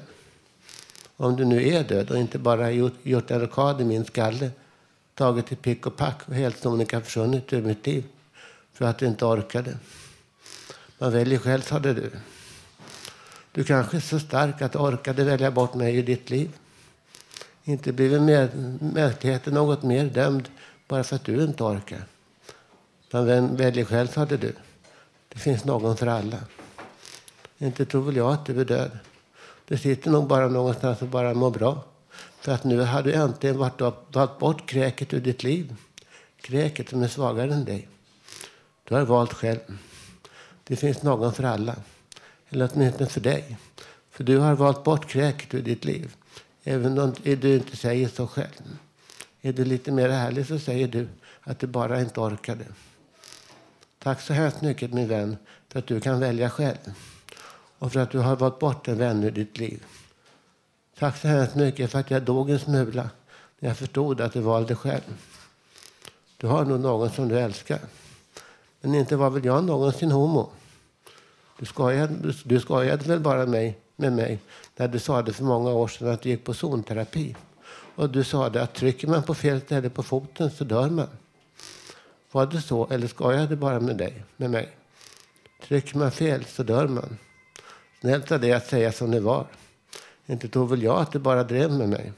Om 1.16 1.36
du 1.36 1.44
nu 1.44 1.68
är 1.68 1.84
död 1.84 2.10
och 2.10 2.18
inte 2.18 2.38
bara 2.38 2.70
gjort, 2.70 2.92
gjort 3.02 3.30
en 3.30 3.40
rockad 3.40 3.80
i 3.80 3.84
min 3.84 4.04
skalle, 4.04 4.50
tagit 5.14 5.52
i 5.52 5.56
pick 5.56 5.86
och 5.86 5.96
pack 5.96 6.28
och 6.28 6.34
helt 6.34 6.58
sonika 6.58 7.00
försvunnit 7.00 7.52
ur 7.52 7.62
mitt 7.62 7.86
liv 7.86 8.04
för 8.72 8.84
att 8.84 8.98
du 8.98 9.06
inte 9.06 9.24
orkade. 9.24 9.76
Man 10.98 11.12
väljer 11.12 11.38
själv, 11.38 11.62
sade 11.62 11.94
du. 11.94 12.10
Du 13.52 13.64
kanske 13.64 13.96
är 13.96 14.00
så 14.00 14.18
stark 14.18 14.62
att 14.62 14.72
du 14.72 14.78
orkade 14.78 15.24
välja 15.24 15.50
bort 15.50 15.74
mig 15.74 15.96
i 15.96 16.02
ditt 16.02 16.30
liv. 16.30 16.50
Inte 17.64 17.92
blir 17.92 18.20
mänskligheten 18.94 19.54
något 19.54 19.82
mer 19.82 20.04
dömd 20.04 20.48
bara 20.88 21.04
för 21.04 21.16
att 21.16 21.24
du 21.24 21.44
inte 21.44 21.64
orkar. 21.64 22.06
Man 23.14 23.56
väljer 23.56 23.84
själv, 23.84 24.06
sade 24.06 24.36
du. 24.36 24.52
Det 25.28 25.38
finns 25.38 25.64
någon 25.64 25.96
för 25.96 26.06
alla. 26.06 26.38
Inte 27.58 27.86
tror 27.86 28.02
väl 28.02 28.16
jag 28.16 28.32
att 28.32 28.46
du 28.46 28.60
är 28.60 28.64
död. 28.64 28.90
Du 29.68 29.78
sitter 29.78 30.10
nog 30.10 30.28
bara 30.28 30.48
någonstans 30.48 31.02
och 31.02 31.08
bara 31.08 31.34
mår 31.34 31.50
bra. 31.50 31.84
För 32.40 32.52
att 32.52 32.64
nu 32.64 32.80
har 32.80 33.02
du 33.02 33.12
äntligen 33.12 33.58
varit 33.58 33.80
upp, 33.80 34.12
tagit 34.12 34.38
bort 34.38 34.68
kräket 34.68 35.14
ur 35.14 35.20
ditt 35.20 35.42
liv. 35.42 35.76
Kräket 36.40 36.88
som 36.88 37.02
är 37.02 37.08
svagare 37.08 37.54
än 37.54 37.64
dig. 37.64 37.88
Du 38.84 38.94
har 38.94 39.02
valt 39.02 39.32
själv. 39.32 39.78
Det 40.64 40.76
finns 40.76 41.02
någon 41.02 41.34
för 41.34 41.44
alla. 41.44 41.76
Eller 42.48 42.70
åtminstone 42.74 43.10
för 43.10 43.20
dig. 43.20 43.56
För 44.10 44.24
du 44.24 44.38
har 44.38 44.54
valt 44.54 44.84
bort 44.84 45.08
kräket 45.08 45.54
ur 45.54 45.62
ditt 45.62 45.84
liv. 45.84 46.14
Även 46.64 46.98
om 46.98 47.14
du 47.22 47.54
inte 47.54 47.76
säger 47.76 48.08
så 48.08 48.26
själv. 48.26 48.78
Är 49.40 49.52
du 49.52 49.64
lite 49.64 49.92
mer 49.92 50.08
ärlig 50.08 50.46
så 50.46 50.58
säger 50.58 50.88
du 50.88 51.08
att 51.40 51.58
du 51.58 51.66
bara 51.66 52.00
inte 52.00 52.20
orkade. 52.20 52.64
Tack 54.04 54.20
så 54.20 54.32
hemskt 54.32 54.62
mycket 54.62 54.92
min 54.92 55.08
vän 55.08 55.36
för 55.68 55.78
att 55.78 55.86
du 55.86 56.00
kan 56.00 56.20
välja 56.20 56.50
själv. 56.50 56.92
Och 57.78 57.92
för 57.92 58.00
att 58.00 58.10
du 58.10 58.18
har 58.18 58.36
valt 58.36 58.58
bort 58.58 58.88
en 58.88 58.98
vän 58.98 59.24
ur 59.24 59.30
ditt 59.30 59.58
liv. 59.58 59.84
Tack 60.98 61.16
så 61.16 61.28
hemskt 61.28 61.54
mycket 61.54 61.90
för 61.90 61.98
att 61.98 62.10
jag 62.10 62.22
dog 62.22 62.50
en 62.50 62.58
smula 62.58 63.10
när 63.58 63.68
jag 63.68 63.76
förstod 63.76 64.20
att 64.20 64.32
du 64.32 64.40
valde 64.40 64.74
själv. 64.74 65.18
Du 66.36 66.46
har 66.46 66.64
nog 66.64 66.80
någon 66.80 67.10
som 67.10 67.28
du 67.28 67.38
älskar. 67.38 67.78
Men 68.80 68.94
inte 68.94 69.16
var 69.16 69.30
väl 69.30 69.44
jag 69.44 69.64
någonsin 69.64 70.10
homo? 70.10 70.50
Du 71.58 71.66
skojade, 71.66 72.34
du 72.44 72.60
skojade 72.60 73.08
väl 73.08 73.20
bara 73.20 73.46
mig, 73.46 73.78
med 73.96 74.12
mig 74.12 74.38
när 74.76 74.88
du 74.88 74.98
sa 74.98 75.22
det 75.22 75.32
för 75.32 75.44
många 75.44 75.70
år 75.70 75.88
sedan 75.88 76.08
att 76.08 76.22
du 76.22 76.28
gick 76.28 76.44
på 76.44 76.54
zonterapi. 76.54 77.36
Och 77.94 78.10
du 78.10 78.24
sa 78.24 78.48
det 78.48 78.62
att 78.62 78.74
trycker 78.74 79.08
man 79.08 79.22
på 79.22 79.34
fel 79.34 79.60
ställe 79.60 79.90
på 79.90 80.02
foten 80.02 80.50
så 80.50 80.64
dör 80.64 80.90
man. 80.90 81.08
Var 82.34 82.46
det 82.46 82.60
så 82.60 82.88
eller 82.90 83.06
skojade 83.06 83.46
du 83.46 83.56
bara 83.56 83.80
med 83.80 83.96
dig, 83.96 84.24
med 84.36 84.50
mig? 84.50 84.68
Trycker 85.62 85.98
man 85.98 86.10
fel 86.10 86.44
så 86.44 86.62
dör 86.62 86.88
man. 86.88 87.18
Snällt 88.00 88.32
av 88.32 88.40
dig 88.40 88.52
att 88.52 88.66
säga 88.66 88.92
som 88.92 89.10
det 89.10 89.20
var. 89.20 89.46
Inte 90.26 90.48
tror 90.48 90.66
väl 90.66 90.82
jag 90.82 90.98
att 91.00 91.12
du 91.12 91.18
bara 91.18 91.44
drev 91.44 91.72
med 91.72 91.88
mig. 91.88 92.12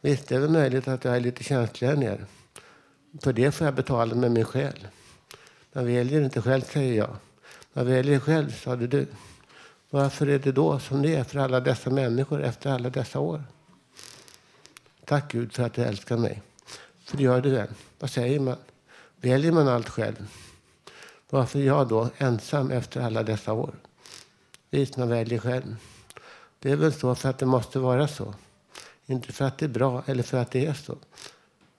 Visst, 0.00 0.28
det 0.28 0.34
är 0.34 0.38
väl 0.40 0.50
möjligt 0.50 0.88
att 0.88 1.04
jag 1.04 1.16
är 1.16 1.20
lite 1.20 1.44
känsligare 1.44 1.94
än 1.94 2.02
er. 2.02 2.26
För 3.22 3.32
det 3.32 3.52
får 3.52 3.64
jag 3.64 3.74
betala 3.74 4.14
med 4.14 4.30
min 4.30 4.44
själ. 4.44 4.86
Man 5.72 5.86
väljer 5.86 6.22
inte 6.22 6.42
själv, 6.42 6.62
säger 6.62 6.94
jag. 6.94 7.16
Man 7.72 7.86
väljer 7.86 8.18
själv, 8.18 8.50
sade 8.52 8.86
du. 8.86 9.06
Varför 9.90 10.26
är 10.26 10.38
det 10.38 10.52
då 10.52 10.78
som 10.78 11.02
det 11.02 11.14
är 11.14 11.24
för 11.24 11.38
alla 11.38 11.60
dessa 11.60 11.90
människor 11.90 12.42
efter 12.42 12.70
alla 12.70 12.90
dessa 12.90 13.20
år? 13.20 13.44
Tack 15.04 15.32
Gud 15.32 15.52
för 15.52 15.62
att 15.62 15.74
du 15.74 15.82
älskar 15.82 16.16
mig. 16.16 16.42
För 17.04 17.16
det 17.16 17.22
gör 17.22 17.40
du 17.40 17.50
väl. 17.50 17.68
Vad 17.98 18.10
säger 18.10 18.40
man? 18.40 18.56
Väljer 19.20 19.52
man 19.52 19.68
allt 19.68 19.88
själv? 19.88 20.28
Varför 21.30 21.58
är 21.58 21.64
jag 21.64 21.88
då 21.88 22.10
ensam 22.18 22.70
efter 22.70 23.00
alla 23.00 23.22
dessa 23.22 23.52
år? 23.52 23.74
Visst, 24.70 24.96
man 24.96 25.08
väljer 25.08 25.38
själv. 25.38 25.76
Det 26.58 26.70
är 26.70 26.76
väl 26.76 26.92
så 26.92 27.14
för 27.14 27.28
att 27.28 27.38
det 27.38 27.46
måste 27.46 27.78
vara 27.78 28.08
så. 28.08 28.34
Inte 29.06 29.32
för 29.32 29.44
att 29.44 29.58
det 29.58 29.66
är 29.66 29.68
bra 29.68 30.02
eller 30.06 30.22
för 30.22 30.38
att 30.38 30.50
det 30.50 30.66
är 30.66 30.74
så. 30.74 30.96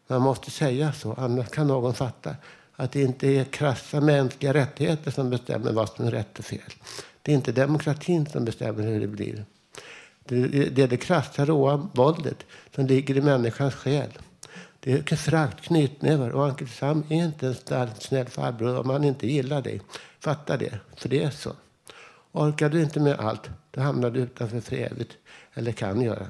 Man 0.08 0.22
måste 0.22 0.52
säga 0.52 0.94
så, 0.94 1.14
annars 1.14 1.50
kan 1.50 1.68
någon 1.68 1.94
fatta 1.94 2.36
att 2.76 2.92
det 2.92 3.02
inte 3.02 3.28
är 3.28 3.44
krassa 3.44 4.02
mänskliga 4.02 4.54
rättigheter 4.54 5.12
som 5.12 5.30
bestämmer 5.30 5.72
vad 5.72 5.90
som 5.90 6.08
är 6.08 6.12
rätt 6.12 6.40
och 6.40 6.46
fel. 6.46 6.74
Det 7.22 7.32
är 7.32 7.36
inte 7.36 7.52
demokratin 7.52 8.26
som 8.26 8.46
bestämmer 8.46 8.84
hur 8.84 9.00
det 9.00 9.08
blir. 9.08 9.46
Det 10.24 10.84
är 10.84 10.88
det 10.88 10.98
krassa, 10.98 11.46
råa 11.46 11.90
våldet 11.94 12.46
som 12.76 12.88
ligger 12.88 13.18
i 13.18 13.22
människans 13.22 13.74
själ. 13.74 14.10
Det 14.90 15.18
frakt, 15.18 15.62
knytnävar 15.62 16.30
och 16.30 16.48
Uncle 16.48 16.68
Sam 16.68 17.04
är 17.10 17.16
inte 17.16 17.48
en 17.48 17.56
stark, 17.56 17.90
snäll 18.00 18.28
farbror 18.28 18.80
om 18.80 18.90
han 18.90 19.04
inte 19.04 19.28
gillar 19.28 19.62
dig. 19.62 19.82
Fatta 20.20 20.58
det, 20.58 20.80
för 20.96 21.10
det 21.10 21.24
är 21.24 21.30
så. 21.30 21.54
Orkar 22.32 22.70
du 22.70 22.82
inte 22.82 23.00
med 23.00 23.20
allt, 23.20 23.50
då 23.72 23.82
hamnar 23.82 24.12
du 24.12 24.20
utanför 24.20 24.60
för 24.60 24.76
evigt. 24.76 25.18
Eller 25.54 25.72
kan 25.72 26.02
göra. 26.02 26.28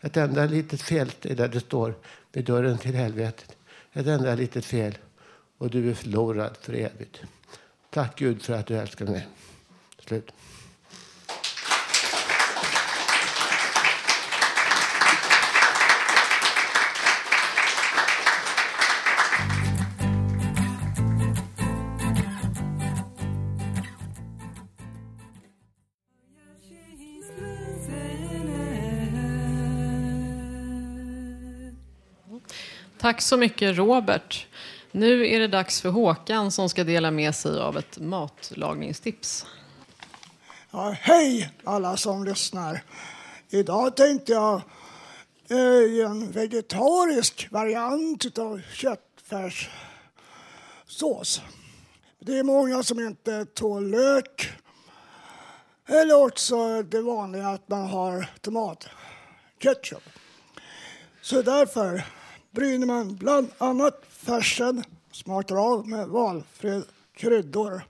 Ett 0.00 0.16
enda 0.16 0.46
litet 0.46 0.82
fel 0.82 1.10
är 1.22 1.34
där 1.34 1.48
du 1.48 1.60
står 1.60 1.94
vid 2.32 2.44
dörren 2.44 2.78
till 2.78 2.94
helvetet. 2.94 3.56
Ett 3.92 4.06
enda 4.06 4.34
litet 4.34 4.64
fel 4.64 4.98
och 5.58 5.70
du 5.70 5.90
är 5.90 5.94
förlorad 5.94 6.56
för 6.60 6.72
evigt. 6.72 7.20
Tack 7.90 8.18
Gud 8.18 8.42
för 8.42 8.52
att 8.52 8.66
du 8.66 8.76
älskar 8.76 9.06
mig. 9.06 9.28
Slut. 9.98 10.32
Tack 33.12 33.22
så 33.22 33.36
mycket 33.36 33.76
Robert. 33.76 34.46
Nu 34.90 35.26
är 35.26 35.40
det 35.40 35.48
dags 35.48 35.80
för 35.80 35.88
Håkan 35.88 36.52
som 36.52 36.68
ska 36.68 36.84
dela 36.84 37.10
med 37.10 37.34
sig 37.34 37.60
av 37.60 37.78
ett 37.78 37.98
matlagningstips. 37.98 39.46
Ja, 40.70 40.96
hej 41.00 41.50
alla 41.64 41.96
som 41.96 42.24
lyssnar. 42.24 42.82
Idag 43.50 43.96
tänkte 43.96 44.32
jag 44.32 44.62
eh, 45.48 46.06
en 46.06 46.30
vegetarisk 46.30 47.48
variant 47.50 48.38
av 48.38 48.60
köttfärssås. 48.72 51.42
Det 52.18 52.38
är 52.38 52.42
många 52.42 52.82
som 52.82 53.00
inte 53.00 53.44
tål 53.44 53.90
lök. 53.90 54.52
Eller 55.86 56.24
också 56.24 56.82
det 56.82 57.00
vanliga 57.00 57.48
att 57.48 57.68
man 57.68 57.86
har 57.86 58.30
tomatketchup. 58.40 60.02
Så 61.22 61.42
därför 61.42 62.04
bryner 62.52 62.86
man 62.86 63.16
bland 63.16 63.50
annat 63.58 64.02
färsen, 64.08 64.84
smakar 65.12 65.56
av 65.56 65.88
med 65.88 66.08
valfri 66.08 66.82
kryddor. 67.14 67.82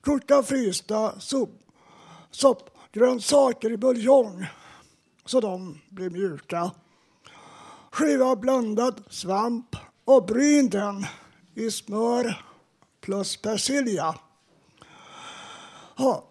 Kokar 0.00 0.42
frysta 0.42 1.14
soppgrönsaker 2.30 3.72
i 3.72 3.76
buljong 3.76 4.46
så 5.24 5.40
de 5.40 5.80
blir 5.88 6.10
mjuka. 6.10 6.70
Skiva 7.90 8.36
blandad 8.36 9.02
svamp 9.10 9.76
och 10.04 10.24
bryn 10.24 10.68
den 10.68 11.06
i 11.54 11.70
smör 11.70 12.42
plus 13.00 13.36
persilja. 13.36 14.14
Ha, 15.96 16.24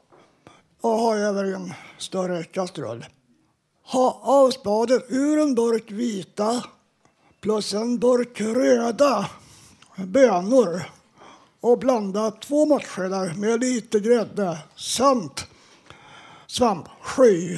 och 0.81 0.89
ha 0.89 1.15
över 1.15 1.43
en 1.43 1.73
större 1.97 2.43
kastrull. 2.43 3.05
Ha 3.83 4.21
av 4.23 4.51
spaden 4.51 5.01
ur 5.09 5.39
en 5.39 5.55
burk 5.55 5.91
vita 5.91 6.63
plus 7.41 7.73
en 7.73 7.99
burk 7.99 8.41
röda 8.41 9.29
bönor 9.95 10.83
och 11.61 11.79
blanda 11.79 12.31
två 12.31 12.65
matskedar 12.65 13.33
med 13.33 13.59
lite 13.59 13.99
grädde 13.99 14.57
samt 14.75 15.47
svampsky. 16.47 17.57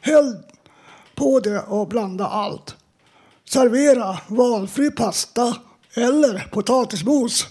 Häll 0.00 0.42
på 1.14 1.40
det 1.40 1.60
och 1.60 1.88
blanda 1.88 2.26
allt. 2.26 2.76
Servera 3.44 4.18
valfri 4.28 4.90
pasta 4.90 5.56
eller 5.94 6.48
potatismos. 6.52 7.46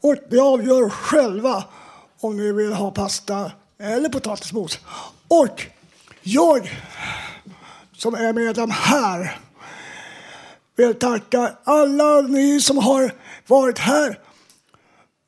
Och 0.00 0.14
ni 0.30 0.38
avgör 0.38 0.90
själva 0.90 1.64
om 2.20 2.36
ni 2.36 2.52
vill 2.52 2.72
ha 2.72 2.90
pasta 2.90 3.52
eller 3.78 4.08
potatismos. 4.08 4.78
Och 5.28 5.62
jag 6.22 6.72
som 7.96 8.14
är 8.14 8.32
medlem 8.32 8.70
här 8.70 9.38
vill 10.76 10.94
tacka 10.94 11.56
alla 11.64 12.20
ni 12.20 12.60
som 12.60 12.78
har 12.78 13.12
varit 13.46 13.78
här 13.78 14.20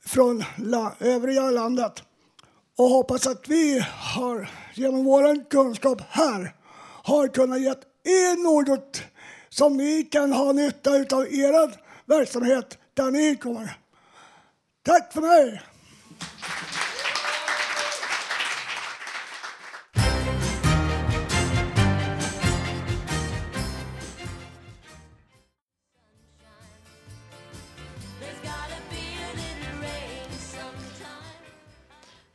från 0.05 0.43
la- 0.57 0.95
övriga 0.99 1.51
landet 1.51 2.03
och 2.77 2.89
hoppas 2.89 3.27
att 3.27 3.47
vi 3.47 3.85
har 4.15 4.49
genom 4.73 5.05
vår 5.05 5.49
kunskap 5.49 6.01
här 6.09 6.53
har 7.03 7.27
kunnat 7.27 7.59
ge 7.59 7.69
er 8.03 8.43
något 8.43 9.01
som 9.49 9.77
ni 9.77 10.03
kan 10.03 10.31
ha 10.33 10.51
nytta 10.51 10.91
av 10.91 11.27
i 11.27 11.41
er 11.41 11.75
verksamhet 12.05 12.77
där 12.93 13.11
ni 13.11 13.35
kommer. 13.35 13.77
Tack 14.85 15.13
för 15.13 15.21
mig! 15.21 15.61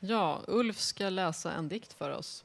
Ja, 0.05 0.45
Ulf 0.49 0.79
ska 0.79 1.11
läsa 1.11 1.53
en 1.53 1.69
dikt 1.69 1.93
för 1.93 2.11
oss. 2.11 2.45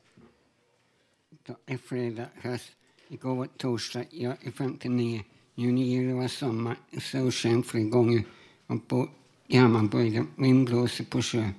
Det 1.46 1.74
är 1.74 1.78
fredag, 1.78 2.26
höst. 2.36 2.72
Igår 3.08 3.36
var 3.36 3.46
torsdag. 3.46 4.04
Jag 4.10 4.36
är 4.42 4.52
59. 4.52 5.24
Juni, 5.56 5.84
juli 5.84 6.14
var 6.14 6.28
sommar. 6.28 6.78
Solsken 7.02 7.64
flera 7.64 7.90
gånger. 7.90 8.24
Och 8.68 8.88
på 8.88 9.10
Hammarbygden. 9.54 10.28
Vind 10.36 10.66
blåser 10.66 11.04
på 11.04 11.22
sjö. 11.22 11.50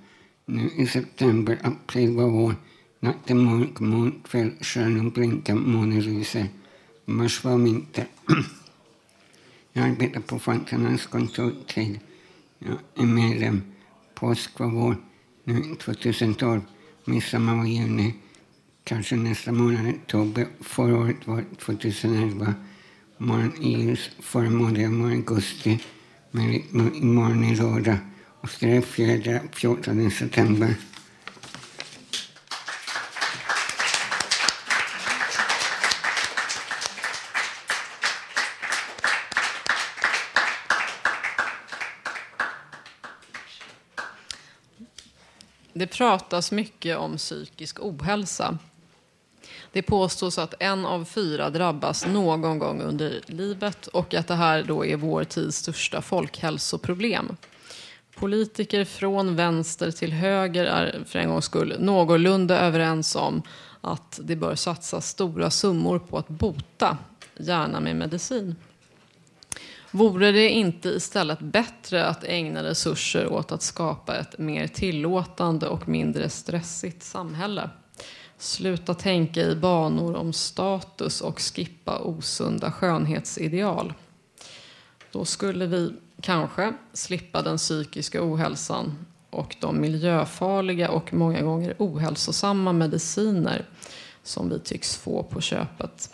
Nu 0.44 0.70
i 0.76 0.86
september, 0.86 1.58
april 1.62 2.16
var 2.16 2.28
vår. 2.28 2.54
Natten 3.00 3.44
mörk, 3.44 3.80
moln, 3.80 4.22
kväll, 4.24 4.52
stjärnor 4.60 5.10
blinkar, 5.10 5.54
månen 5.54 6.00
lyser. 6.00 6.48
Mars 7.04 7.44
var 7.44 7.58
vinter. 7.58 8.06
Jag 9.72 9.84
arbetar 9.90 10.20
på 10.20 10.38
Fontanans 10.38 11.06
kontor 11.06 11.54
till 11.66 11.98
Jag 12.58 12.78
är 12.94 13.06
medlem. 13.06 13.62
Påsk 14.14 14.58
var 14.58 14.70
vår. 14.70 14.96
Nu 15.48 15.74
2012. 15.76 16.60
Midsommar 17.04 17.56
var 17.56 17.64
juni. 17.64 18.14
Kanske 18.84 19.16
nästa 19.16 19.52
månad 19.52 19.86
oktober. 19.88 20.46
Förra 20.60 20.98
året 20.98 21.16
var 21.26 21.44
2011. 21.58 22.54
Morgon 23.18 23.52
i 23.62 23.82
ljus. 23.82 24.10
Förra 24.20 24.50
månaden 24.50 25.02
var 25.02 25.10
augusti. 25.10 25.78
Men 26.30 26.54
imorgon 26.94 27.44
är 27.44 27.56
lördag. 27.56 27.96
Och 28.40 28.50
så 28.50 28.66
är 28.66 28.74
det 28.74 28.82
fredag 28.82 29.40
14 29.52 30.10
september. 30.10 30.74
Pratas 45.98 46.52
mycket 46.52 46.98
om 46.98 47.16
psykisk 47.16 47.80
ohälsa. 47.80 48.58
Det 49.72 49.82
påstås 49.82 50.38
att 50.38 50.54
en 50.60 50.86
av 50.86 51.04
fyra 51.04 51.50
drabbas 51.50 52.06
någon 52.06 52.58
gång 52.58 52.82
under 52.82 53.20
livet 53.26 53.86
och 53.86 54.14
att 54.14 54.26
det 54.26 54.34
här 54.34 54.62
då 54.62 54.86
är 54.86 54.96
vår 54.96 55.24
tids 55.24 55.56
största 55.56 56.02
folkhälsoproblem. 56.02 57.36
Politiker 58.14 58.84
från 58.84 59.36
vänster 59.36 59.90
till 59.90 60.12
höger 60.12 60.64
är 60.64 61.04
för 61.06 61.18
en 61.18 61.28
gångs 61.28 61.44
skull 61.44 61.76
någorlunda 61.78 62.60
överens 62.60 63.16
om 63.16 63.42
att 63.80 64.20
det 64.22 64.36
bör 64.36 64.54
satsas 64.54 65.08
stora 65.08 65.50
summor 65.50 65.98
på 65.98 66.18
att 66.18 66.28
bota, 66.28 66.98
gärna 67.36 67.80
med 67.80 67.96
medicin. 67.96 68.56
Vore 69.90 70.32
det 70.32 70.48
inte 70.48 70.88
istället 70.88 71.40
bättre 71.40 72.06
att 72.06 72.24
ägna 72.24 72.62
resurser 72.62 73.32
åt 73.32 73.52
att 73.52 73.62
skapa 73.62 74.16
ett 74.16 74.38
mer 74.38 74.66
tillåtande 74.66 75.68
och 75.68 75.88
mindre 75.88 76.28
stressigt 76.28 77.02
samhälle? 77.02 77.70
Sluta 78.38 78.94
tänka 78.94 79.40
i 79.40 79.56
banor 79.56 80.16
om 80.16 80.32
status 80.32 81.20
och 81.20 81.40
skippa 81.40 81.98
osunda 81.98 82.72
skönhetsideal. 82.72 83.92
Då 85.12 85.24
skulle 85.24 85.66
vi 85.66 85.92
kanske 86.20 86.72
slippa 86.92 87.42
den 87.42 87.56
psykiska 87.56 88.32
ohälsan 88.32 89.06
och 89.30 89.56
de 89.60 89.80
miljöfarliga 89.80 90.90
och 90.90 91.14
många 91.14 91.42
gånger 91.42 91.74
ohälsosamma 91.78 92.72
mediciner 92.72 93.64
som 94.22 94.48
vi 94.48 94.58
tycks 94.58 94.96
få 94.96 95.22
på 95.22 95.40
köpet. 95.40 96.10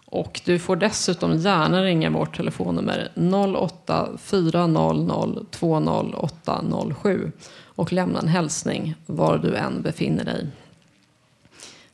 Och 0.06 0.40
du 0.44 0.58
får 0.58 0.76
dessutom 0.76 1.36
gärna 1.36 1.82
ringa 1.82 2.10
vårt 2.10 2.36
telefonnummer 2.36 3.12
08 3.56 4.08
400 4.18 5.44
20807 5.50 7.32
och 7.64 7.92
lämna 7.92 8.18
en 8.18 8.28
hälsning 8.28 8.94
var 9.06 9.38
du 9.38 9.56
än 9.56 9.82
befinner 9.82 10.24
dig. 10.24 10.46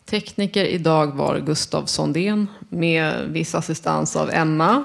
Tekniker 0.04 0.64
idag 0.64 1.16
var 1.16 1.38
Gustav 1.38 1.84
Sondén 1.86 2.46
med 2.68 3.28
viss 3.28 3.54
assistans 3.54 4.16
av 4.16 4.30
Emma. 4.30 4.84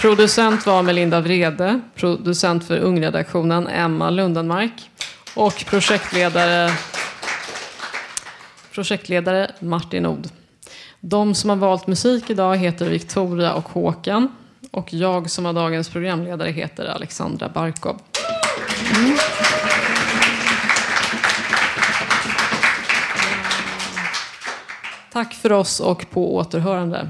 Producent 0.00 0.66
var 0.66 0.82
Melinda 0.82 1.20
Vrede, 1.20 1.80
producent 1.94 2.66
för 2.66 2.78
Ungredaktionen 2.78 3.68
Emma 3.68 4.10
Lundenmark 4.10 4.90
och 5.34 5.64
projektledare, 5.66 6.70
projektledare 8.74 9.50
Martin 9.60 10.06
Od. 10.06 10.30
De 11.00 11.34
som 11.34 11.50
har 11.50 11.56
valt 11.56 11.86
musik 11.86 12.30
idag 12.30 12.56
heter 12.56 12.88
Victoria 12.88 13.54
och 13.54 13.68
Håkan 13.68 14.28
och 14.70 14.94
jag 14.94 15.30
som 15.30 15.44
var 15.44 15.52
dagens 15.52 15.88
programledare 15.88 16.50
heter 16.50 16.84
Alexandra 16.86 17.48
Barkov. 17.48 18.00
Mm. 18.96 19.16
Tack 25.12 25.34
för 25.34 25.52
oss 25.52 25.80
och 25.80 26.10
på 26.10 26.36
återhörande. 26.36 27.08